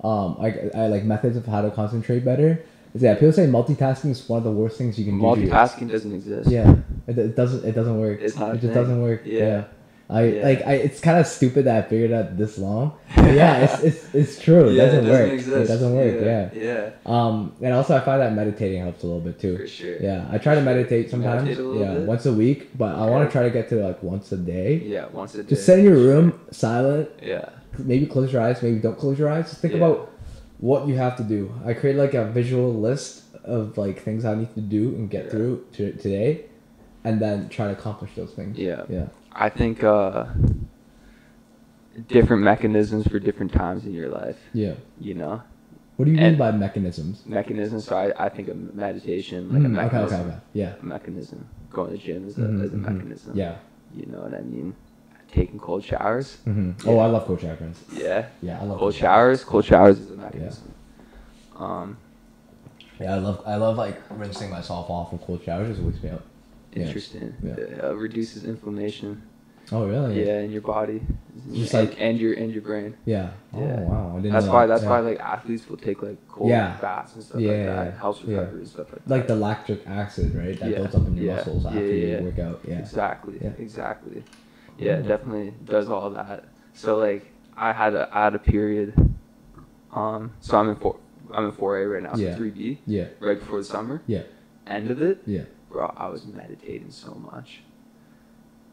um, 0.02 0.36
I, 0.40 0.48
I 0.82 0.86
like 0.88 1.04
methods 1.04 1.36
of 1.36 1.46
how 1.46 1.62
to 1.62 1.70
concentrate 1.70 2.24
better. 2.24 2.60
Yeah, 2.96 3.14
people 3.14 3.32
say 3.32 3.46
multitasking 3.46 4.10
is 4.10 4.28
one 4.28 4.38
of 4.38 4.44
the 4.44 4.52
worst 4.52 4.76
things 4.78 4.98
you 4.98 5.04
can 5.04 5.18
do. 5.18 5.24
multitasking 5.24 5.90
doesn't 5.90 6.12
exist. 6.12 6.50
Yeah, 6.50 6.74
it, 7.06 7.16
it 7.18 7.36
doesn't. 7.36 7.64
It 7.64 7.72
doesn't 7.72 7.98
work. 8.00 8.20
It's 8.20 8.36
not 8.36 8.50
It 8.56 8.60
just 8.62 8.64
thing. 8.72 8.74
doesn't 8.74 9.00
work. 9.02 9.22
Yeah. 9.24 9.38
Yeah. 9.38 9.64
I 10.10 10.24
Yeah. 10.24 10.42
like. 10.44 10.66
I. 10.66 10.72
It's 10.74 11.00
kind 11.00 11.18
of 11.18 11.26
stupid 11.26 11.64
that 11.64 11.76
I 11.84 11.88
figured 11.88 12.12
out 12.12 12.36
this 12.36 12.58
long. 12.58 12.92
But 13.16 13.32
yeah, 13.34 13.64
it's, 13.64 13.82
it's 13.88 14.14
it's 14.14 14.38
true. 14.40 14.68
It 14.68 14.74
Yeah, 14.74 14.86
doesn't, 14.86 15.08
work. 15.08 15.32
It 15.32 15.66
doesn't 15.68 15.94
work. 15.94 16.20
Yeah. 16.20 16.50
Yeah. 16.54 16.90
Um, 17.06 17.54
and 17.62 17.72
also 17.72 17.96
I 17.96 18.00
find 18.00 18.20
that 18.20 18.34
meditating 18.34 18.82
helps 18.82 19.02
a 19.02 19.06
little 19.06 19.22
bit 19.22 19.40
too. 19.40 19.56
For 19.56 19.66
sure. 19.66 19.96
Yeah, 20.02 20.26
I 20.30 20.36
try 20.38 20.54
to 20.56 20.60
meditate 20.60 21.10
sometimes. 21.10 21.44
Meditate 21.48 21.80
yeah, 21.80 21.94
bit? 21.94 22.06
once 22.06 22.26
a 22.26 22.32
week, 22.32 22.76
but 22.76 22.94
I 22.96 23.06
want 23.06 23.26
to 23.28 23.32
try 23.32 23.42
to 23.44 23.50
get 23.50 23.68
to 23.70 23.76
like 23.76 24.02
once 24.02 24.30
a 24.32 24.36
day. 24.36 24.76
Yeah. 24.84 25.06
Once 25.12 25.34
a 25.34 25.42
day. 25.42 25.48
Just 25.48 25.64
sit 25.64 25.78
in 25.78 25.84
your 25.86 25.96
room, 25.96 26.38
silent. 26.50 27.08
Yeah. 27.22 27.48
Maybe 27.78 28.06
close 28.06 28.32
your 28.32 28.42
eyes. 28.42 28.62
Maybe 28.62 28.78
don't 28.80 28.98
close 28.98 29.18
your 29.18 29.30
eyes. 29.30 29.48
Just 29.48 29.60
think 29.62 29.72
Yeah. 29.74 29.78
about 29.84 30.10
what 30.58 30.86
you 30.86 30.94
have 30.96 31.16
to 31.16 31.22
do. 31.24 31.52
I 31.64 31.72
create 31.74 31.96
like 31.96 32.14
a 32.14 32.26
visual 32.26 32.72
list 32.74 33.22
of 33.44 33.76
like 33.78 34.00
things 34.02 34.24
I 34.24 34.34
need 34.34 34.54
to 34.54 34.60
do 34.60 34.88
and 34.96 35.08
get 35.10 35.24
Yeah. 35.24 35.30
through 35.30 35.64
to 35.74 35.92
today, 35.92 36.44
and 37.04 37.20
then 37.20 37.48
try 37.48 37.66
to 37.66 37.72
accomplish 37.72 38.14
those 38.16 38.32
things. 38.32 38.58
Yeah. 38.58 38.84
Yeah. 38.88 39.06
I 39.32 39.48
think 39.48 39.84
uh, 39.84 40.26
different 42.08 42.42
mechanisms 42.42 43.06
for 43.06 43.18
different 43.18 43.52
times 43.52 43.84
in 43.84 43.92
your 43.92 44.08
life. 44.08 44.38
Yeah. 44.52 44.74
You 44.98 45.14
know, 45.14 45.42
What 45.96 46.06
do 46.06 46.10
you 46.10 46.16
mean 46.16 46.36
by 46.36 46.50
mechanisms? 46.50 47.22
mechanisms. 47.26 47.84
So 47.84 47.96
I, 47.96 48.26
I 48.26 48.28
think 48.28 48.48
of 48.48 48.74
meditation 48.74 49.48
like 49.52 49.62
a 49.62 49.66
Mm, 49.66 49.76
okay, 49.76 49.84
mechanism. 49.84 50.20
okay, 50.20 50.28
okay. 50.30 50.38
Yeah. 50.52 50.72
A 50.80 50.84
mechanism. 50.84 51.46
Going 51.70 51.90
to 51.90 51.96
the 51.96 52.02
gym 52.02 52.28
is 52.28 52.38
a, 52.38 52.42
Mhm, 52.42 52.64
is 52.64 52.72
a 52.72 52.76
mhm. 52.76 52.80
mechanism. 52.80 53.36
Yeah. 53.36 53.56
You 53.94 54.06
know 54.06 54.20
what 54.20 54.34
I 54.34 54.40
mean? 54.42 54.74
Taking 55.30 55.58
cold 55.58 55.84
showers. 55.84 56.36
hmm 56.44 56.72
Oh, 56.86 56.98
I 56.98 57.06
love 57.06 57.26
cold 57.26 57.40
showers. 57.40 57.76
Yeah. 57.92 58.26
Yeah, 58.42 58.60
I 58.60 58.64
love 58.64 58.78
Cold 58.78 58.94
showers. 58.94 59.44
Cold 59.44 59.64
showers 59.64 59.98
is 59.98 60.10
a 60.10 60.16
mechanism. 60.16 60.72
Um, 61.56 61.96
Yeah, 63.00 63.14
I 63.14 63.18
love 63.18 63.42
I 63.46 63.56
love 63.56 63.76
like 63.76 63.96
rinsing 64.10 64.50
myself 64.50 64.88
off 64.90 65.12
with 65.12 65.22
cold 65.22 65.42
showers. 65.42 65.68
Just 65.68 65.80
wakes 65.82 66.02
me 66.02 66.10
up. 66.10 66.22
Interesting. 66.82 67.34
Yeah. 67.42 67.52
It 67.54 67.84
uh, 67.84 67.94
reduces 67.96 68.44
inflammation. 68.44 69.22
Oh 69.72 69.86
really? 69.86 70.24
Yeah, 70.26 70.40
in 70.40 70.50
your 70.50 70.60
body. 70.60 71.00
Just 71.52 71.72
and, 71.72 71.88
like- 71.88 72.00
and 72.00 72.18
your 72.18 72.34
and 72.34 72.52
your 72.52 72.60
brain. 72.62 72.96
Yeah. 73.06 73.30
Oh 73.54 73.60
Yeah. 73.60 73.80
wow. 73.80 74.12
I 74.12 74.16
didn't 74.20 74.32
That's 74.32 74.46
know 74.46 74.52
why. 74.52 74.66
that. 74.66 74.74
That's 74.74 74.82
Yeah. 74.84 74.90
why 74.90 74.98
like 75.00 75.20
athletes 75.20 75.68
will 75.68 75.78
take 75.78 76.02
like 76.02 76.18
cold 76.28 76.50
Yeah. 76.50 76.76
baths 76.82 77.14
and 77.14 77.24
stuff 77.24 77.40
Yeah, 77.40 77.50
like 77.52 77.66
that. 77.66 77.86
It 77.88 77.94
helps 77.94 78.20
Yeah. 78.22 78.38
recovery 78.40 78.58
and 78.60 78.68
stuff 78.68 78.92
like 78.92 79.04
that. 79.04 79.10
like 79.10 79.26
the 79.26 79.36
lactic 79.36 79.86
acid, 79.86 80.34
right? 80.34 80.58
That 80.60 80.68
Yeah, 80.70 80.76
builds 80.78 80.94
up 80.94 81.06
in 81.06 81.16
your 81.16 81.24
yeah, 81.26 81.36
muscles 81.36 81.66
after 81.66 81.80
yeah, 81.86 82.06
yeah. 82.06 82.18
you 82.18 82.24
work 82.24 82.38
out. 82.40 82.60
Yeah. 82.68 82.78
Exactly. 82.78 83.38
Yeah. 83.40 83.50
Exactly. 83.58 84.22
Yeah, 84.78 84.96
it 84.98 85.02
Yeah. 85.02 85.08
definitely 85.08 85.54
does 85.64 85.88
all 85.88 86.10
that. 86.10 86.44
So 86.74 86.98
like 86.98 87.24
I 87.56 87.72
had 87.72 87.94
a 87.94 88.08
I 88.12 88.24
had 88.24 88.34
a 88.34 88.38
period. 88.38 88.92
Um. 89.94 90.32
So 90.40 90.58
I'm 90.58 90.68
in 90.68 90.76
four. 90.76 90.96
I'm 91.32 91.46
in 91.46 91.52
four 91.52 91.78
A 91.80 91.86
right 91.86 92.02
now. 92.02 92.12
So 92.14 92.20
Yeah. 92.20 92.36
three 92.36 92.50
B. 92.50 92.80
Yeah. 92.86 93.06
Right 93.20 93.38
before 93.38 93.58
the 93.58 93.64
summer. 93.64 94.02
Yeah. 94.06 94.22
End 94.66 94.90
of 94.90 95.00
it. 95.02 95.22
Yeah. 95.26 95.42
Bro, 95.74 95.92
I 95.96 96.06
was 96.08 96.24
meditating 96.24 96.92
so 96.92 97.14
much. 97.14 97.62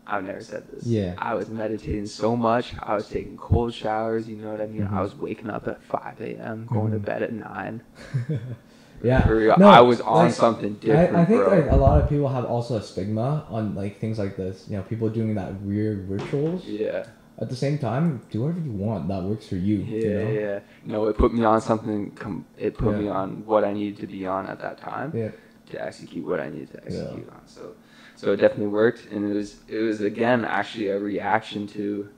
I've 0.05 0.23
never 0.23 0.39
said 0.41 0.67
this. 0.71 0.85
Yeah. 0.85 1.15
I 1.17 1.33
was 1.33 1.49
meditating 1.49 2.05
so 2.05 2.35
much. 2.35 2.75
I 2.79 2.93
was 2.93 3.09
taking 3.09 3.37
cold 3.37 3.73
showers. 3.73 4.29
You 4.29 4.35
know 4.35 4.51
what 4.51 4.61
I 4.61 4.67
mean? 4.67 4.83
Mhm. 4.87 4.93
I 4.93 5.01
was 5.01 5.15
waking 5.15 5.49
up 5.49 5.67
at 5.67 5.81
5 5.81 6.21
a.m., 6.21 6.67
going 6.71 6.89
Mhm. 6.91 6.93
to 6.93 6.99
bed 6.99 7.23
at 7.23 7.33
9. 7.33 7.81
yeah. 9.03 9.25
No, 9.57 9.67
I 9.67 9.81
was 9.81 9.99
on 10.01 10.25
like, 10.25 10.33
something 10.35 10.75
different, 10.75 11.15
I, 11.15 11.21
I 11.23 11.25
think 11.25 11.43
bro. 11.43 11.55
like 11.57 11.71
a 11.71 11.75
lot 11.75 11.99
of 11.99 12.07
people 12.07 12.27
have 12.27 12.45
also 12.45 12.75
a 12.77 12.83
stigma 12.83 13.45
on 13.49 13.73
like 13.73 13.99
things 13.99 14.19
like 14.19 14.37
this. 14.37 14.67
You 14.69 14.77
know, 14.77 14.83
people 14.83 15.09
doing 15.09 15.33
that 15.35 15.59
weird 15.61 16.07
rituals. 16.07 16.65
yeah. 16.65 17.05
at 17.39 17.49
the 17.49 17.55
same 17.55 17.79
time, 17.79 18.21
do 18.29 18.41
whatever 18.43 18.59
you 18.59 18.71
want 18.73 19.07
that 19.07 19.23
works 19.23 19.47
for 19.47 19.55
you. 19.55 19.77
Yeah, 19.77 19.97
you 19.97 20.13
know? 20.13 20.31
yeah. 20.41 20.59
No, 20.85 21.07
it 21.07 21.17
put 21.17 21.33
me 21.33 21.43
on 21.43 21.59
something. 21.61 22.11
Com- 22.11 22.45
it 22.59 22.77
put 22.77 22.95
me 22.95 23.07
on 23.07 23.43
what 23.47 23.63
I 23.63 23.73
needed 23.73 23.97
to 24.01 24.05
be 24.07 24.27
on 24.27 24.45
at 24.45 24.59
that 24.61 24.77
time 24.77 25.11
Yeah. 25.15 25.31
To 25.71 25.83
execute 25.83 26.25
what 26.25 26.39
I 26.39 26.49
needed 26.49 26.71
to 26.71 26.79
Yeah. 26.89 26.99
execute 27.01 27.29
on. 27.29 27.41
So, 27.47 27.73
so 28.15 28.33
it 28.33 28.37
definitely 28.37 28.67
worked, 28.67 29.07
and 29.11 29.29
it 29.29 29.33
was 29.33 29.57
it 29.67 29.79
was 29.79 30.01
again 30.01 30.45
actually 30.45 30.87
a 30.89 30.99
reaction 30.99 31.67
to 31.67 32.09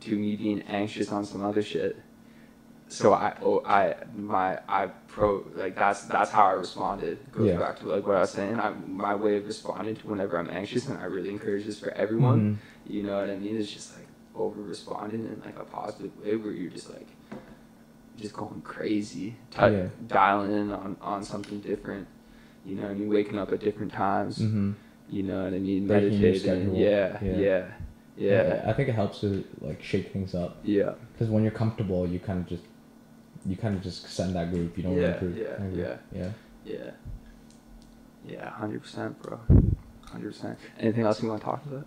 to 0.00 0.16
me 0.16 0.36
being 0.36 0.62
anxious 0.62 1.10
on 1.10 1.24
some 1.24 1.44
other 1.44 1.62
shit. 1.62 1.96
So 2.90 3.12
I 3.12 3.34
oh 3.42 3.62
I 3.66 3.96
my 4.16 4.60
I 4.68 4.86
pro 5.08 5.44
like 5.54 5.74
that's 5.76 6.02
that's 6.04 6.30
how 6.30 6.46
I 6.46 6.52
responded. 6.52 7.18
Goes 7.32 7.48
Yeah. 7.48 7.58
back 7.58 7.78
to 7.80 7.86
like 7.86 8.06
what 8.06 8.16
I 8.16 8.20
was 8.20 8.30
saying. 8.30 8.58
I 8.58 8.70
my 8.86 9.14
way 9.14 9.36
of 9.36 9.46
responding 9.46 9.96
to 9.96 10.06
whenever 10.08 10.38
I'm 10.38 10.48
anxious, 10.50 10.88
and 10.88 10.98
I 10.98 11.04
really 11.04 11.28
encourage 11.30 11.64
this 11.66 11.78
for 11.78 11.90
everyone. 11.90 12.56
Mhm. 12.86 12.92
You 12.92 13.02
know 13.02 13.20
what 13.20 13.28
I 13.28 13.36
mean? 13.36 13.56
It's 13.56 13.70
just 13.70 13.94
like 13.96 14.06
over 14.34 14.62
responding 14.62 15.20
in 15.26 15.42
like 15.44 15.58
a 15.58 15.64
positive 15.64 16.12
way 16.24 16.36
where 16.36 16.52
you're 16.52 16.70
just 16.70 16.88
like 16.88 17.08
just 18.16 18.34
going 18.34 18.60
crazy, 18.62 19.36
Yeah. 19.56 19.88
dialing 20.06 20.52
in 20.52 20.72
on, 20.72 20.96
on 21.00 21.22
something 21.22 21.60
different. 21.60 22.06
You 22.68 22.76
know 22.76 22.88
I 22.88 22.94
mean? 22.94 23.08
Waking 23.08 23.38
up 23.38 23.50
at 23.52 23.60
different 23.60 23.92
times. 23.92 24.38
Mhm. 24.38 24.74
You 25.10 25.22
know 25.22 25.44
what 25.44 25.54
I 25.54 25.58
mean? 25.58 25.86
Meditating. 25.86 26.74
Yeah, 26.76 27.18
Yeah. 27.24 27.36
yeah, 27.38 27.64
yeah, 28.18 28.64
I 28.66 28.72
think 28.74 28.88
it 28.90 28.94
helps 28.94 29.20
to 29.20 29.42
like 29.60 29.82
shake 29.82 30.12
things 30.12 30.34
up 30.34 30.58
yeah, 30.64 30.92
because 31.12 31.30
when 31.30 31.42
you're 31.44 31.52
comfortable, 31.52 32.06
you 32.06 32.18
kind 32.20 32.40
of 32.40 32.46
just 32.46 32.64
you 33.46 33.56
kind 33.56 33.74
of 33.74 33.82
just 33.82 34.06
send 34.10 34.34
that 34.36 34.50
group. 34.52 34.76
You 34.76 34.82
don't 34.82 34.96
Yeah, 34.96 35.14
improve. 35.14 35.36
yeah, 35.38 35.64
yeah. 35.74 35.96
yeah. 36.12 36.30
yeah, 36.66 36.90
yeah. 38.26 38.50
Hundred 38.50 38.82
percent, 38.82 39.20
bro. 39.22 39.40
Hundred 40.10 40.32
percent. 40.32 40.58
Anything 40.78 41.04
else 41.06 41.22
you 41.22 41.28
want 41.28 41.40
to 41.40 41.44
talk 41.44 41.64
about? 41.64 41.86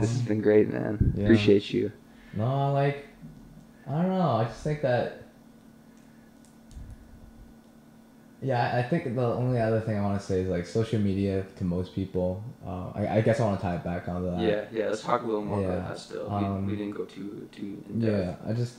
this 0.00 0.10
has 0.12 0.20
Um, 0.20 0.26
been 0.26 0.40
great, 0.40 0.72
man. 0.72 1.12
yeah. 1.16 1.24
Appreciate 1.24 1.72
you. 1.72 1.90
No, 2.34 2.72
like 2.72 3.06
I 3.88 4.02
don't 4.02 4.10
know. 4.10 4.30
I 4.30 4.44
just 4.44 4.62
think 4.62 4.82
that. 4.82 5.22
Yeah, 8.42 8.76
I 8.76 8.82
think 8.82 9.14
the 9.14 9.22
only 9.24 9.58
other 9.58 9.80
thing 9.80 9.96
I 9.98 10.02
want 10.02 10.20
to 10.20 10.26
say 10.26 10.40
is 10.40 10.48
like 10.48 10.66
social 10.66 11.00
media 11.00 11.46
to 11.56 11.64
most 11.64 11.94
people. 11.94 12.42
Uh, 12.66 12.90
I, 12.94 13.18
I 13.18 13.20
guess 13.22 13.40
I 13.40 13.44
want 13.46 13.58
to 13.60 13.62
tie 13.66 13.76
it 13.76 13.84
back 13.84 14.06
onto 14.08 14.30
that. 14.30 14.40
Yeah, 14.40 14.64
yeah. 14.70 14.88
Let's 14.90 15.02
talk 15.02 15.22
a 15.22 15.26
little 15.26 15.44
more 15.44 15.60
Yeah, 15.60 15.68
about 15.68 15.88
that 15.88 15.98
still. 15.98 16.30
um, 16.30 16.66
we, 16.66 16.72
we 16.72 16.78
didn't 16.78 16.94
go 16.96 17.04
too 17.04 17.48
too 17.52 17.82
Yeah. 17.96 18.34
I 18.46 18.52
just 18.52 18.74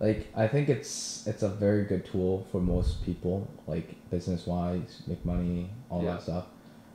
like 0.00 0.28
I 0.36 0.46
think 0.46 0.68
it's 0.68 1.26
it's 1.26 1.42
a 1.42 1.48
very 1.48 1.84
good 1.84 2.04
tool 2.04 2.46
for 2.52 2.60
most 2.60 3.04
people, 3.04 3.48
like 3.66 3.94
business 4.10 4.46
wise, 4.46 5.02
make 5.06 5.24
money, 5.24 5.70
all 5.90 6.02
Yeah. 6.02 6.12
that 6.12 6.22
stuff. 6.22 6.46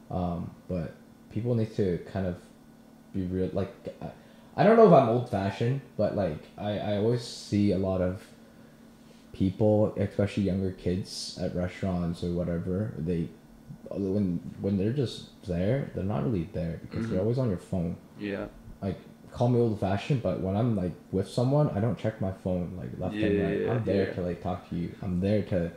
Um, 0.10 0.50
but 0.70 0.94
people 1.32 1.54
need 1.56 1.76
to 1.76 2.00
kind 2.12 2.28
of 2.28 2.38
be 3.14 3.24
real. 3.24 3.50
Like 3.52 3.74
I, 4.02 4.10
I 4.56 4.64
don't 4.64 4.78
know 4.78 4.88
if 4.88 4.94
I'm 4.94 5.10
old 5.10 5.30
fashioned, 5.30 5.82
but 5.98 6.16
like 6.16 6.40
I 6.58 6.78
I 6.80 6.98
always 6.98 7.24
see 7.24 7.72
a 7.74 7.78
lot 7.78 8.02
of 8.02 8.26
people, 9.44 9.94
especially 9.98 10.44
younger 10.44 10.72
kids 10.72 11.38
at 11.42 11.56
restaurants 11.56 12.24
or 12.24 12.32
whatever. 12.40 12.94
They 12.98 13.22
when 13.92 14.40
when 14.62 14.78
they're 14.78 14.94
just 15.04 15.18
there, 15.48 15.90
they're 15.94 16.12
not 16.16 16.24
really 16.28 16.48
there 16.54 16.76
because 16.84 17.04
they're 17.08 17.18
Mhm. 17.20 17.24
always 17.24 17.40
on 17.44 17.50
your 17.50 17.64
phone 17.72 17.96
Yeah. 18.20 18.46
like 18.82 18.98
call 19.36 19.48
me 19.50 19.60
old 19.60 19.80
fashioned, 19.80 20.22
but 20.24 20.36
when 20.46 20.56
I'm 20.60 20.76
like 20.84 20.94
with 21.12 21.28
someone, 21.38 21.68
I 21.78 21.80
don't 21.80 21.98
check 22.04 22.16
my 22.28 22.32
phone 22.44 22.66
like 22.82 22.92
left 23.04 23.16
and 23.26 23.40
right. 23.44 23.60
Yeah, 23.62 23.72
I'm 23.72 23.84
there 23.86 24.06
yeah. 24.08 24.14
to 24.16 24.22
like 24.30 24.40
talk 24.42 24.60
to 24.70 24.76
you. 24.76 24.90
I'm 25.04 25.16
there 25.28 25.42
to, 25.54 25.72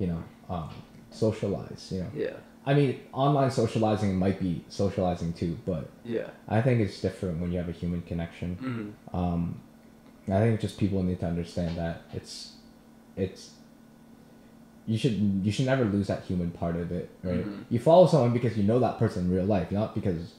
you 0.00 0.06
know, 0.10 0.22
um, 0.54 0.68
socialize. 1.10 1.82
You 1.94 2.00
know, 2.02 2.10
Yeah. 2.24 2.36
I 2.66 2.74
mean, 2.74 3.00
online 3.12 3.50
socializing 3.50 4.10
might 4.24 4.38
be 4.46 4.52
socializing 4.68 5.32
too, 5.32 5.56
but 5.64 5.84
Yeah. 6.04 6.28
I 6.56 6.60
think 6.64 6.76
it's 6.84 7.00
different 7.06 7.40
when 7.40 7.50
you 7.52 7.58
have 7.62 7.70
a 7.74 7.78
human 7.82 8.02
connection. 8.10 8.48
hmm 8.66 8.88
Um, 9.20 9.42
I 10.36 10.38
think 10.44 10.60
just 10.60 10.76
people 10.84 11.02
need 11.02 11.20
to 11.20 11.26
understand 11.34 11.72
that 11.78 12.02
it's, 12.12 12.34
it's. 13.18 13.50
You 14.86 14.96
should 14.96 15.12
you 15.44 15.52
should 15.52 15.66
never 15.66 15.84
lose 15.84 16.06
that 16.06 16.24
human 16.24 16.50
part 16.50 16.76
of 16.76 16.90
it, 16.92 17.10
right? 17.22 17.44
Mhm. 17.46 17.64
You 17.68 17.78
follow 17.78 18.06
someone 18.06 18.32
because 18.32 18.56
you 18.56 18.64
know 18.64 18.78
that 18.78 18.98
person 18.98 19.26
in 19.26 19.30
real 19.30 19.44
life, 19.44 19.70
not 19.70 19.94
because 19.94 20.32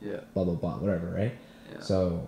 Yeah. 0.00 0.20
blah 0.32 0.44
blah 0.44 0.54
blah 0.54 0.78
whatever, 0.78 1.08
right? 1.10 1.32
Yeah. 1.70 1.80
So 1.80 2.26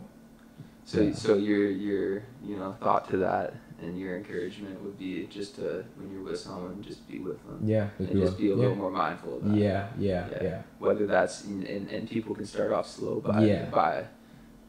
So, 0.84 1.00
Yeah. 1.00 1.14
so 1.14 1.36
your 1.36 1.70
your 1.70 2.22
you 2.44 2.56
know 2.56 2.74
thought 2.82 3.08
to 3.10 3.16
that 3.18 3.54
and 3.80 3.98
your 3.98 4.16
encouragement 4.16 4.82
would 4.82 4.98
be 4.98 5.26
just 5.28 5.54
to 5.56 5.84
when 5.96 6.10
you're 6.12 6.22
with 6.24 6.38
someone, 6.38 6.82
just 6.82 7.08
be 7.08 7.20
with 7.20 7.38
them 7.46 7.60
yeah, 7.64 7.88
and 7.98 8.08
just 8.20 8.36
be 8.36 8.46
a 8.46 8.50
yeah. 8.50 8.56
little 8.56 8.74
more 8.74 8.90
mindful 8.90 9.36
of 9.36 9.44
that. 9.44 9.56
Yeah, 9.56 9.88
yeah, 9.98 10.28
Yeah. 10.30 10.42
yeah. 10.42 10.62
Whether 10.78 11.06
that's 11.06 11.44
and, 11.44 11.64
and, 11.64 11.88
and 11.88 12.10
people 12.10 12.34
can 12.34 12.44
start 12.46 12.72
off 12.72 12.86
slow 12.88 13.20
by 13.20 13.44
Yeah. 13.46 13.70
by 13.70 14.04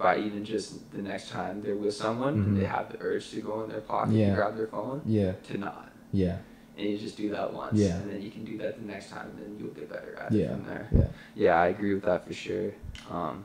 by 0.04 0.18
even 0.20 0.44
just 0.46 0.92
the 0.92 1.02
next 1.02 1.30
time 1.32 1.62
they're 1.64 1.76
with 1.78 1.96
someone 1.96 2.34
and 2.36 2.48
Mhm. 2.56 2.60
they 2.60 2.66
have 2.66 2.92
the 2.92 2.98
urge 3.02 3.32
to 3.32 3.42
go 3.42 3.64
in 3.64 3.70
their 3.70 3.82
pocket 3.82 4.14
Yeah. 4.14 4.28
and 4.28 4.36
grab 4.36 4.56
their 4.58 4.68
phone 4.68 5.02
Yeah, 5.06 5.32
to 5.48 5.58
not. 5.58 5.90
yeah, 6.12 6.38
And 6.78 6.88
you 6.90 6.98
just 6.98 7.16
do 7.18 7.30
that 7.30 7.54
once, 7.54 7.80
Yeah. 7.80 7.98
and 8.00 8.12
then 8.12 8.22
you 8.22 8.30
can 8.32 8.44
do 8.44 8.58
that 8.58 8.80
the 8.80 8.86
next 8.86 9.10
time, 9.12 9.28
and 9.32 9.40
then 9.40 9.52
you'll 9.60 9.74
get 9.74 9.90
better 9.90 10.16
at 10.20 10.32
Yeah. 10.32 10.46
it 10.46 10.50
from 10.52 10.66
there. 10.66 10.88
yeah. 10.92 11.08
Yeah, 11.36 11.62
I 11.62 11.68
agree 11.68 11.94
with 11.94 12.04
that 12.04 12.26
for 12.28 12.34
sure. 12.34 12.72
Um, 13.10 13.44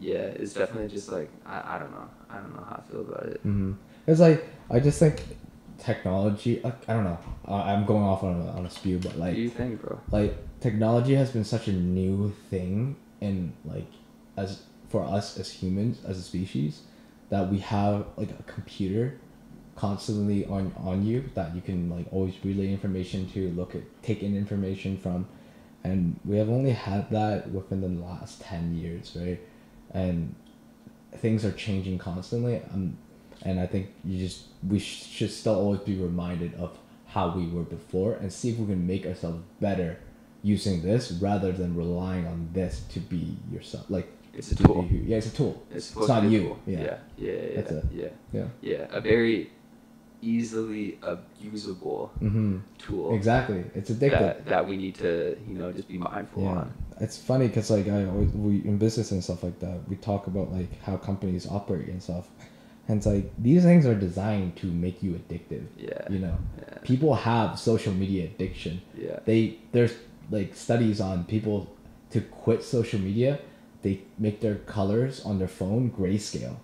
yeah, 0.00 0.18
it's 0.42 0.54
definitely 0.54 0.88
just 0.88 1.10
like 1.10 1.30
I, 1.44 1.74
I 1.74 1.78
don't 1.78 1.90
know. 1.90 2.08
I 2.30 2.36
don't 2.38 2.54
know 2.56 2.64
how 2.68 2.76
I 2.86 2.90
feel 2.90 3.00
about 3.00 3.24
it. 3.26 3.40
Mm-hmm. 3.40 3.72
It's 4.06 4.20
like 4.20 4.44
I 4.70 4.80
just 4.80 4.98
think 4.98 5.22
technology. 5.78 6.64
I, 6.64 6.72
I 6.88 6.92
don't 6.94 7.04
know. 7.04 7.18
I, 7.46 7.72
I'm 7.72 7.84
going 7.84 8.02
off 8.04 8.22
on 8.22 8.40
a, 8.42 8.46
on 8.52 8.64
a 8.66 8.70
spew, 8.70 8.98
but 8.98 9.16
what 9.16 9.34
do 9.34 9.40
you 9.40 9.50
think, 9.50 9.82
bro? 9.82 9.98
like 10.10 10.36
technology 10.60 11.14
has 11.14 11.30
been 11.30 11.44
such 11.44 11.68
a 11.68 11.72
new 11.72 12.32
thing, 12.50 12.96
and 13.20 13.52
like 13.64 13.86
as 14.36 14.62
for 14.90 15.02
us 15.02 15.38
as 15.38 15.50
humans 15.50 15.98
as 16.06 16.18
a 16.18 16.22
species, 16.22 16.82
that 17.30 17.48
we 17.48 17.58
have 17.60 18.06
like 18.16 18.30
a 18.30 18.42
computer 18.42 19.18
constantly 19.76 20.44
on 20.44 20.72
on 20.76 21.06
you 21.06 21.24
that 21.34 21.54
you 21.54 21.62
can 21.62 21.88
like 21.88 22.06
always 22.12 22.34
relay 22.44 22.70
information 22.70 23.26
to 23.30 23.48
look 23.52 23.74
at 23.74 23.82
take 24.02 24.22
in 24.22 24.36
information 24.36 24.98
from. 24.98 25.26
And 25.82 26.20
we 26.26 26.36
have 26.36 26.50
only 26.50 26.72
had 26.72 27.10
that 27.10 27.50
within 27.50 27.80
the 27.80 28.04
last 28.04 28.42
10 28.42 28.76
years 28.76 29.16
right? 29.18 29.40
And 29.92 30.34
things 31.16 31.44
are 31.44 31.52
changing 31.52 31.98
constantly 31.98 32.62
um, 32.72 32.96
and 33.42 33.58
i 33.60 33.66
think 33.66 33.88
you 34.04 34.18
just 34.18 34.44
we 34.68 34.78
sh- 34.78 35.06
should 35.06 35.30
still 35.30 35.54
always 35.54 35.80
be 35.80 35.96
reminded 35.96 36.54
of 36.54 36.78
how 37.06 37.30
we 37.30 37.46
were 37.48 37.62
before 37.62 38.14
and 38.14 38.32
see 38.32 38.50
if 38.50 38.58
we 38.58 38.66
can 38.66 38.86
make 38.86 39.04
ourselves 39.06 39.42
better 39.60 39.98
using 40.42 40.82
this 40.82 41.10
rather 41.12 41.52
than 41.52 41.76
relying 41.76 42.26
on 42.26 42.48
this 42.52 42.82
to 42.88 43.00
be 43.00 43.36
yourself 43.52 43.84
like 43.90 44.10
It's 44.34 44.52
a 44.52 44.56
tool. 44.56 44.86
yeah 44.90 45.16
it's 45.18 45.26
a 45.26 45.36
tool 45.36 45.62
It's 45.74 45.86
supposed 45.86 46.08
not 46.08 46.24
you, 46.24 46.56
yeah. 46.66 46.78
Yeah, 46.78 46.98
yeah, 47.18 47.32
yeah, 47.32 47.56
That's 47.56 47.72
it. 47.72 47.84
yeah, 47.92 48.08
yeah 48.32 48.44
yeah. 48.62 48.86
A 48.90 49.00
very 49.00 49.50
easily 50.22 50.98
abusable 51.02 52.10
mm-hmm 52.20 52.58
tool 52.78 53.14
exactly 53.14 53.64
it's 53.74 53.90
addictive 53.90 54.10
that 54.20 54.46
that 54.46 54.68
we 54.68 54.76
need 54.76 54.94
to 54.94 55.36
you 55.48 55.54
know 55.54 55.72
just 55.72 55.88
be 55.88 55.96
mindful 55.98 56.42
Yeah, 56.42 56.48
on. 56.50 56.72
it's 57.00 57.16
funny 57.16 57.48
because 57.48 57.70
like 57.70 57.88
I 57.88 58.04
always, 58.04 58.30
we 58.32 58.56
in 58.70 58.76
business 58.78 59.10
and 59.12 59.24
stuff 59.24 59.42
like 59.42 59.58
that, 59.60 59.78
we 59.88 59.96
talk 59.96 60.26
about 60.26 60.52
like 60.52 60.70
how 60.82 60.96
companies 60.98 61.46
operate 61.48 61.88
and 61.88 62.02
stuff, 62.02 62.28
and 62.88 62.98
it's 62.98 63.06
like 63.06 63.30
these 63.38 63.62
things 63.62 63.86
are 63.86 63.94
designed 63.94 64.56
to 64.56 64.66
make 64.66 65.02
you 65.02 65.12
addictive. 65.20 65.64
Yeah. 65.78 66.02
You 66.10 66.18
know, 66.18 66.36
Yeah. 66.58 66.78
people 66.82 67.14
have 67.14 67.58
social 67.58 67.94
media 67.94 68.24
addiction. 68.26 68.82
Yeah. 68.96 69.20
They 69.24 69.58
there's 69.72 69.94
like 70.30 70.54
studies 70.54 71.00
on 71.00 71.24
people 71.24 71.58
to 72.10 72.20
quit 72.20 72.62
social 72.62 73.00
media, 73.00 73.38
they 73.82 74.02
make 74.18 74.40
their 74.40 74.56
colors 74.56 75.24
on 75.24 75.38
their 75.38 75.48
phone 75.48 75.90
grayscale, 75.90 76.56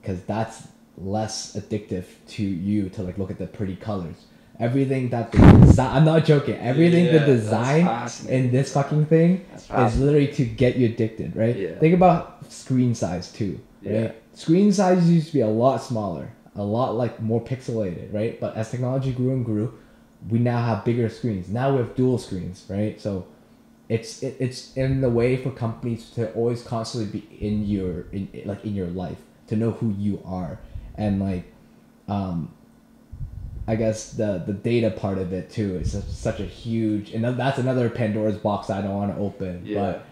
because 0.00 0.22
that's 0.22 0.68
less 0.96 1.56
addictive 1.56 2.04
to 2.28 2.42
you 2.42 2.88
to 2.90 3.02
like 3.02 3.18
look 3.18 3.30
at 3.30 3.38
the 3.38 3.46
pretty 3.46 3.76
colors. 3.76 4.26
Everything 4.60 5.08
that 5.08 5.32
they 5.32 5.38
design, 5.60 5.96
I'm 5.96 6.04
not 6.04 6.24
joking. 6.24 6.54
Everything 6.56 7.06
Yeah, 7.06 7.18
the 7.18 7.26
design 7.26 8.08
in 8.28 8.52
this 8.52 8.72
fucking 8.72 9.06
thing 9.06 9.44
is 9.54 9.98
literally 9.98 10.28
to 10.34 10.44
get 10.44 10.76
you 10.76 10.86
addicted, 10.86 11.34
right? 11.34 11.56
Yeah. 11.56 11.74
Think 11.80 11.94
about 11.94 12.52
screen 12.52 12.94
size 12.94 13.32
too, 13.32 13.58
right? 13.82 13.92
Yeah. 13.92 14.12
Screen 14.34 14.72
size 14.72 15.10
used 15.10 15.28
to 15.28 15.32
be 15.32 15.40
a 15.40 15.48
lot 15.48 15.78
smaller, 15.82 16.32
a 16.54 16.62
lot 16.62 16.94
like 16.94 17.20
more 17.20 17.40
pixelated, 17.42 18.14
right? 18.14 18.40
But 18.40 18.54
as 18.54 18.70
technology 18.70 19.12
grew 19.12 19.32
and 19.32 19.44
grew, 19.44 19.76
we 20.28 20.38
now 20.38 20.64
have 20.64 20.84
bigger 20.84 21.08
screens. 21.08 21.48
Now 21.48 21.72
we 21.72 21.78
have 21.78 21.96
dual 21.96 22.18
screens, 22.18 22.64
right? 22.68 23.00
So 23.00 23.26
it's 23.88 24.22
it, 24.22 24.36
it's 24.40 24.74
in 24.76 25.00
the 25.00 25.10
way 25.10 25.36
for 25.36 25.50
companies 25.50 26.10
to 26.10 26.32
always 26.32 26.62
constantly 26.62 27.20
be 27.20 27.46
in 27.46 27.64
your 27.66 28.06
in 28.12 28.28
like 28.44 28.64
in 28.64 28.74
your 28.74 28.86
life 28.88 29.18
to 29.48 29.56
know 29.56 29.72
who 29.72 29.90
you 29.98 30.22
are 30.24 30.58
and 30.96 31.20
like 31.20 31.44
um 32.08 32.50
I 33.66 33.76
guess 33.76 34.12
the 34.12 34.42
the 34.46 34.52
data 34.52 34.90
part 34.90 35.18
of 35.18 35.32
it 35.32 35.50
too 35.50 35.76
is 35.76 35.92
such, 35.92 36.04
such 36.04 36.40
a 36.40 36.44
huge 36.44 37.12
and 37.12 37.24
that's 37.24 37.58
another 37.58 37.88
Pandora's 37.90 38.36
box 38.38 38.70
I 38.70 38.80
don't 38.82 38.94
want 38.94 39.14
to 39.14 39.20
open 39.20 39.62
Yeah. 39.64 39.80
but 39.80 40.06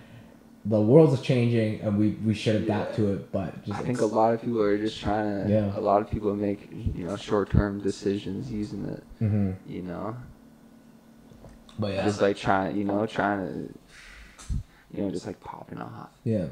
the 0.64 0.80
world 0.80 1.12
is 1.12 1.20
changing 1.20 1.80
and 1.80 1.98
we, 1.98 2.10
we 2.24 2.34
should 2.34 2.54
adapt 2.56 2.90
Yeah. 2.90 2.96
to 2.96 3.12
it 3.14 3.32
but 3.32 3.64
just 3.64 3.78
I 3.80 3.82
think 3.82 4.00
a 4.00 4.06
lot 4.06 4.32
of 4.34 4.40
people 4.42 4.60
are 4.62 4.78
just 4.78 5.00
trying 5.00 5.46
to. 5.46 5.52
Yeah. 5.52 5.72
A 5.76 5.80
lot 5.80 6.00
of 6.02 6.10
people 6.10 6.34
make 6.36 6.68
you 6.70 7.04
know 7.06 7.16
short 7.16 7.50
term 7.50 7.80
decisions 7.80 8.50
using 8.50 8.84
it. 8.86 9.02
hmm 9.18 9.52
You 9.66 9.82
know, 9.82 10.16
but 11.78 11.92
yeah 11.92 12.04
just 12.04 12.20
like 12.20 12.36
trying, 12.36 12.76
you 12.76 12.84
know, 12.84 13.06
trying 13.06 13.46
to, 13.46 14.54
you 14.94 15.02
know, 15.02 15.10
just 15.10 15.26
like 15.26 15.40
popping 15.40 15.78
off. 15.78 16.10
yeah 16.24 16.46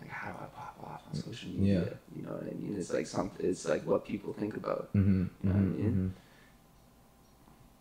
Like, 0.00 0.10
how 0.10 0.30
do 0.30 0.38
I 0.40 0.46
pop 0.46 0.76
off 0.82 1.02
on 1.08 1.14
social 1.14 1.50
media. 1.50 1.74
Yeah. 1.80 1.90
You 2.16 2.22
know 2.22 2.32
what 2.32 2.42
I 2.42 2.54
mean? 2.54 2.76
It's 2.78 2.92
like 2.92 3.06
something. 3.06 3.46
It's 3.46 3.66
like 3.68 3.84
what 3.86 4.04
people 4.04 4.32
think 4.32 4.56
about. 4.56 4.92
Mm-hmm. 4.94 5.22
You 5.42 5.50
know 5.50 5.52
what 5.52 5.56
I 5.56 5.60
mean? 5.60 6.14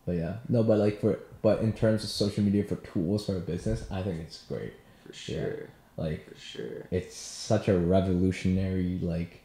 But 0.05 0.11
yeah, 0.13 0.33
no, 0.49 0.63
but 0.63 0.79
like 0.79 0.99
for 0.99 1.19
but 1.41 1.59
in 1.59 1.73
terms 1.73 2.03
of 2.03 2.09
social 2.09 2.43
media 2.43 2.63
for 2.63 2.75
tools 2.75 3.25
for 3.25 3.37
a 3.37 3.39
business, 3.39 3.89
I 3.91 4.01
think 4.01 4.21
it's 4.21 4.43
great. 4.47 4.73
For 5.05 5.13
sure. 5.13 5.69
Like 5.95 6.27
For 6.33 6.39
sure. 6.39 6.87
it's 6.91 7.15
such 7.15 7.67
a 7.67 7.77
revolutionary 7.77 8.99
like 9.01 9.41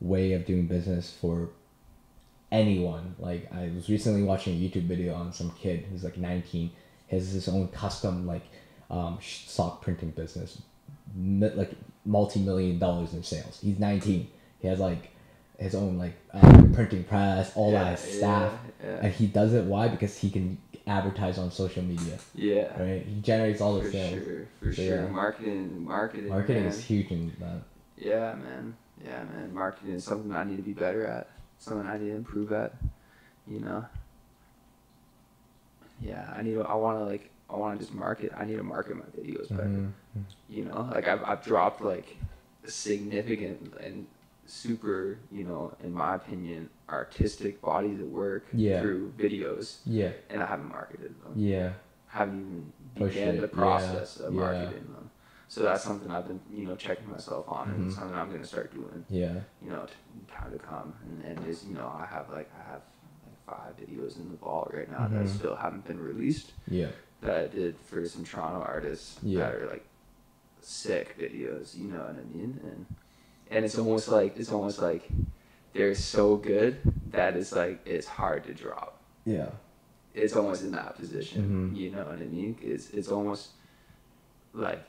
way 0.00 0.32
of 0.32 0.44
doing 0.46 0.66
business 0.66 1.14
for 1.20 1.50
anyone. 2.50 3.14
Like 3.18 3.52
I 3.52 3.70
was 3.74 3.88
recently 3.88 4.22
watching 4.22 4.54
a 4.54 4.56
YouTube 4.58 4.86
video 4.86 5.14
on 5.14 5.32
some 5.32 5.50
kid 5.52 5.86
who's 5.90 6.02
like 6.04 6.16
19, 6.16 6.70
has 7.12 7.30
his 7.32 7.48
own 7.48 7.68
custom 7.68 8.26
like 8.26 8.42
um, 8.90 9.18
sock 9.22 9.80
printing 9.82 10.10
business, 10.10 10.60
like 11.16 11.72
multi-million 12.04 12.78
dollars 12.78 13.14
in 13.14 13.22
sales. 13.22 13.58
He's 13.62 13.78
19. 13.78 14.28
He 14.60 14.68
has 14.68 14.78
like 14.78 15.10
his 15.58 15.74
own 15.74 15.98
like 15.98 16.14
um, 16.32 16.72
printing 16.72 17.04
press, 17.04 17.52
all 17.54 17.72
Yeah, 17.72 17.84
that 17.84 17.98
staff, 17.98 18.52
yeah, 18.82 18.90
yeah. 18.90 18.98
and 19.02 19.12
he 19.12 19.26
does 19.26 19.52
it 19.54 19.64
why 19.64 19.88
because 19.88 20.16
he 20.18 20.30
can 20.30 20.58
advertise 20.86 21.38
on 21.38 21.50
social 21.52 21.82
media, 21.82 22.18
Yeah. 22.34 22.76
right? 22.82 23.04
He 23.06 23.20
generates 23.20 23.60
all 23.60 23.74
the 23.76 23.84
For 23.84 23.92
sales. 23.92 24.24
sure. 24.24 24.46
For 24.60 24.72
So, 24.72 24.82
sure. 24.82 24.96
yeah. 25.02 25.08
Marketing. 25.08 25.84
Marketing. 25.84 26.28
Marketing 26.28 26.62
man. 26.64 26.72
is 26.72 26.80
huge 26.84 27.10
in 27.12 27.32
that. 27.40 27.62
Yeah, 27.96 28.34
man. 28.34 28.74
Yeah, 29.04 29.22
man. 29.24 29.54
Marketing 29.54 29.94
is 29.94 30.04
something 30.04 30.32
I 30.32 30.42
need 30.44 30.56
to 30.56 30.62
be 30.62 30.72
better 30.72 31.06
at. 31.06 31.28
Something 31.58 31.86
I 31.86 31.98
need 31.98 32.08
to 32.10 32.16
improve 32.16 32.52
at. 32.52 32.74
You 33.48 33.60
know. 33.60 33.84
Yeah, 36.02 36.32
I 36.36 36.42
need. 36.42 36.54
To, 36.54 36.62
I 36.62 36.74
want 36.74 36.98
to 36.98 37.04
like. 37.04 37.30
I 37.48 37.56
want 37.56 37.78
to 37.78 37.84
just 37.84 37.94
market. 37.94 38.32
I 38.36 38.44
need 38.44 38.56
to 38.56 38.62
market 38.62 38.96
my 38.96 39.04
videos 39.18 39.48
better. 39.50 39.68
Mhm. 39.68 39.92
You 40.48 40.64
know, 40.66 40.88
like 40.92 41.06
I've 41.08 41.22
I've 41.24 41.42
dropped 41.44 41.80
like 41.80 42.16
significant 42.64 43.74
and 43.80 44.06
super. 44.46 45.18
You 45.30 45.44
know, 45.44 45.74
in 45.82 45.92
my 45.92 46.16
opinion, 46.16 46.68
artistic 46.88 47.60
bodies 47.60 48.00
of 48.00 48.08
work 48.08 48.46
Yeah. 48.52 48.80
through 48.80 49.12
videos, 49.18 49.78
Yeah, 49.86 50.12
and 50.30 50.42
I 50.42 50.46
haven't 50.46 50.68
marketed 50.68 51.14
them. 51.22 51.32
yeah. 51.36 51.72
haven't 52.08 52.44
even 52.44 52.72
Push 52.94 53.14
began 53.14 53.40
the 53.40 53.48
process 53.48 54.18
of 54.20 54.34
yeah, 54.34 54.40
yeah. 54.40 54.46
marketing 54.64 54.92
them. 54.92 55.10
So 55.48 55.62
that's 55.62 55.82
something 55.82 56.10
I've 56.10 56.26
been, 56.28 56.40
you 56.52 56.66
know, 56.66 56.76
checking 56.76 57.10
myself 57.10 57.46
on, 57.48 57.70
and 57.70 57.90
Mhm. 57.90 57.94
something 57.94 58.14
I'm 58.14 58.30
gonna 58.30 58.44
start 58.44 58.70
doing, 58.74 59.04
Yeah. 59.08 59.40
you 59.62 59.70
know, 59.70 59.86
t- 59.86 59.92
time 60.30 60.52
to 60.52 60.58
come. 60.58 60.92
And, 61.04 61.24
and 61.38 61.46
is, 61.46 61.64
you 61.64 61.72
know, 61.74 61.88
I 61.88 62.04
have 62.04 62.28
like 62.30 62.50
I 62.58 62.70
have 62.70 62.82
five 63.46 63.76
videos 63.76 64.16
in 64.18 64.30
the 64.30 64.36
vault 64.36 64.70
right 64.72 64.90
now 64.90 65.08
that 65.08 65.24
Mhm. 65.26 65.28
still 65.28 65.56
haven't 65.56 65.84
been 65.86 66.00
released 66.00 66.52
Yeah. 66.68 66.90
that 67.20 67.36
I 67.36 67.46
did 67.48 67.76
for 67.78 68.06
some 68.06 68.24
Toronto 68.24 68.60
artists 68.60 69.18
Yeah. 69.22 69.40
that 69.40 69.54
are 69.54 69.66
like 69.68 69.84
sick 70.60 71.16
videos. 71.18 71.76
You 71.76 71.88
know 71.92 71.98
what 71.98 72.16
I 72.16 72.24
mean? 72.36 72.60
And 72.62 72.86
and 73.50 73.64
it's 73.66 73.76
almost 73.78 74.08
like 74.08 74.36
it's 74.38 74.50
almost 74.52 74.80
like 74.80 75.08
they're 75.74 75.94
so 75.94 76.36
good 76.36 76.78
that 77.10 77.36
it's 77.36 77.52
like 77.52 77.80
it's 77.86 78.06
hard 78.06 78.44
to 78.44 78.54
drop 78.54 78.98
Yeah. 79.24 79.50
it's 80.14 80.34
almost 80.36 80.62
in 80.62 80.70
that 80.72 80.96
position. 80.96 81.70
Mhm. 81.72 81.76
You 81.76 81.90
know 81.90 82.04
what 82.04 82.20
I 82.20 82.26
mean? 82.26 82.56
It's 82.62 82.90
it's 82.90 83.08
almost 83.08 83.50
like 84.54 84.82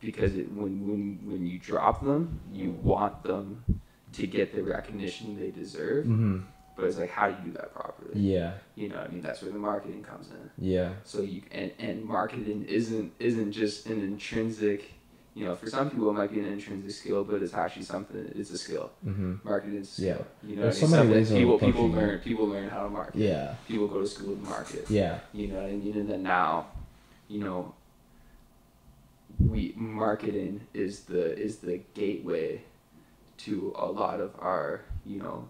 because 0.00 0.36
it, 0.36 0.52
when 0.52 0.86
when 0.88 1.18
when 1.24 1.46
you 1.46 1.58
drop 1.58 2.04
them, 2.04 2.40
you 2.52 2.72
want 2.82 3.22
them 3.22 3.64
to 4.12 4.26
get 4.26 4.54
the 4.54 4.62
recognition 4.62 5.38
they 5.38 5.50
deserve. 5.50 6.06
Mm-hmm. 6.06 6.38
But 6.76 6.84
it's 6.84 6.98
like 6.98 7.10
how 7.10 7.30
do 7.30 7.36
you 7.42 7.50
do 7.50 7.52
that 7.52 7.74
properly? 7.74 8.20
Yeah. 8.20 8.52
You 8.74 8.90
know, 8.90 8.96
what 8.96 9.08
I 9.08 9.12
mean 9.12 9.22
that's 9.22 9.42
where 9.42 9.50
the 9.50 9.58
marketing 9.58 10.02
comes 10.02 10.28
in. 10.28 10.50
Yeah. 10.58 10.92
So 11.04 11.22
you 11.22 11.42
and 11.50 11.72
and 11.78 12.04
marketing 12.04 12.66
isn't 12.68 13.12
isn't 13.18 13.52
just 13.52 13.86
an 13.86 14.02
intrinsic. 14.02 14.92
You 15.34 15.44
know, 15.44 15.54
for 15.54 15.68
some 15.68 15.90
people 15.90 16.08
it 16.10 16.14
might 16.14 16.32
be 16.32 16.40
an 16.40 16.46
intrinsic 16.46 16.90
skill, 16.90 17.24
but 17.24 17.42
it's 17.42 17.54
actually 17.54 17.84
something. 17.84 18.30
It's 18.34 18.50
a 18.50 18.58
skill. 18.58 18.90
Mm-hmm. 19.06 19.36
Marketing 19.42 19.78
is 19.78 19.98
a 19.98 20.02
Yeah. 20.02 20.18
You 20.42 20.56
know, 20.56 20.62
There's 20.62 20.82
I 20.82 20.86
so 20.86 20.96
many 20.96 21.10
ways 21.10 21.30
people 21.30 21.58
people 21.58 21.88
learn 21.88 22.18
people 22.20 22.46
learn 22.46 22.68
how 22.68 22.84
to 22.84 22.90
market. 22.90 23.16
Yeah. 23.16 23.54
People 23.66 23.88
go 23.88 24.00
to 24.00 24.06
school 24.06 24.36
to 24.36 24.42
market. 24.42 24.84
Yeah. 24.90 25.18
You 25.32 25.48
know 25.48 25.62
what 25.62 25.70
I 25.70 25.72
mean? 25.72 25.96
And 25.96 26.10
then 26.10 26.22
now, 26.22 26.66
you 27.28 27.40
know, 27.40 27.74
we 29.38 29.72
marketing 29.76 30.66
is 30.74 31.00
the 31.04 31.38
is 31.38 31.58
the 31.58 31.80
gateway 31.94 32.62
to 33.38 33.74
a 33.76 33.86
lot 33.86 34.20
of 34.20 34.34
our, 34.38 34.82
you 35.04 35.18
know, 35.18 35.48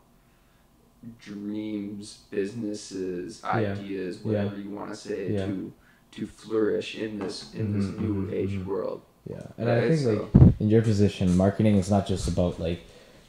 dreams, 1.18 2.18
businesses, 2.30 3.40
Yeah. 3.44 3.50
ideas, 3.72 4.18
whatever 4.18 4.56
you 4.58 4.70
want 4.70 4.90
to 4.90 4.96
say, 4.96 5.32
Yeah. 5.32 5.46
to 5.46 5.72
to 6.12 6.26
flourish 6.26 6.96
in 6.96 7.18
this 7.18 7.52
in 7.54 7.72
this 7.76 7.84
Mhm, 7.86 8.00
new 8.00 8.14
mhm, 8.26 8.32
age 8.32 8.52
mhm. 8.52 8.64
world. 8.64 9.02
Yeah. 9.28 9.42
And 9.58 9.66
Right, 9.68 9.84
I 9.84 9.88
think 9.88 10.00
so- 10.00 10.30
like 10.34 10.60
in 10.60 10.68
your 10.70 10.80
position, 10.82 11.36
marketing 11.36 11.76
is 11.76 11.90
not 11.90 12.06
just 12.06 12.26
about 12.28 12.58
like, 12.58 12.80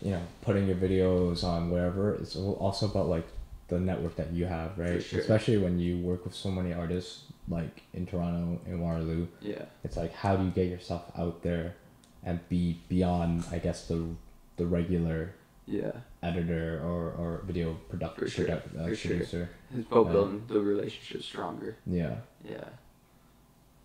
you 0.01 0.11
know, 0.11 0.21
putting 0.41 0.67
your 0.67 0.77
videos 0.77 1.43
on 1.43 1.69
wherever. 1.69 2.13
It's 2.15 2.35
also 2.37 2.85
about 2.85 3.09
like 3.09 3.27
the 3.67 3.79
network 3.79 4.15
that 4.15 4.31
you 4.31 4.45
have, 4.45 4.77
right? 4.77 5.03
sure. 5.03 5.19
Especially 5.19 5.57
when 5.57 5.79
you 5.79 5.97
work 5.97 6.23
with 6.23 6.33
so 6.33 6.49
many 6.49 6.71
artists 6.71 7.23
like 7.49 7.81
in 7.93 8.05
Toronto 8.05 8.61
in 8.65 8.79
Waterloo. 8.79 9.27
Yeah. 9.41 9.65
It's 9.83 9.97
like 9.97 10.13
how 10.13 10.37
do 10.37 10.45
you 10.45 10.51
get 10.51 10.67
yourself 10.69 11.03
out 11.17 11.41
there 11.43 11.75
and 12.23 12.39
be 12.47 12.79
beyond 12.87 13.43
I 13.51 13.57
guess 13.59 13.87
the 13.87 13.99
the 14.55 14.65
regular 14.65 15.31
Yeah. 15.67 15.91
editor 16.23 16.79
or, 16.83 17.11
or 17.11 17.41
video 17.45 17.73
product, 17.89 18.19
For 18.19 18.27
sure, 18.27 18.45
product- 18.45 18.75
uh, 18.77 18.87
for 18.87 18.95
sure. 18.95 19.11
producer. 19.11 19.49
It's 19.75 19.85
about 19.87 20.05
Yeah. 20.07 20.11
building 20.13 20.43
the 20.47 20.59
relationship 20.61 21.21
stronger. 21.23 21.75
Yeah. 21.85 22.15
Yeah. 22.43 22.63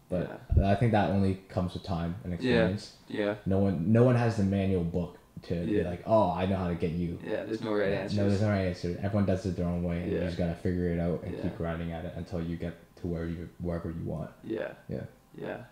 But 0.09 0.41
I 0.62 0.74
think 0.74 0.93
that 0.93 1.11
only 1.11 1.41
comes 1.49 1.72
with 1.74 1.83
time 1.85 2.16
and 2.24 2.35
experience. 2.35 2.97
Yeah. 3.09 3.24
yeah. 3.24 3.35
No 3.47 3.59
one 3.59 3.93
no 3.93 4.05
one 4.05 4.14
has 4.14 4.37
the 4.37 4.45
manual 4.45 4.85
book 4.85 5.18
to 5.45 5.55
be 5.66 5.83
like, 5.83 6.03
oh, 6.07 6.30
I 6.30 6.47
know 6.47 6.57
how 6.57 6.68
to 6.68 6.74
get 6.74 6.91
you. 6.93 7.18
Yeah. 7.24 7.45
There's 7.45 7.62
no 7.62 7.72
right 7.72 7.89
answers. 7.93 8.18
No, 8.18 8.28
there's 8.28 8.43
no 8.43 8.51
right 8.51 8.66
answer. 8.68 8.99
Everyone 9.03 9.24
does 9.26 9.45
it 9.47 9.57
their 9.57 9.66
own 9.66 9.83
way, 9.83 10.03
and 10.03 10.12
you 10.12 10.20
just 10.20 10.37
gotta 10.39 10.55
figure 10.55 10.89
it 10.93 11.01
out 11.01 11.22
and 11.24 11.35
Yeah. 11.35 11.43
keep 11.43 11.57
grinding 11.57 11.93
at 11.93 12.05
it 12.05 12.12
until 12.16 12.43
you 12.43 12.57
get 12.57 12.74
to 12.97 13.07
where 13.07 13.26
you 13.26 13.49
wherever 13.59 13.91
you 13.91 14.05
want. 14.05 14.30
Yeah. 14.45 14.72
Yeah. 14.89 15.05
Yeah. 15.37 15.64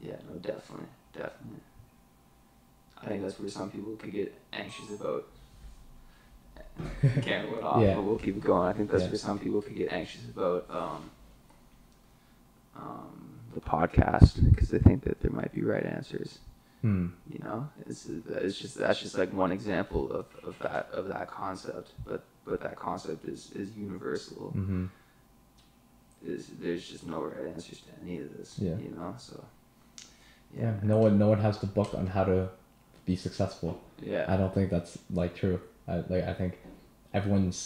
Yeah, 0.00 0.16
no, 0.28 0.36
definitely. 0.38 0.86
Definitely. 1.14 1.60
I 3.02 3.06
think 3.06 3.22
that's 3.22 3.38
where 3.38 3.48
some 3.48 3.70
people 3.70 3.96
could 3.96 4.12
get 4.12 4.34
anxious 4.52 4.90
about. 5.00 5.26
Can't 7.22 7.50
went 7.50 7.62
off, 7.64 7.82
Yeah. 7.82 7.94
but 7.94 8.02
we'll 8.04 8.18
keep 8.18 8.36
it 8.36 8.42
going. 8.44 8.68
I 8.68 8.72
think 8.72 8.90
that's 8.90 9.04
Yeah. 9.04 9.10
where 9.10 9.18
some 9.18 9.38
people 9.38 9.60
could 9.62 9.74
get 9.76 9.92
anxious 9.92 10.24
about 10.28 10.66
um, 10.70 11.10
um, 12.76 13.30
the 13.54 13.60
podcast 13.60 14.42
because 14.50 14.68
they 14.70 14.78
think 14.78 15.02
that 15.04 15.20
there 15.20 15.30
might 15.32 15.52
be 15.52 15.62
right 15.62 15.84
answers. 15.84 16.38
Hmm. 16.82 17.08
You 17.30 17.38
know, 17.40 17.68
it's 17.86 18.06
it's 18.08 18.58
just 18.58 18.76
that's 18.78 19.00
just 19.00 19.18
like 19.18 19.32
one 19.34 19.52
example 19.52 20.10
of, 20.10 20.26
of 20.42 20.58
that 20.60 20.88
of 20.92 21.08
that 21.08 21.28
concept. 21.28 21.92
But 22.06 22.24
but 22.46 22.60
that 22.62 22.76
concept 22.76 23.26
is 23.26 23.50
is 23.52 23.76
universal. 23.76 24.52
Mm-hmm. 24.56 24.86
Is 26.24 26.48
there's 26.58 26.88
just 26.88 27.06
no 27.06 27.22
right 27.22 27.48
answers 27.54 27.80
to 27.80 27.90
any 28.02 28.18
of 28.20 28.34
this. 28.36 28.58
Yeah. 28.58 28.76
You 28.76 28.90
know, 28.96 29.14
so. 29.18 29.44
Yeah. 30.56 30.74
No 30.82 30.98
one 30.98 31.18
no 31.18 31.28
one 31.28 31.40
has 31.40 31.58
the 31.58 31.66
book 31.66 31.92
on 31.94 32.06
how 32.06 32.24
to 32.24 32.48
be 33.10 33.16
successful. 33.16 33.72
Yeah. 34.00 34.24
I 34.32 34.36
don't 34.36 34.54
think 34.54 34.70
that's 34.70 34.92
like 35.20 35.34
true. 35.34 35.58
I 35.88 35.96
like 36.12 36.24
I 36.32 36.34
think 36.40 36.52
everyone's 37.12 37.58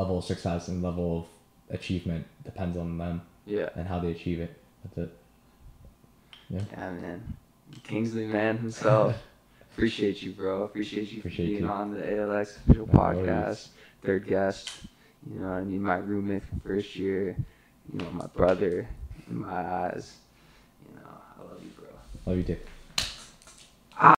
level 0.00 0.18
of 0.18 0.24
success 0.24 0.68
and 0.68 0.82
level 0.82 1.08
of 1.18 1.74
achievement 1.78 2.24
depends 2.44 2.76
on 2.78 2.98
them 2.98 3.22
Yeah. 3.46 3.68
and 3.74 3.84
how 3.88 3.98
they 3.98 4.12
achieve 4.12 4.38
it. 4.46 4.52
That's 4.84 4.98
it. 5.04 5.10
Yeah, 6.48 6.60
Yeah, 6.72 6.90
man. 7.04 7.18
Kingsley 7.82 8.26
man 8.26 8.58
himself. 8.58 9.16
Appreciate 9.72 10.22
you, 10.22 10.32
bro. 10.32 10.62
Appreciate 10.64 11.10
you 11.10 11.18
Appreciate 11.20 11.46
being 11.46 11.62
you. 11.64 11.68
on 11.80 11.94
the 11.94 12.00
ALX 12.02 12.56
official 12.58 12.86
No 12.86 12.92
podcast. 13.00 13.44
worries. 13.46 13.68
Third 14.04 14.26
guest. 14.28 14.70
You 15.32 15.40
know, 15.40 15.48
I 15.48 15.62
mean, 15.62 15.82
my 15.82 15.96
roommate 15.96 16.44
from 16.44 16.60
first 16.60 16.94
year. 16.94 17.36
You 17.92 17.98
know, 17.98 18.10
my 18.12 18.26
brother 18.26 18.86
in 19.30 19.36
my 19.40 19.60
eyes. 19.86 20.06
You 20.88 20.94
know, 21.00 21.08
I 21.10 21.42
love 21.42 21.60
you, 21.64 21.70
bro. 21.78 21.88
Love 22.26 22.36
you 22.38 22.44
too. 22.44 22.58